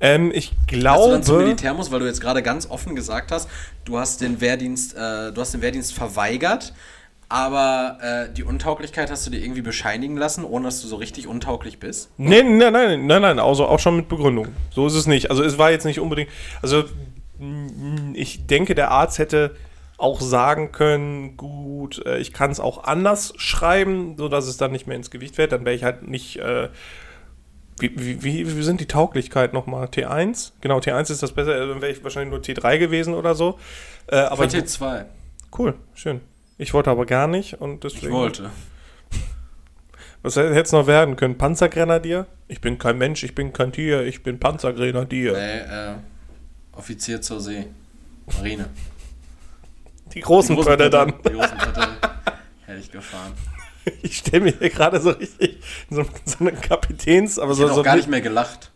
[0.00, 2.94] Ähm, ich Dass du dann zum glaube, Militär musst, weil du jetzt gerade ganz offen
[2.94, 3.48] gesagt hast,
[3.84, 6.74] du hast den Wehrdienst, äh, du hast den Wehrdienst verweigert,
[7.28, 11.26] aber äh, die Untauglichkeit hast du dir irgendwie bescheinigen lassen, ohne dass du so richtig
[11.26, 12.10] untauglich bist.
[12.18, 14.48] nee, nein, nein, nein, nein, also auch schon mit Begründung.
[14.70, 15.30] So ist es nicht.
[15.30, 16.30] Also es war jetzt nicht unbedingt,
[16.62, 16.84] also
[18.14, 19.56] ich denke, der Arzt hätte
[19.98, 24.72] auch sagen können, gut, äh, ich kann es auch anders schreiben, so dass es dann
[24.72, 25.52] nicht mehr ins Gewicht fällt.
[25.52, 26.68] Dann wäre ich halt nicht äh,
[27.78, 29.86] Wie, wie, wie, sind die Tauglichkeit nochmal?
[29.88, 30.52] T1?
[30.62, 33.58] Genau, T1 ist das besser, also dann wäre ich wahrscheinlich nur T3 gewesen oder so.
[34.06, 35.04] Äh, aber Ich war T2.
[35.58, 36.20] cool, schön.
[36.56, 38.06] Ich wollte aber gar nicht und deswegen.
[38.06, 38.50] Ich wollte.
[40.22, 41.36] Was hätte es noch werden können?
[41.36, 42.26] Panzergrenadier?
[42.48, 45.32] Ich bin kein Mensch, ich bin kein Tier, ich bin Panzergrenadier.
[45.32, 45.94] Nee, äh,
[46.72, 47.66] Offizier zur See.
[48.26, 48.70] Marine.
[50.14, 51.12] Die großen Pötte dann.
[51.24, 51.88] Die großen Pötte
[52.64, 53.32] hätte ich gefahren.
[54.02, 55.60] Ich stelle mir hier gerade so richtig
[55.90, 57.64] so, so einen Kapitäns, aber Ich so.
[57.64, 58.70] hätte so auch gar nicht mehr gelacht.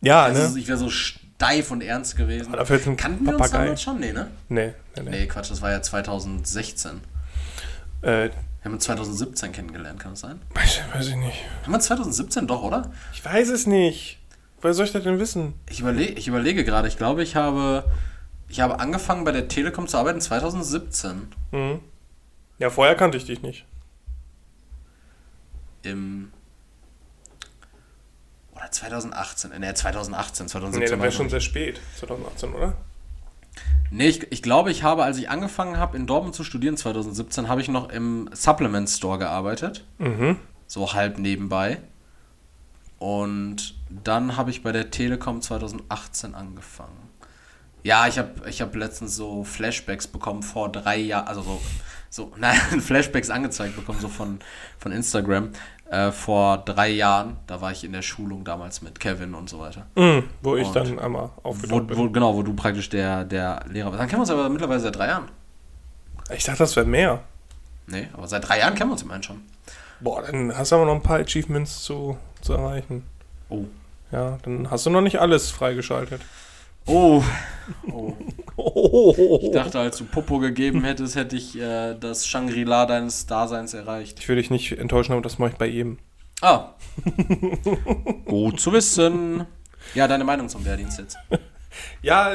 [0.00, 0.58] Ja, Also, ne?
[0.58, 2.48] Ich wäre so steif und ernst gewesen.
[2.48, 4.00] Aber dafür Kannten wir uns damals schon?
[4.00, 4.30] Nee, ne?
[4.48, 5.10] Nee, nee, nee.
[5.10, 7.00] Nee, Quatsch, das war ja 2016.
[8.02, 8.30] Äh, Wir
[8.64, 10.40] haben uns 2017 kennengelernt, kann das sein?
[10.54, 11.36] weiß, weiß ich nicht.
[11.64, 12.90] Haben wir 2017 doch, oder?
[13.12, 14.18] Ich weiß es nicht.
[14.60, 15.54] Woher soll ich das denn wissen?
[15.70, 17.84] Ich, überle ich überlege gerade, ich glaube, ich habe,
[18.48, 21.28] ich habe angefangen bei der Telekom zu arbeiten 2017.
[21.52, 21.80] Mhm.
[22.58, 23.64] Ja, vorher kannte ich dich nicht.
[25.82, 26.32] Im.
[28.54, 29.58] Oder 2018.
[29.58, 30.80] Ne, 2018, 2017.
[30.80, 31.80] Nee, war wäre schon sehr spät.
[31.98, 32.74] 2018, oder?
[33.90, 37.48] Nee, ich, ich glaube, ich habe, als ich angefangen habe, in Dortmund zu studieren, 2017,
[37.48, 39.84] habe ich noch im Supplement Store gearbeitet.
[39.98, 40.36] Mhm.
[40.66, 41.80] So halb nebenbei.
[42.98, 47.08] Und dann habe ich bei der Telekom 2018 angefangen.
[47.84, 51.60] Ja, ich habe ich hab letztens so Flashbacks bekommen vor drei Jahren, also so,
[52.10, 54.38] so nein, Flashbacks angezeigt bekommen, so von,
[54.78, 55.50] von Instagram.
[55.90, 59.58] Äh, vor drei Jahren, da war ich in der Schulung damals mit Kevin und so
[59.58, 59.86] weiter.
[59.96, 61.96] Mhm, wo ich Und dann einmal aufgetaucht bin.
[61.96, 64.00] wo, genau, wo du praktisch der, der Lehrer warst.
[64.00, 65.28] Dann kennen wir uns aber mittlerweile seit drei Jahren.
[66.34, 67.22] Ich dachte, das wäre mehr.
[67.86, 69.40] Nee, aber seit drei Jahren kennen wir uns immerhin schon.
[70.00, 73.04] Boah, dann hast du aber noch ein paar Achievements zu, zu erreichen.
[73.48, 73.64] Oh.
[74.12, 76.20] Ja, dann hast du noch nicht alles freigeschaltet.
[76.88, 77.22] Oh.
[77.92, 78.16] oh.
[78.56, 79.40] Oh.
[79.40, 84.18] Ich dachte, als du Popo gegeben hättest, hätte ich äh, das Shangri-La deines Daseins erreicht.
[84.18, 85.98] Ich will dich nicht enttäuschen, aber das mache ich bei jedem.
[86.40, 86.74] Ah.
[88.24, 89.46] Gut zu wissen.
[89.94, 91.18] Ja, deine Meinung zum Wehrdienst jetzt.
[92.02, 92.32] Ja,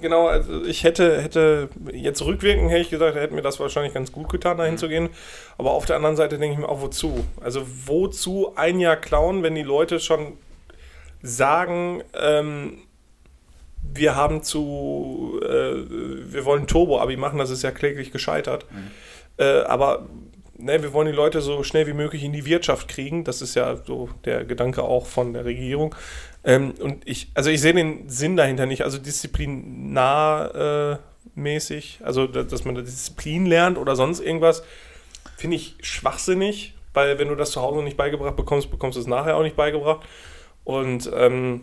[0.00, 4.12] genau, also ich hätte, hätte jetzt rückwirkend, hätte ich gesagt, hätte mir das wahrscheinlich ganz
[4.12, 5.08] gut getan, dahin zu gehen.
[5.56, 7.24] Aber auf der anderen Seite denke ich mir auch, wozu?
[7.40, 10.34] Also wozu ein Jahr klauen, wenn die Leute schon
[11.22, 12.78] sagen, ähm,
[13.94, 15.74] wir haben zu, äh,
[16.32, 18.66] wir wollen Turbo-Abi machen, das ist ja kläglich gescheitert.
[19.38, 20.06] Äh, aber
[20.56, 23.24] ne, wir wollen die Leute so schnell wie möglich in die Wirtschaft kriegen.
[23.24, 25.94] Das ist ja so der Gedanke auch von der Regierung.
[26.44, 28.82] Ähm, und ich, also ich sehe den Sinn dahinter nicht.
[28.82, 30.54] Also disziplinar
[30.94, 30.96] äh,
[31.34, 34.62] mäßig, also da- dass man da Disziplin lernt oder sonst irgendwas,
[35.36, 39.06] finde ich schwachsinnig, weil wenn du das zu Hause nicht beigebracht bekommst, bekommst du es
[39.06, 40.00] nachher auch nicht beigebracht.
[40.64, 41.62] Und ähm,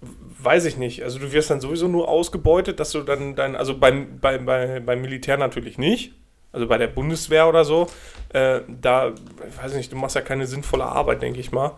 [0.00, 1.02] weiß ich nicht.
[1.02, 4.80] Also du wirst dann sowieso nur ausgebeutet, dass du dann dein, also beim, beim, bei,
[4.80, 6.12] beim Militär natürlich nicht.
[6.52, 7.88] Also bei der Bundeswehr oder so,
[8.30, 9.12] äh, da,
[9.60, 11.72] weiß ich nicht, du machst ja keine sinnvolle Arbeit, denke ich mal.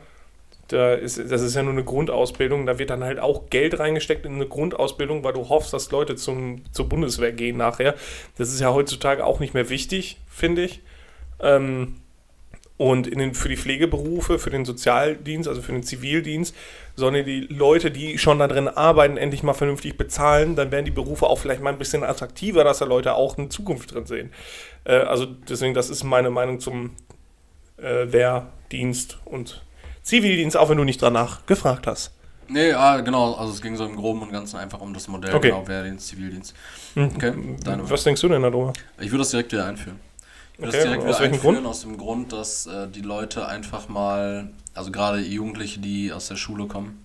[0.68, 4.24] Da ist, das ist ja nur eine Grundausbildung, da wird dann halt auch Geld reingesteckt
[4.24, 7.96] in eine Grundausbildung, weil du hoffst, dass Leute zum, zur Bundeswehr gehen nachher.
[8.38, 10.82] Das ist ja heutzutage auch nicht mehr wichtig, finde ich.
[11.40, 11.96] Ähm,
[12.80, 16.56] und in den, für die Pflegeberufe, für den Sozialdienst, also für den Zivildienst,
[16.96, 20.56] sollen die Leute, die schon da drin arbeiten, endlich mal vernünftig bezahlen.
[20.56, 23.50] Dann werden die Berufe auch vielleicht mal ein bisschen attraktiver, dass da Leute auch eine
[23.50, 24.30] Zukunft drin sehen.
[24.84, 26.92] Äh, also deswegen, das ist meine Meinung zum
[27.76, 29.62] äh, Wehrdienst und
[30.02, 32.14] Zivildienst, auch wenn du nicht danach gefragt hast.
[32.48, 35.34] Nee, ah, genau, also es ging so im Groben und Ganzen einfach um das Modell,
[35.34, 35.50] Okay.
[35.50, 36.54] genau, Wehrdienst, Zivildienst.
[36.96, 38.72] Okay, deine Was denkst du denn darüber?
[38.98, 40.00] Ich würde das direkt wieder einführen.
[40.60, 41.66] Würde Okay, das direkt aus wieder welchem einführen, Grund?
[41.66, 46.36] aus dem Grund, dass äh, die Leute einfach mal, also gerade Jugendliche, die aus der
[46.36, 47.02] Schule kommen,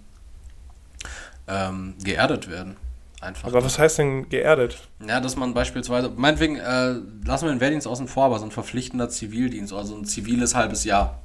[1.48, 2.76] ähm, geerdet werden.
[3.22, 3.48] Einfach.
[3.48, 4.78] Aber was heißt denn geerdet?
[5.08, 6.96] Ja, dass man beispielsweise, meinetwegen, äh,
[7.26, 10.84] lassen wir den Wehrdienst außen vor, aber so ein verpflichtender Zivildienst, also ein ziviles halbes
[10.84, 11.22] Jahr.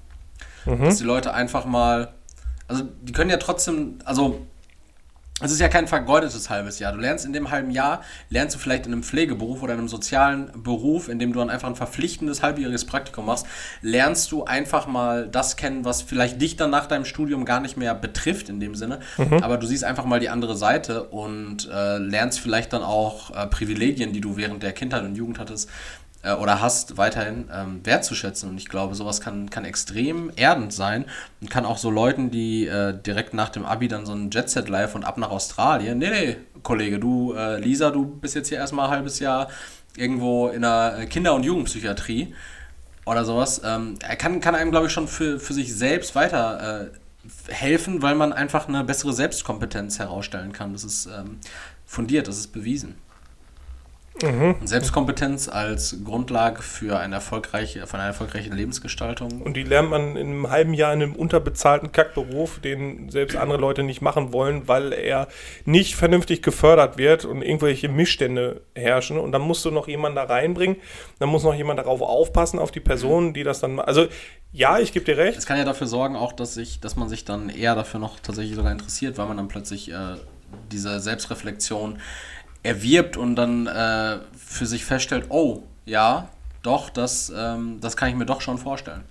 [0.65, 0.85] Mhm.
[0.85, 2.13] Dass die Leute einfach mal,
[2.69, 4.47] also die können ja trotzdem, also
[5.41, 6.93] es ist ja kein vergeudetes halbes Jahr.
[6.93, 9.89] Du lernst in dem halben Jahr, lernst du vielleicht in einem Pflegeberuf oder in einem
[9.89, 13.47] sozialen Beruf, in dem du dann einfach ein verpflichtendes halbjähriges Praktikum machst,
[13.83, 17.77] lernst du einfach mal das kennen, was vielleicht dich dann nach deinem Studium gar nicht
[17.77, 19.01] mehr betrifft in dem Sinne.
[19.43, 23.47] Aber du siehst einfach mal die andere Seite und äh, lernst vielleicht dann auch äh,
[23.47, 25.71] Privilegien, die du während der Kindheit und Jugend hattest,
[26.23, 28.51] äh, oder hast, weiterhin ähm, wertzuschätzen.
[28.51, 31.07] Und ich glaube, sowas kann, kann extrem erdend sein
[31.41, 34.69] und kann auch so Leuten, die äh, direkt nach dem Abi dann so ein Jet-Set
[34.69, 38.59] live und ab nach Australien, nee, nee, Kollege, du, äh, Lisa, du bist jetzt hier
[38.59, 39.49] erstmal ein halbes Jahr
[39.97, 42.35] irgendwo in der Kinder- und Jugendpsychiatrie
[43.07, 47.53] oder sowas, ähm, kann, kann einem, glaube ich, schon für, für sich selbst weiter äh,
[47.53, 50.73] helfen, weil man einfach eine bessere Selbstkompetenz herausstellen kann.
[50.73, 51.39] Das ist ähm,
[51.87, 52.97] fundiert, das ist bewiesen.
[54.23, 54.57] Mhm.
[54.65, 59.43] Selbstkompetenz als Grundlage für eine erfolgreiche, für eine erfolgreiche Lebensgestaltung.
[59.43, 63.59] Und die lernt man in einem halben Jahr in einem unterbezahlten Kackberuf, den selbst andere
[63.59, 65.29] Leute nicht machen wollen, weil er
[65.65, 69.19] nicht vernünftig gefördert wird und irgendwelche Missstände herrschen.
[69.19, 70.77] Und dann musst du noch jemanden da reinbringen,
[71.19, 73.81] dann muss noch jemand darauf aufpassen, auf die Personen, die das dann.
[73.81, 74.07] Also
[74.53, 75.39] ja, ich gebe dir recht.
[75.39, 78.19] Es kann ja dafür sorgen, auch, dass, sich, dass man sich dann eher dafür noch
[78.19, 80.17] tatsächlich sogar interessiert, weil man dann plötzlich äh,
[80.73, 81.99] diese Selbstreflexion
[82.63, 86.29] erwirbt und dann äh, für sich feststellt, oh, ja,
[86.63, 89.03] doch, das, ähm, das kann ich mir doch schon vorstellen.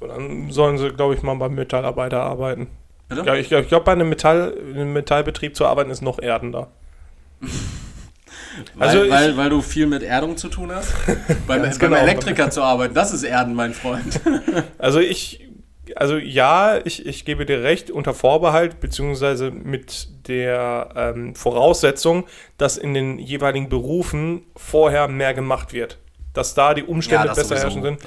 [0.00, 2.68] Dann sollen sie, glaube ich, mal beim Metallarbeiter arbeiten.
[3.08, 3.22] Bitte?
[3.24, 6.68] Ja, ich, ich glaube, bei einem, Metall, einem Metallbetrieb zu arbeiten ist noch erdender.
[8.74, 10.92] weil, also weil, weil du viel mit Erdung zu tun hast?
[11.46, 11.96] beim, beim genau.
[11.96, 14.20] Elektriker zu arbeiten, das ist Erden, mein Freund.
[14.78, 15.45] also ich
[15.96, 22.26] also ja, ich, ich gebe dir recht, unter Vorbehalt, beziehungsweise mit der ähm, Voraussetzung,
[22.58, 25.98] dass in den jeweiligen Berufen vorher mehr gemacht wird.
[26.34, 27.98] Dass da die Umstände ja, besser sowieso, herrschen sind.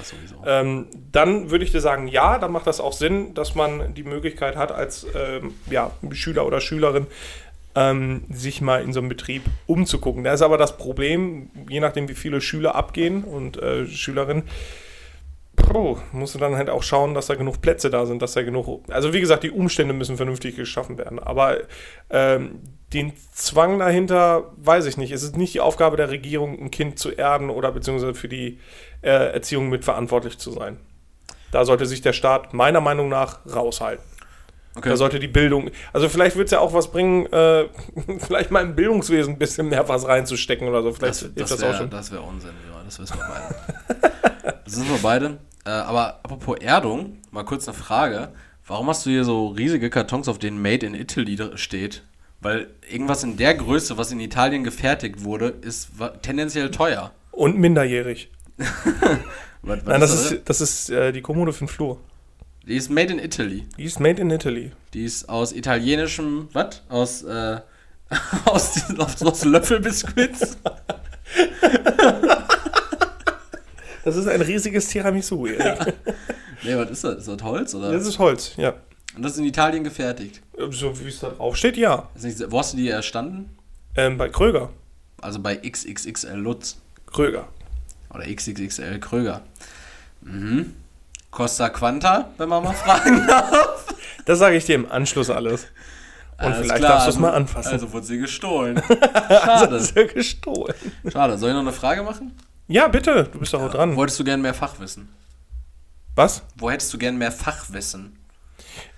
[0.46, 4.04] Ähm, dann würde ich dir sagen, ja, dann macht das auch Sinn, dass man die
[4.04, 7.08] Möglichkeit hat, als ähm, ja, Schüler oder Schülerin
[7.74, 10.24] ähm, sich mal in so einem Betrieb umzugucken.
[10.24, 14.44] Da ist aber das Problem, je nachdem, wie viele Schüler abgehen und äh, Schülerinnen,
[15.74, 18.43] oh, musst du dann halt auch schauen, dass da genug Plätze da sind, dass da
[18.43, 18.84] genug.
[18.89, 21.20] Also wie gesagt, die Umstände müssen vernünftig geschaffen werden.
[21.20, 21.57] Aber
[22.10, 22.62] ähm,
[22.93, 25.12] den Zwang dahinter, weiß ich nicht.
[25.12, 28.60] Es ist nicht die Aufgabe der Regierung, ein Kind zu erden oder beziehungsweise für die
[29.01, 30.78] äh, Erziehung mitverantwortlich zu sein.
[31.51, 34.03] Da sollte sich der Staat meiner Meinung nach raushalten.
[34.76, 34.89] Okay.
[34.89, 37.66] Da sollte die Bildung, also vielleicht wird es ja auch was bringen, äh,
[38.20, 40.93] vielleicht mal im Bildungswesen ein bisschen mehr was reinzustecken oder so.
[40.93, 44.62] Vielleicht das, das, wär, das wäre Unsinn, ja, das wissen wir beide.
[44.66, 45.38] das wissen wir beide.
[45.66, 48.30] Äh, aber apropos Erdung, mal kurz eine Frage.
[48.66, 52.03] Warum hast du hier so riesige Kartons, auf denen Made in Italy steht?
[52.41, 55.89] Weil irgendwas in der Größe, was in Italien gefertigt wurde, ist
[56.22, 57.12] tendenziell teuer.
[57.32, 58.30] Und minderjährig.
[58.57, 61.99] was, was Nein, das ist, das ist äh, die Kommode für den Flur.
[62.66, 63.66] Die ist made in Italy.
[63.78, 64.72] Die ist made in Italy.
[64.93, 66.84] Die ist aus italienischem, was?
[66.88, 67.60] Aus, äh,
[68.45, 70.57] aus, aus, aus Löffelbiskuits.
[74.10, 75.45] Das ist ein riesiges Tiramisu.
[75.60, 75.78] Ja.
[76.64, 77.18] nee, was ist das?
[77.18, 77.76] Ist das Holz?
[77.76, 77.91] Oder?
[77.91, 78.74] Das ist Holz, ja.
[79.16, 80.41] Und das ist in Italien gefertigt?
[80.72, 82.10] So wie es da drauf steht, ja.
[82.20, 83.55] Nicht, wo hast du die erstanden?
[83.95, 84.72] Ähm, bei Kröger.
[85.22, 86.78] Also bei XXXL Lutz.
[87.05, 87.47] Kröger.
[88.12, 89.41] Oder XXXL Kröger.
[90.22, 90.74] Mhm.
[91.30, 93.93] Costa Quanta, wenn man mal fragen darf.
[94.26, 95.68] Das sage ich dir im Anschluss alles.
[96.39, 97.74] Und alles vielleicht klar, darfst du es also, mal anfassen.
[97.74, 98.82] Also wurde sie gestohlen.
[98.89, 99.76] Schade.
[99.76, 100.76] also sie gestohlen.
[101.12, 101.38] Schade.
[101.38, 102.36] Soll ich noch eine Frage machen?
[102.70, 103.95] Ja, bitte, du bist doch auch dran.
[103.95, 105.09] Wolltest du gern mehr Fachwissen?
[106.15, 106.43] Was?
[106.55, 108.20] Wo hättest du gern mehr Fachwissen?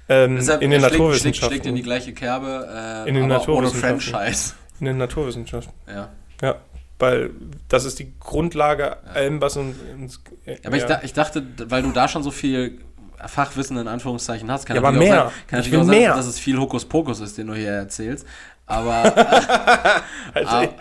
[0.09, 1.33] Ähm, Deshalb, in den schlägt, Naturwissenschaften.
[1.33, 2.67] Schlägt, schlägt in die gleiche Kerbe,
[3.05, 4.15] äh, in den Naturwissenschaften.
[4.15, 4.53] ohne Franchise.
[4.81, 5.73] In den Naturwissenschaften.
[5.87, 6.09] Ja.
[6.41, 6.55] Ja,
[6.99, 7.31] weil
[7.69, 9.11] das ist die Grundlage ja.
[9.13, 10.19] allem, was uns...
[10.45, 10.97] Ja, aber ja.
[10.97, 12.81] Ich, ich dachte, weil du da schon so viel
[13.25, 15.15] Fachwissen in Anführungszeichen hast, kann ja, aber mehr.
[15.15, 16.09] Sein, kann ich will mehr.
[16.09, 18.27] Sein, dass es viel Hokuspokus ist, den du hier erzählst.
[18.65, 19.03] Aber,
[20.33, 20.73] also, aber,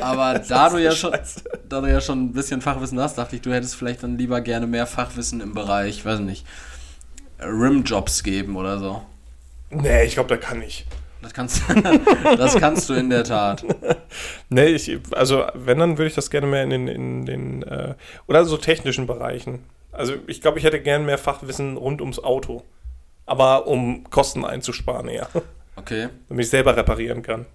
[0.00, 1.12] aber da, du ja schon,
[1.68, 4.40] da du ja schon ein bisschen Fachwissen hast, dachte ich, du hättest vielleicht dann lieber
[4.40, 6.46] gerne mehr Fachwissen im Bereich, weiß nicht,
[7.40, 9.02] Rimjobs geben oder so.
[9.70, 10.86] Nee, ich glaube, da kann ich.
[11.24, 11.62] Das kannst,
[12.36, 13.64] das kannst du in der Tat.
[14.48, 17.94] Nee, ich, also wenn, dann würde ich das gerne mehr in den, in den äh,
[18.28, 19.64] oder so technischen Bereichen.
[19.90, 22.62] Also ich glaube, ich hätte gerne mehr Fachwissen rund ums Auto.
[23.26, 25.28] Aber um Kosten einzusparen eher.
[25.74, 26.08] Okay.
[26.28, 27.46] Damit ich selber reparieren kann.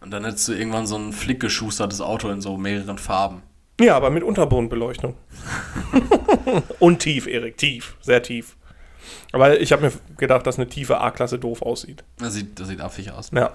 [0.00, 3.42] Und dann hättest du irgendwann so ein flickgeschustertes Auto in so mehreren Farben.
[3.80, 5.14] Ja, aber mit Unterbodenbeleuchtung.
[6.78, 8.56] Und tief, Erik, tief, sehr tief.
[9.32, 12.04] Aber ich habe mir gedacht, dass eine tiefe A-Klasse doof aussieht.
[12.18, 13.30] Das sieht, das sieht affig aus.
[13.32, 13.52] Ja.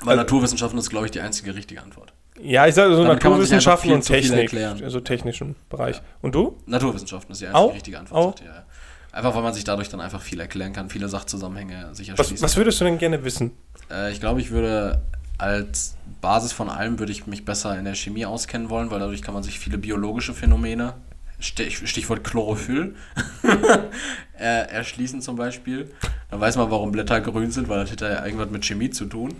[0.00, 2.12] Weil also, Naturwissenschaften ist, glaube ich, die einzige richtige Antwort.
[2.42, 4.54] Ja, ich sage so Damit Naturwissenschaften und Technik.
[4.54, 5.96] Also technischen Bereich.
[5.96, 6.02] Ja.
[6.22, 6.58] Und du?
[6.66, 7.74] Naturwissenschaften ist die einzige Auch?
[7.74, 8.40] richtige Antwort.
[8.40, 8.44] Auch?
[8.44, 8.64] Ja.
[9.12, 12.42] Einfach weil man sich dadurch dann einfach viel erklären kann, viele Sachzusammenhänge sich erschließen was,
[12.42, 13.52] was würdest du denn gerne wissen?
[13.90, 15.02] Äh, ich glaube, ich würde
[15.38, 19.22] als Basis von allem würde ich mich besser in der Chemie auskennen wollen, weil dadurch
[19.22, 20.94] kann man sich viele biologische Phänomene,
[21.40, 22.94] Stichwort Chlorophyll,
[24.34, 25.90] erschließen zum Beispiel.
[26.30, 29.06] Dann weiß man, warum Blätter grün sind, weil das hätte ja irgendwas mit Chemie zu
[29.06, 29.34] tun.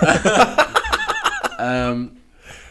[1.58, 2.12] ähm,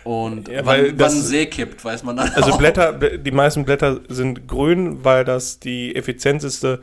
[0.06, 2.57] und ja, wann, wann ein See kippt, weiß man dann Also auch.
[2.60, 6.82] Blätter, die meisten Blätter sind grün, weil das die effizienteste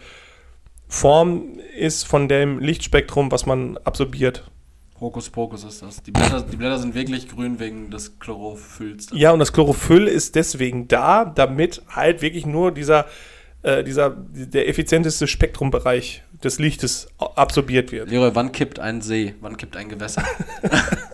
[0.88, 4.50] Form ist von dem Lichtspektrum, was man absorbiert.
[5.00, 6.02] Hokuspokus ist das.
[6.02, 9.10] Die Blätter, die Blätter sind wirklich grün wegen des Chlorophylls.
[9.12, 13.06] Ja, und das Chlorophyll ist deswegen da, damit halt wirklich nur dieser,
[13.62, 18.10] äh, dieser der effizienteste Spektrumbereich des Lichtes absorbiert wird.
[18.10, 19.36] Leroy, wann kippt ein See?
[19.40, 20.24] Wann kippt ein Gewässer?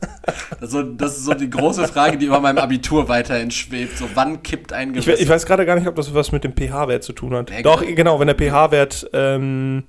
[0.60, 3.96] Also, das ist so die große Frage, die über meinem Abitur weiterhin schwebt.
[3.98, 5.18] So, wann kippt ein Ich, Gewässer?
[5.18, 7.50] we- ich weiß gerade gar nicht, ob das was mit dem pH-Wert zu tun hat.
[7.50, 7.94] Nee, Doch, genau.
[7.94, 9.84] genau, wenn der pH-Wert ähm,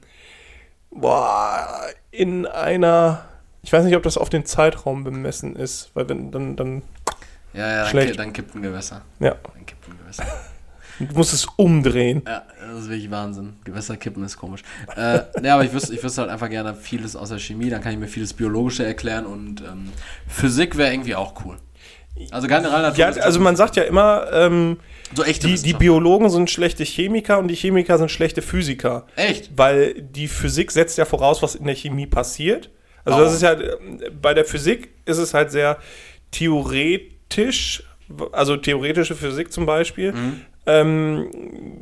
[0.92, 1.68] boah,
[2.12, 3.26] in einer.
[3.62, 6.82] Ich weiß nicht, ob das auf den Zeitraum bemessen ist, weil wenn dann, dann
[7.54, 9.02] ja, ja, dann, dann kippt ein Gewässer.
[9.20, 10.24] ja, Dann kippt ein Gewässer.
[11.00, 12.22] Du musst es umdrehen.
[12.28, 13.54] Ja, das ist wirklich Wahnsinn.
[13.64, 14.62] Gewässer kippen ist komisch.
[14.96, 17.82] Äh, ne, aber ich wüsste, ich wüsste halt einfach gerne vieles aus der Chemie, dann
[17.82, 19.92] kann ich mir vieles Biologische erklären und ähm,
[20.28, 21.58] Physik wäre irgendwie auch cool.
[22.32, 23.16] Also generell natürlich.
[23.16, 24.78] Ja, also man sagt ja immer, ähm,
[25.16, 25.74] so die, die.
[25.74, 29.06] Biologen sind schlechte Chemiker und die Chemiker sind schlechte Physiker.
[29.16, 29.52] Echt?
[29.56, 32.70] Weil die Physik setzt ja voraus, was in der Chemie passiert.
[33.06, 33.24] Also Warum?
[33.24, 35.78] das ist ja, ähm, bei der Physik ist es halt sehr
[36.32, 37.84] theoretisch,
[38.32, 40.42] also theoretische Physik zum Beispiel, Mhm.
[40.70, 41.30] Ähm,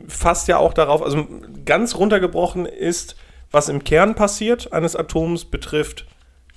[0.08, 1.28] fasst ja auch darauf, also
[1.66, 3.16] ganz runtergebrochen ist,
[3.52, 6.06] was im Kern passiert eines Atoms betrifft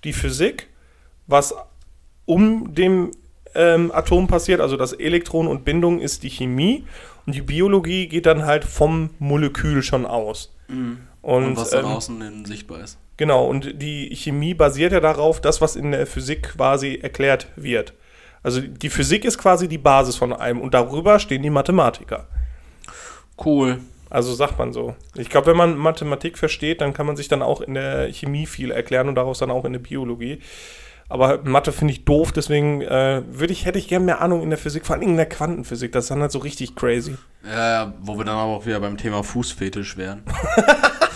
[0.05, 0.69] die Physik,
[1.27, 1.55] was
[2.27, 3.11] um dem
[3.55, 6.85] ähm, Atom passiert, also das Elektron und Bindung ist die Chemie
[7.27, 10.55] und die Biologie geht dann halt vom Molekül schon aus.
[11.23, 12.97] Und, Und, was ähm, draußen in sichtbar ist.
[13.17, 17.93] Genau, und die Chemie basiert ja darauf, das, was in der Physik quasi erklärt wird.
[18.43, 22.27] Also die Physik ist quasi die Basis von allem und darüber stehen die Mathematiker.
[23.43, 23.79] Cool.
[24.09, 24.97] Also sagt man so.
[25.15, 28.47] Ich glaube, wenn man Mathematik versteht, dann kann man sich dann auch in der Chemie
[28.47, 30.41] viel erklären und daraus dann auch in der Biologie.
[31.09, 34.51] Aber Mathe finde ich doof, deswegen äh, würde ich, hätte ich gerne mehr Ahnung in
[34.51, 35.91] der Physik, vor allem in der Quantenphysik.
[35.91, 37.17] Das ist dann halt so richtig crazy.
[37.45, 40.23] Ja, ja, wo wir dann aber auch wieder beim Thema Fußfetisch wären.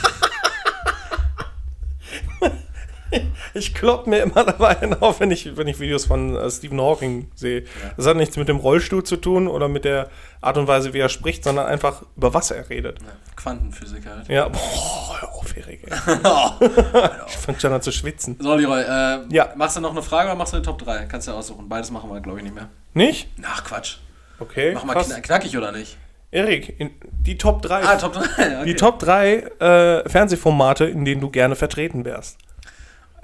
[3.54, 7.30] Ich klopp mir immer dabei auf, wenn ich, wenn ich Videos von äh, Stephen Hawking
[7.34, 7.64] sehe.
[7.96, 10.08] Das hat nichts mit dem Rollstuhl zu tun oder mit der
[10.40, 12.98] Art und Weise, wie er spricht, sondern einfach über was er redet.
[13.00, 14.28] Ja, Quantenphysik halt.
[14.28, 15.82] Ja, boah, hör auf, Erik.
[17.28, 18.36] Ich fand schon an zu schwitzen.
[18.40, 19.52] So, Leroy, äh, Ja.
[19.56, 21.06] machst du noch eine Frage oder machst du eine Top 3?
[21.06, 21.68] Kannst du ja aussuchen.
[21.68, 22.68] Beides machen wir, glaube ich, nicht mehr.
[22.94, 23.28] Nicht?
[23.44, 23.96] Ach, Quatsch.
[24.40, 24.72] Okay.
[24.74, 25.08] Mach mal krass.
[25.08, 25.96] kna knackig oder nicht?
[26.30, 27.84] Erik, die Top 3.
[27.84, 28.20] Ah, Top 3.
[28.58, 28.64] Okay.
[28.66, 32.38] Die Top 3 äh, Fernsehformate, in denen du gerne vertreten wärst.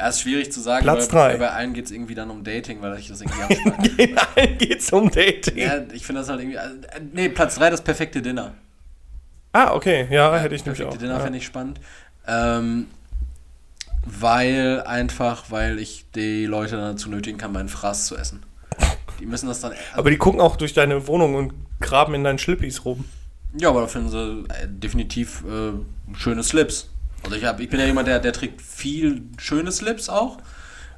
[0.01, 1.37] Ja, ist schwierig zu sagen, Platz weil, drei.
[1.37, 4.03] bei allen geht es irgendwie dann um Dating, weil ich das irgendwie abspreche.
[4.03, 5.59] In allen geht's um Dating.
[5.59, 6.59] ja, ich finde das halt irgendwie.
[6.59, 8.55] Also, äh, nee, Platz 3, das perfekte Dinner.
[9.53, 10.09] Ah, okay.
[10.11, 11.01] Ja, hätte ich nämlich perfekte auch.
[11.01, 11.21] Dinner ja.
[11.21, 11.81] fände ich spannend.
[12.27, 12.87] Ähm,
[14.07, 18.43] weil einfach, weil ich die Leute dann dazu nötigen kann, meinen Fraß zu essen.
[19.19, 19.73] Die müssen das dann.
[19.73, 23.05] Also, Aber die gucken auch durch deine Wohnung und graben in deinen Schlippis rum.
[23.59, 25.73] ja, aber da finden sie äh, definitiv äh,
[26.17, 26.89] schöne Slips.
[27.23, 30.39] Also ich, hab, ich bin ja jemand, der, der trägt viel schöne Slips auch.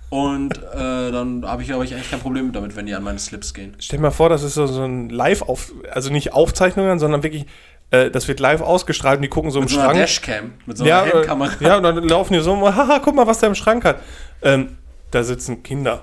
[0.08, 3.18] Und äh, dann habe ich, glaube ich, eigentlich kein Problem damit, wenn die an meine
[3.18, 3.74] Slips gehen.
[3.78, 7.46] Stell dir mal vor, das ist so, so ein Live-Auf, also nicht Aufzeichnungen, sondern wirklich,
[7.90, 10.00] äh, das wird live ausgestrahlt und die gucken so Mit im so einer Schrank.
[10.00, 11.52] Dashcam, mit so einer ja, äh, Handkamera.
[11.60, 14.00] ja, und dann laufen die so, haha, guck mal, was der im Schrank hat.
[14.42, 14.76] Ähm,
[15.10, 16.02] da sitzen Kinder.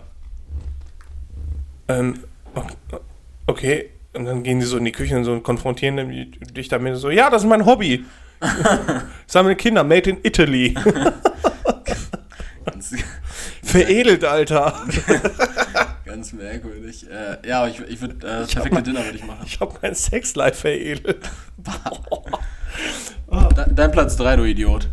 [1.87, 2.15] Ähm,
[2.55, 3.01] ok-
[3.47, 3.89] okay.
[4.13, 7.11] Und dann gehen die so in die Küche und so und konfrontieren dich damit so,
[7.11, 8.05] ja, das ist mein Hobby.
[9.33, 10.75] Meine Kinder, made in Italy.
[12.65, 12.95] Ganz,
[13.63, 14.73] Veredelt, Alter.
[16.05, 17.05] ganz merkwürdig.
[17.09, 19.43] Äh, ja, aber ich, ich würde, äh, das perfekte Dinner würde ich machen.
[19.45, 21.29] Ich habe mein Sexlife veredelt.
[23.55, 24.89] De, dein Platz 3, du Idiot.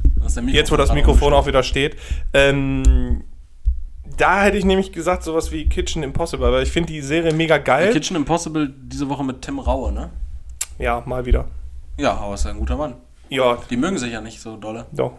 [0.47, 1.97] Jetzt, wo das Mikrofon auch wieder steht.
[2.35, 3.23] Ähm,
[4.17, 7.59] da hätte ich nämlich gesagt, sowas wie Kitchen Impossible, weil ich finde die Serie mega
[7.59, 7.93] geil.
[7.93, 10.11] Kitchen Impossible diese Woche mit Tim Raue, ne?
[10.79, 11.47] ja, mal wieder.
[11.99, 12.95] Ja, aber ist ja ein guter Mann.
[13.29, 14.87] Ja, Die mögen sich ja nicht so dolle.
[14.93, 15.13] doch.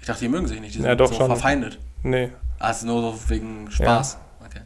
[0.00, 0.74] Ich dachte, die mögen sich nicht.
[0.74, 1.26] Die sind Ja, doch so schon.
[1.26, 1.78] verfeindet.
[2.02, 2.30] Nee.
[2.70, 4.18] Ist nur so wegen Spaß.
[4.46, 4.60] Okay.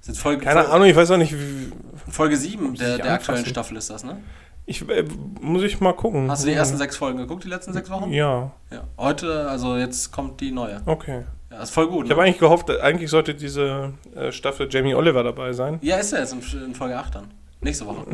[0.00, 1.70] Das ist Folge, Keine Folge, Ahnung, ich weiß auch nicht, wie,
[2.10, 3.44] Folge 7 der, der aktuellen.
[3.44, 4.16] Staffel ist das, ne?
[4.64, 5.04] ich, äh,
[5.40, 6.30] muss ich mal gucken.
[6.30, 8.10] Hast du die ersten sechs Folgen geguckt, die letzten sechs Wochen?
[8.12, 8.84] Ja, Ja.
[8.96, 10.80] Heute, also jetzt kommt die neue.
[10.86, 11.24] okay.
[11.50, 12.04] Ja, ist voll gut.
[12.06, 15.78] Ich habe eigentlich gehofft, eigentlich sollte diese äh, Staffel Jamie Oliver dabei sein.
[15.82, 17.24] Ja, ist er jetzt in, in Folge 8 dann.
[17.62, 18.04] Nächste Woche.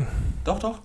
[0.45, 0.79] Doch, doch.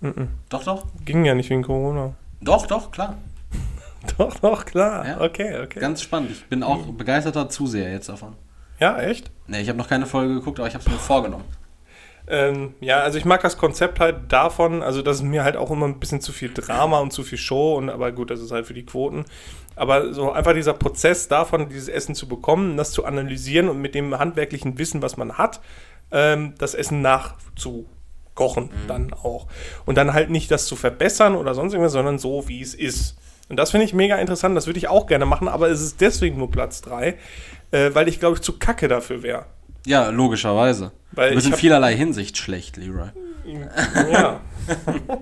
[0.00, 0.28] Mhm.
[0.48, 0.86] Doch, doch.
[1.04, 2.14] Ging ja nicht wegen Corona.
[2.40, 3.18] Doch, doch, klar.
[4.16, 5.06] Doch, doch, klar.
[5.06, 5.20] Ja.
[5.20, 5.80] Okay, okay.
[5.80, 6.30] Ganz spannend.
[6.30, 8.36] Ich bin auch begeisterter Zuseher jetzt davon.
[8.78, 9.30] ja, echt?
[9.48, 11.44] Ne, ich habe noch keine Folge geguckt, aber ich habe es mir vorgenommen.
[12.28, 15.70] Ähm, ja, also ich mag das Konzept halt davon, also das ist mir halt auch
[15.70, 18.52] immer ein bisschen zu viel Drama und zu viel Show und aber gut, das ist
[18.52, 19.24] halt für die Quoten.
[19.76, 23.94] Aber so einfach dieser Prozess davon, dieses Essen zu bekommen, das zu analysieren und mit
[23.94, 25.60] dem handwerklichen Wissen, was man hat,
[26.12, 27.00] ähm, das Essen
[28.38, 29.46] nachzukochen dann auch.
[29.84, 33.16] Und dann halt nicht das zu verbessern oder sonst irgendwas, sondern so, wie es ist.
[33.48, 36.00] Und das finde ich mega interessant, das würde ich auch gerne machen, aber es ist
[36.00, 37.16] deswegen nur Platz 3,
[37.70, 39.46] äh, weil ich glaube ich zu kacke dafür wäre.
[39.86, 40.92] Ja, logischerweise.
[41.12, 43.08] Weil du bist in vielerlei Hinsicht schlecht, Leroy.
[44.12, 44.40] Ja.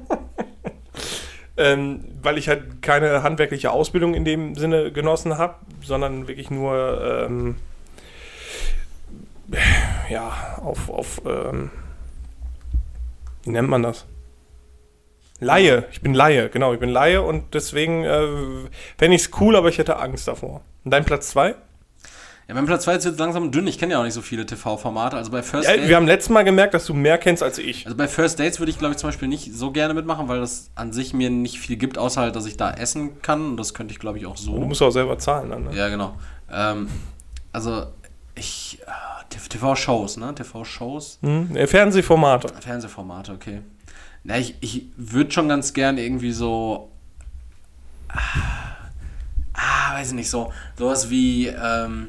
[1.56, 7.26] ähm, weil ich halt keine handwerkliche Ausbildung in dem Sinne genossen habe, sondern wirklich nur
[7.28, 7.54] ähm,
[10.10, 11.70] ja, auf, auf ähm,
[13.46, 14.04] wie nennt man das?
[15.40, 15.84] Laie.
[15.92, 16.72] Ich bin Laie, genau.
[16.72, 18.26] Ich bin Laie und deswegen äh,
[18.96, 20.62] fände ich es cool, aber ich hätte Angst davor.
[20.84, 21.54] Und dein Platz 2?
[22.48, 23.66] Ja, mein Platz 2 ist jetzt langsam dünn.
[23.66, 25.16] Ich kenne ja auch nicht so viele TV-Formate.
[25.16, 25.88] Also bei First Ja, Dates.
[25.88, 27.84] wir haben letztes Mal gemerkt, dass du mehr kennst als ich.
[27.86, 30.38] Also bei First Dates würde ich, glaube ich, zum Beispiel nicht so gerne mitmachen, weil
[30.40, 33.44] das an sich mir nicht viel gibt, außer halt, dass ich da essen kann.
[33.46, 34.52] Und das könnte ich, glaube ich, auch Du so.
[34.52, 35.64] musst auch selber zahlen dann.
[35.64, 35.76] Ne?
[35.76, 36.14] Ja, genau.
[36.50, 36.88] Ähm,
[37.52, 37.86] also
[38.36, 38.78] ich.
[38.86, 38.90] Äh,
[39.30, 40.34] TV-Shows, ne?
[40.34, 41.18] TV-Shows.
[41.22, 41.56] Hm?
[41.56, 42.48] Äh, Fernsehformate.
[42.60, 43.60] Fernsehformate, okay.
[44.24, 46.90] Na, ich, ich würde schon ganz gern irgendwie so.
[48.08, 48.18] Ah,
[49.54, 50.52] ah, weiß ich nicht, so.
[50.78, 51.46] Sowas wie.
[51.48, 52.08] Ähm,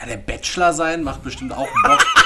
[0.00, 2.06] ja, der Bachelor sein macht bestimmt auch Bock.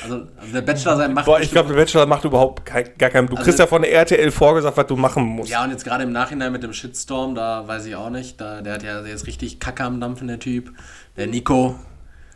[0.00, 3.10] Also, also der Bachelor sein macht Boah, ich glaube, der Bachelor macht überhaupt kein, gar
[3.10, 3.26] keinen.
[3.26, 5.50] Du Also- kriegst ja von der RTL vorgesagt, was du machen musst.
[5.50, 8.40] Ja, und jetzt gerade im Nachhinein mit dem Shitstorm, da weiß ich auch nicht.
[8.40, 10.72] Da, der hat ja ist richtig Kacke am Dampfen, der Typ.
[11.16, 11.76] Der Nico.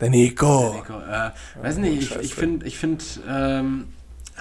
[0.03, 0.73] Der Nico.
[0.73, 1.31] Nico äh,
[1.61, 3.87] weiß nicht, ich, ich finde, ich find, ähm,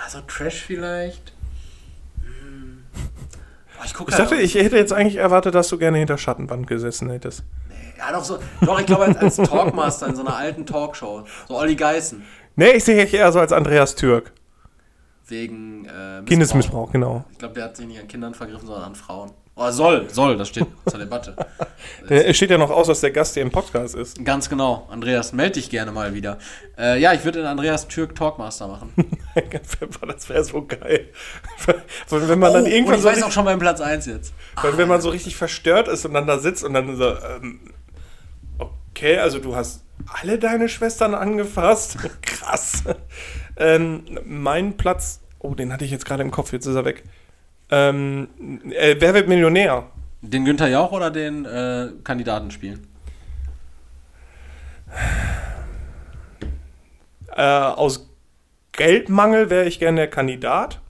[0.04, 1.32] also Trash vielleicht.
[2.20, 2.82] Hm.
[3.76, 6.66] Boah, ich gucke Ich dachte, ich hätte jetzt eigentlich erwartet, dass du gerne hinter Schattenwand
[6.66, 7.44] gesessen hättest.
[7.96, 8.40] Ja, doch so.
[8.62, 11.24] Doch, ich glaube, als, als Talkmaster in so einer alten Talkshow.
[11.46, 12.24] So Olli Geißen.
[12.56, 14.32] Nee, ich sehe dich eher so als Andreas Türk.
[15.28, 16.24] Wegen äh, Missbrauch.
[16.24, 17.24] Kindesmissbrauch, genau.
[17.30, 19.30] Ich glaube, der hat sich nicht an Kindern vergriffen, sondern an Frauen.
[19.54, 21.36] Oh, soll, soll, das steht zur Debatte.
[22.08, 24.24] Es steht ja noch aus, dass der Gast hier im Podcast ist.
[24.24, 24.88] Ganz genau.
[24.90, 26.38] Andreas, melde dich gerne mal wieder.
[26.78, 28.92] Äh, ja, ich würde den Andreas Türk Talkmaster machen.
[30.06, 31.08] das wäre so geil.
[32.08, 34.06] Wenn man dann Oh, irgendwann und ich so weiß richtig, auch schon meinen Platz 1
[34.06, 34.32] jetzt.
[34.62, 37.60] wenn, wenn man so richtig verstört ist und dann da sitzt und dann so, ähm,
[38.58, 39.84] okay, also du hast
[40.20, 41.98] alle deine Schwestern angefasst.
[42.22, 42.84] Krass.
[43.56, 47.04] Ähm, mein Platz, oh, den hatte ich jetzt gerade im Kopf, jetzt ist er weg.
[47.72, 48.28] Ähm,
[48.70, 49.84] äh, wer wird Millionär?
[50.20, 52.86] Den Günther Jauch oder den äh, Kandidaten spielen?
[57.34, 58.10] Äh, aus
[58.72, 60.81] Geldmangel wäre ich gerne der Kandidat.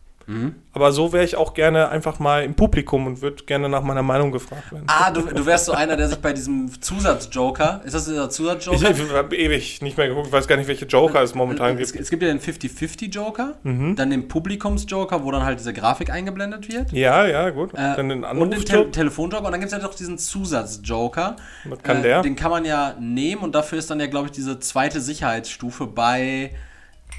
[0.74, 4.03] Aber so wäre ich auch gerne einfach mal im Publikum und würde gerne nach meiner
[4.03, 4.85] Meinung gefragt werden.
[4.86, 8.31] Ah, du, du wärst so einer, der sich bei diesem Zusatzjoker, ist das dieser Ich,
[8.31, 8.90] Zusatzjoker?
[8.90, 11.93] ich habe ewig nicht mehr geguckt, ich weiß gar nicht, welche Joker es momentan es,
[11.93, 12.05] gibt.
[12.05, 16.93] es gibt ja den 50-50-Joker, dann den Publikums-Joker, wo dann halt diese Grafik eingeblendet wird.
[16.93, 17.74] Ja, ja, gut.
[17.74, 18.90] Äh, Dann den und den Te.
[18.90, 21.36] Telefonjoker und dann gibt es ja doch diesen Zusatz-Joker.
[21.65, 22.23] Was kann Äh, der?
[22.23, 25.86] Den kann man ja nehmen und dafür ist dann ja, glaube ich, diese zweite Sicherheitsstufe
[25.86, 26.53] bei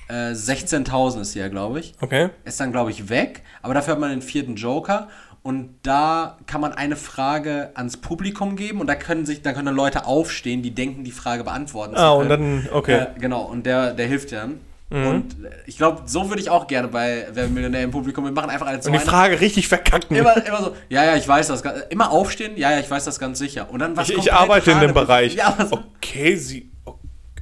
[0.09, 1.93] äh, 16.000 ist die ja, glaube ich.
[2.01, 2.30] Okay.
[2.45, 5.07] Ist dann, glaube ich, weg, aber dafür hat man den vierten Joker
[5.41, 9.65] und da kann man eine Frage ans Publikum geben und da können sich, da können
[9.67, 12.63] dann Leute aufstehen, die denken, die Frage beantworten Ah, zu und können.
[12.65, 12.95] dann, okay.
[13.01, 13.17] Mhm.
[13.17, 14.59] Äh, genau, und der, der hilft dir dann.
[14.93, 18.51] Und äh, ich glaube, so würde ich auch gerne bei Wer Millionär im Publikum mitmachen,
[18.51, 20.15] einfach als so Und die Frage richtig verkacken.
[20.15, 21.63] Immer, immer so, ja, ja, ich weiß das.
[21.89, 23.71] Immer aufstehen, ja, ja, ich weiß das ganz sicher.
[23.71, 25.34] Und dann was ich, ich arbeite in dem Bereich.
[25.34, 26.69] Ja, was, Okay, Sie,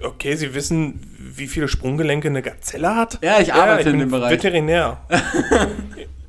[0.03, 3.19] okay, Sie wissen, wie viele Sprunggelenke eine Gazelle hat?
[3.21, 4.31] Ja, ich arbeite ich in dem Bereich.
[4.31, 5.01] Veterinär.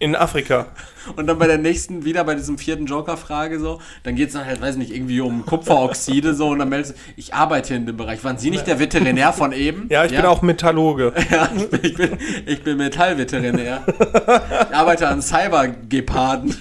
[0.03, 0.67] in Afrika.
[1.15, 4.45] und dann bei der nächsten, wieder bei diesem vierten Joker-Frage so, dann geht es dann
[4.45, 7.97] halt, weiß nicht, irgendwie um Kupferoxide so und dann meldest du, ich arbeite in dem
[7.97, 8.25] Bereich.
[8.25, 9.87] Waren Sie nicht der Veterinär von eben?
[9.91, 11.13] Ja, ich bin auch Metallurge.
[11.31, 13.85] Ja, ich bin, ich bin, ich bin Metallveterinär.
[13.87, 16.51] Ich arbeite an Cybergeparden.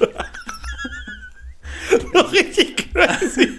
[2.32, 3.50] richtig crazy.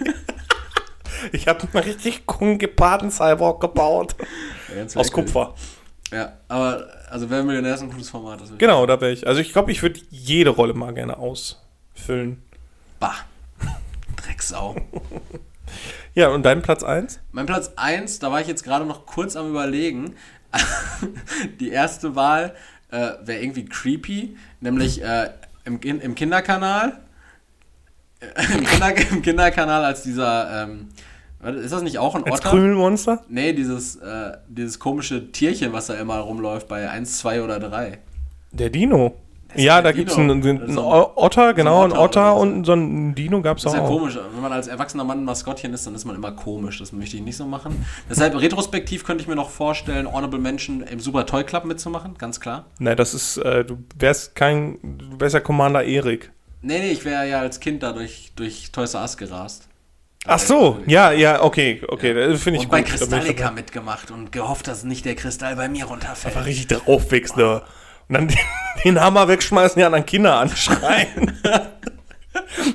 [1.31, 4.17] Ich habe einen richtig coolen Geparden-Cyborg gebaut.
[4.75, 5.13] Ganz Aus.
[5.13, 5.55] Kupfer.
[6.11, 8.41] Ja, aber, also Wer Millionär ist ein cooles Format.
[8.59, 9.27] Genau, da wäre ich.
[9.27, 12.43] Also ich glaube, ich würde jede Rolle mal gerne ausfüllen.
[13.01, 13.15] Bah.
[14.17, 14.77] Drecksau.
[16.15, 17.21] Ja, und dein Platz 1?
[17.33, 20.15] Mein Platz 1, da war ich jetzt gerade noch kurz am überlegen.
[21.61, 22.55] Die erste Wahl
[22.91, 25.31] äh, wäre irgendwie creepy, nämlich äh,
[25.65, 27.01] im, im Kinderkanal.
[28.55, 30.91] Im, Kinder, Im Kinderkanal als dieser, ähm,
[31.43, 32.51] ist das nicht auch ein Als Otter?
[32.51, 33.23] Krümelmonster?
[33.29, 37.99] Nee, dieses, äh, dieses komische Tierchen, was da immer rumläuft bei 1, 2 oder 3.
[38.53, 39.15] Der Dino.
[39.55, 42.41] Ja, da gibt es einen, Das einen ein- Otter, genau, einen Otter Otter so.
[42.41, 43.77] und so einen Dino gab es Das auch.
[43.77, 44.19] ist ja komisch.
[44.33, 46.79] Wenn man als erwachsener Mann ein Maskottchen ist, dann ist man immer komisch.
[46.79, 47.85] Das möchte ich nicht so machen.
[48.09, 52.41] Deshalb, retrospektiv könnte ich mir noch vorstellen, Honorable Menschen im Super Toy Club mitzumachen, ganz
[52.41, 52.65] klar.
[52.79, 56.33] Nein, das ist, äh, du wärst kein, du wärst ja Commander Erik.
[56.63, 59.69] Nee, nee, ich wäre ja als Kind da durch, durch Toys R Us gerast.
[60.25, 62.91] Ach so, ja, ja, okay, okay, das finde ich Und bei gut.
[62.91, 66.37] Ich Kristallica mitgemacht und gehofft, dass nicht der Kristall bei mir runterfällt.
[66.37, 67.63] Einfach richtig draufwächst, ne?
[68.09, 68.39] Und dann den,
[68.85, 71.41] den Hammer wegschmeißen, die anderen Kinder anschreien.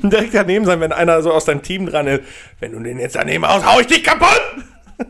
[0.04, 2.24] Und direkt daneben sein, wenn einer so aus deinem Team dran ist.
[2.60, 4.42] Wenn du den jetzt daneben haust, hau ich dich kaputt!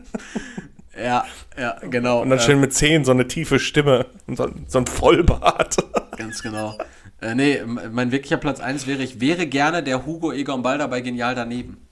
[1.00, 1.24] Ja,
[1.56, 2.22] ja, genau.
[2.22, 5.76] Und dann äh, schön mit Zehen so eine tiefe Stimme und so, so ein Vollbart.
[6.16, 6.76] Ganz genau.
[7.20, 11.00] Äh, nee, mein wirklicher Platz 1 wäre, ich wäre gerne der Hugo Egon Balder bei
[11.00, 11.87] Genial daneben.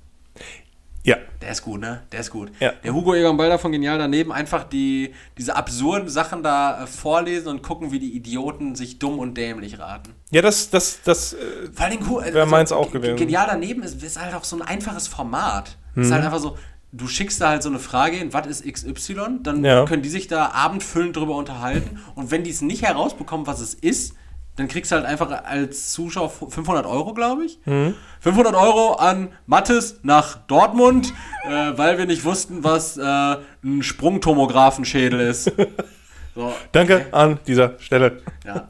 [1.06, 1.16] Ja.
[1.40, 2.02] Der ist gut, ne?
[2.12, 2.50] Der ist gut.
[2.60, 2.72] Ja.
[2.82, 7.48] Der Hugo Egon Balder von Genial daneben einfach die, diese absurden Sachen da äh, vorlesen
[7.48, 10.14] und gucken, wie die Idioten sich dumm und dämlich raten.
[10.32, 11.36] Ja, das, das, das, äh,
[11.72, 13.16] Vor Wäre meins auch Ge- gewesen.
[13.16, 15.76] Genial daneben ist, ist halt auch so ein einfaches Format.
[15.94, 16.02] Mhm.
[16.02, 16.58] Ist halt einfach so,
[16.92, 19.14] du schickst da halt so eine Frage hin, was ist XY?
[19.44, 19.84] Dann Ja.
[19.84, 22.00] können die sich da abendfüllend drüber unterhalten.
[22.16, 24.14] Und wenn die es nicht herausbekommen, was es ist,
[24.56, 27.58] dann kriegst du halt einfach als Zuschauer 500 Euro, glaube ich.
[27.66, 27.94] Mhm.
[28.20, 31.12] 500 Euro an Mattes nach Dortmund,
[31.44, 35.52] äh, weil wir nicht wussten, was äh, ein Sprungtomographenschädel ist.
[36.36, 38.20] So, danke an dieser Stelle.
[38.44, 38.68] ja.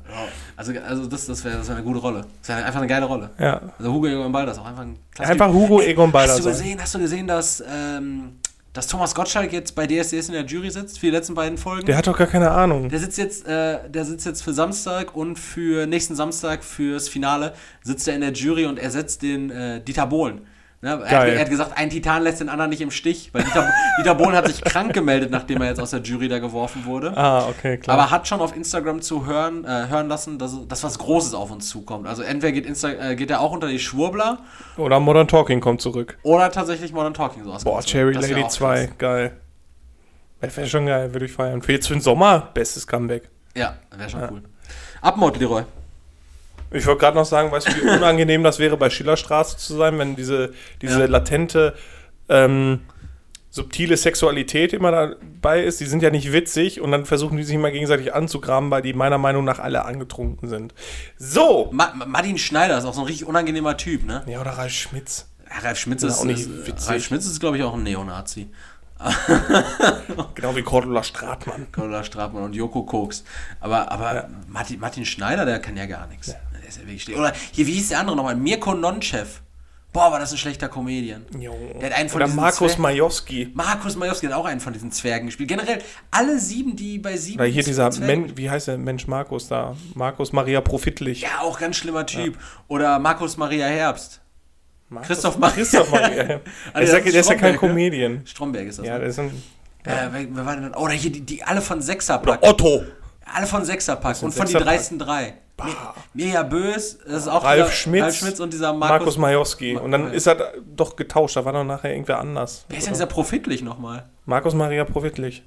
[0.57, 2.25] Also, also das, das wäre das wär eine gute Rolle.
[2.41, 3.31] Das wäre einfach eine geile Rolle.
[3.41, 3.61] Ja.
[3.77, 5.53] Also Hugo Egon Balder ist auch einfach ein klasse Einfach.
[5.53, 8.39] Hugo Egon Balder Hast du gesehen, hast du gesehen, dass, ähm,
[8.77, 11.87] dass Thomas Gottschalk jetzt bei DSDS in der Jury sitzt für die letzten beiden Folgen?
[11.87, 12.91] Der hat doch gar keine Ahnung.
[12.91, 17.55] Der sitzt jetzt, äh, der sitzt jetzt für Samstag und für nächsten Samstag fürs Finale
[17.83, 20.43] sitzt er in der Jury und ersetzt den äh, Dieter Bohlen.
[20.83, 20.91] Ne?
[20.91, 23.69] Er, hat, er hat gesagt, ein Titan lässt den anderen nicht im Stich, weil Dieter,
[23.99, 27.17] Dieter Bohlen hat sich krank gemeldet, nachdem er jetzt aus der Jury da geworfen wurde.
[27.17, 27.99] Ah, okay, klar.
[27.99, 31.51] Aber hat schon auf Instagram zu hören, äh, hören lassen, dass, dass was Großes auf
[31.51, 32.07] uns zukommt.
[32.07, 34.39] Also entweder geht, Insta äh, geht er auch unter die Schwurbler
[34.77, 36.19] Oder Modern Talking kommt zurück.
[36.23, 37.65] oder tatsächlich Modern Talking sowas.
[37.65, 38.99] Boah, Cherry Das wär Lady auch 2, krass.
[38.99, 39.37] geil.
[40.41, 41.63] Wäre schon geil, würde ich feiern.
[41.63, 43.31] Für jetzt für den Sommer, bestes Comeback.
[43.57, 44.43] Ja, wäre schon cool.
[45.01, 45.63] Abmod, Leroy.
[46.71, 49.99] Ich wollte gerade noch sagen, weißt du, wie unangenehm das wäre, bei Schillerstraße zu sein,
[49.99, 50.53] wenn diese,
[50.83, 51.07] diese Ja.
[51.07, 51.75] latente,
[52.29, 52.81] ähm,
[53.51, 55.81] subtile Sexualität immer dabei ist.
[55.81, 58.93] Die sind ja nicht witzig und dann versuchen die sich immer gegenseitig anzugraben, weil die
[58.93, 60.75] meiner Meinung nach alle angetrunken sind.
[61.17, 61.71] So!
[61.73, 64.23] Ma Ma- Martin Schneider ist auch so ein richtig unangenehmer Typ, ne?
[64.27, 65.29] Ja, oder Ralf Schmitz.
[65.49, 66.91] Ja, Ralf Schmitz Ja, ist, auch nicht ist witzig.
[66.91, 68.49] Ralf Schmitz ist, glaube ich, auch ein Neonazi.
[70.35, 71.67] Genau wie Cordula Stratmann.
[71.73, 73.25] Cordula Stratmann und Joko Koks.
[73.61, 76.35] Aber, aber Martin, Martin Schneider, der kann ja gar nichts.
[76.67, 77.19] Der ist ja wirklich schlecht.
[77.21, 78.35] Oder hier, wie hieß der andere nochmal?
[78.35, 79.41] Mirko Nonchev.
[79.93, 81.25] Boah, war das ein schlechter Comedian.
[81.39, 81.55] Jo.
[81.81, 83.51] Der hat einen von Oder Markus Zwerg- Majowski.
[83.55, 85.49] Markus Majowski hat auch einen von diesen Zwergen gespielt.
[85.49, 85.79] Generell,
[86.11, 87.39] alle sieben, die bei sieben.
[87.39, 89.77] Oder hier dieser Men wie heißt der Mensch Markus da?
[89.95, 91.21] Markus Maria Profitlich.
[91.23, 92.37] Ja, auch ganz schlimmer Typ.
[92.67, 94.21] Oder Markus Maria Herbst.
[94.89, 95.55] Markus, Christoph Maria.
[95.55, 96.41] Christoph Maria.
[96.73, 97.59] Ah, der, ja, der ist ja kein ne?
[97.59, 98.23] Comedian.
[98.27, 98.87] Stromberg ist das.
[98.87, 99.01] Ja, ne?
[99.01, 99.29] der ist ein.
[99.85, 100.75] äh, wer, wer war denn?
[100.75, 102.43] Oder hier, die, die alle von Sechserpack.
[102.43, 102.85] Otto.
[103.25, 104.69] Alle von Sechserpack und von die Sechserpack?
[104.69, 105.35] dreisten drei.
[105.65, 105.75] Mir-
[106.13, 109.19] Mirja Bös, das ist auch Ralf dieser- Schmitz, Ralf Schmitz und dieser Markus, Markus.
[109.19, 109.77] Majowski.
[109.77, 111.37] Und dann ist er doch getauscht.
[111.37, 112.65] Da war doch nachher irgendwer anders.
[112.69, 114.05] wer ist denn dieser Profitlich nochmal?
[114.27, 115.43] Markus Maria Profitlich.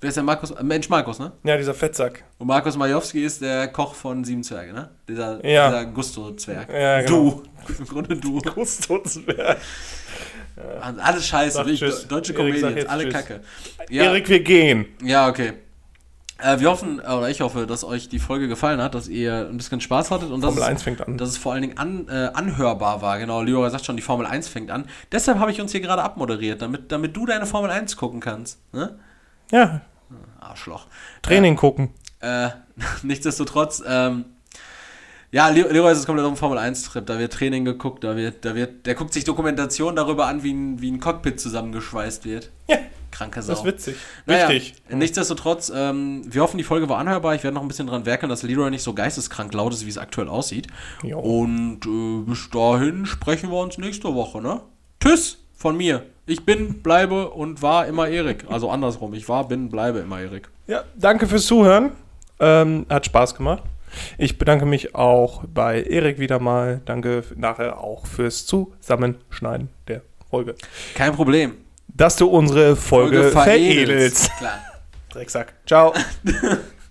[0.00, 0.50] Wer ist der Markus?
[0.50, 1.30] äh, Mensch Markus, ne?
[1.44, 2.24] Ja, dieser Fettsack.
[2.38, 4.88] Und Markus Majowski ist der Koch von Sieben Zwerge, ne?
[5.08, 5.68] Dieser, Ja.
[5.68, 6.68] dieser Gusto-Zwerg.
[6.72, 7.08] Ja, genau.
[7.08, 7.42] Du.
[7.78, 8.40] Im Grunde du.
[8.40, 9.58] Gustotsberg.
[10.80, 11.56] Alles scheiße.
[11.58, 12.08] Sag tschüss.
[12.08, 13.12] Deutsche jetzt alle tschüss.
[13.14, 13.40] Kacke.
[13.90, 14.86] Ja, Erik, wir gehen.
[15.02, 15.52] ja okay.
[16.42, 19.48] Äh, wir hoffen, äh, oder ich hoffe, dass euch die Folge gefallen hat, dass ihr
[19.48, 21.16] ein bisschen Spaß hattet und dass, Formel es, 1 fängt an.
[21.18, 23.18] dass es vor allen Dingen an, äh, anhörbar war.
[23.18, 24.86] Genau, Leora sagt schon, die Formel 1 fängt an.
[25.12, 28.58] Deshalb habe ich uns hier gerade abmoderiert, damit, damit du deine Formel 1 gucken kannst.
[28.72, 28.98] Ne?
[29.50, 29.82] Ja,
[30.40, 30.86] Arschloch.
[31.22, 31.90] Training gucken.
[32.20, 32.48] Äh,
[33.02, 34.24] nichtsdestotrotz, ähm,
[35.30, 37.06] ja, Le- Leroy ist komplett auf dem Formel 1-Trip.
[37.06, 40.52] Da wird Training geguckt, da wird, da wird, der guckt sich Dokumentation darüber an, wie
[40.52, 42.50] ein, wie ein Cockpit zusammengeschweißt wird.
[42.68, 42.76] Ja,
[43.12, 43.52] Kranke Sau.
[43.52, 43.96] das ist witzig.
[44.26, 44.74] Naja, Wichtig.
[44.90, 47.34] Nichtsdestotrotz, ähm, wir hoffen, die Folge war anhörbar.
[47.34, 49.90] Ich werde noch ein bisschen dran werkeln, dass Leroy nicht so geisteskrank laut ist, wie
[49.90, 50.66] es aktuell aussieht.
[51.04, 51.20] Jo.
[51.20, 54.62] Und äh, bis dahin sprechen wir uns nächste Woche, ne?
[55.00, 56.04] Tschüss von mir.
[56.26, 58.46] Ich bin, bleibe und war immer Erik.
[58.48, 59.14] Also andersrum.
[59.14, 60.48] Ich war, bin, bleibe immer Erik.
[60.66, 61.92] Ja, danke fürs Zuhören.
[62.40, 63.62] Ähm, hat Spaß gemacht.
[64.18, 66.80] Ich bedanke mich auch bei Erik wieder mal.
[66.84, 70.54] Danke nachher auch fürs Zusammenschneiden der Folge.
[70.94, 71.56] Kein Problem.
[71.88, 74.30] Dass du unsere Folge, veredelst.
[74.38, 74.60] Klar.
[75.10, 75.54] Drecksack.
[75.66, 75.92] Ciao.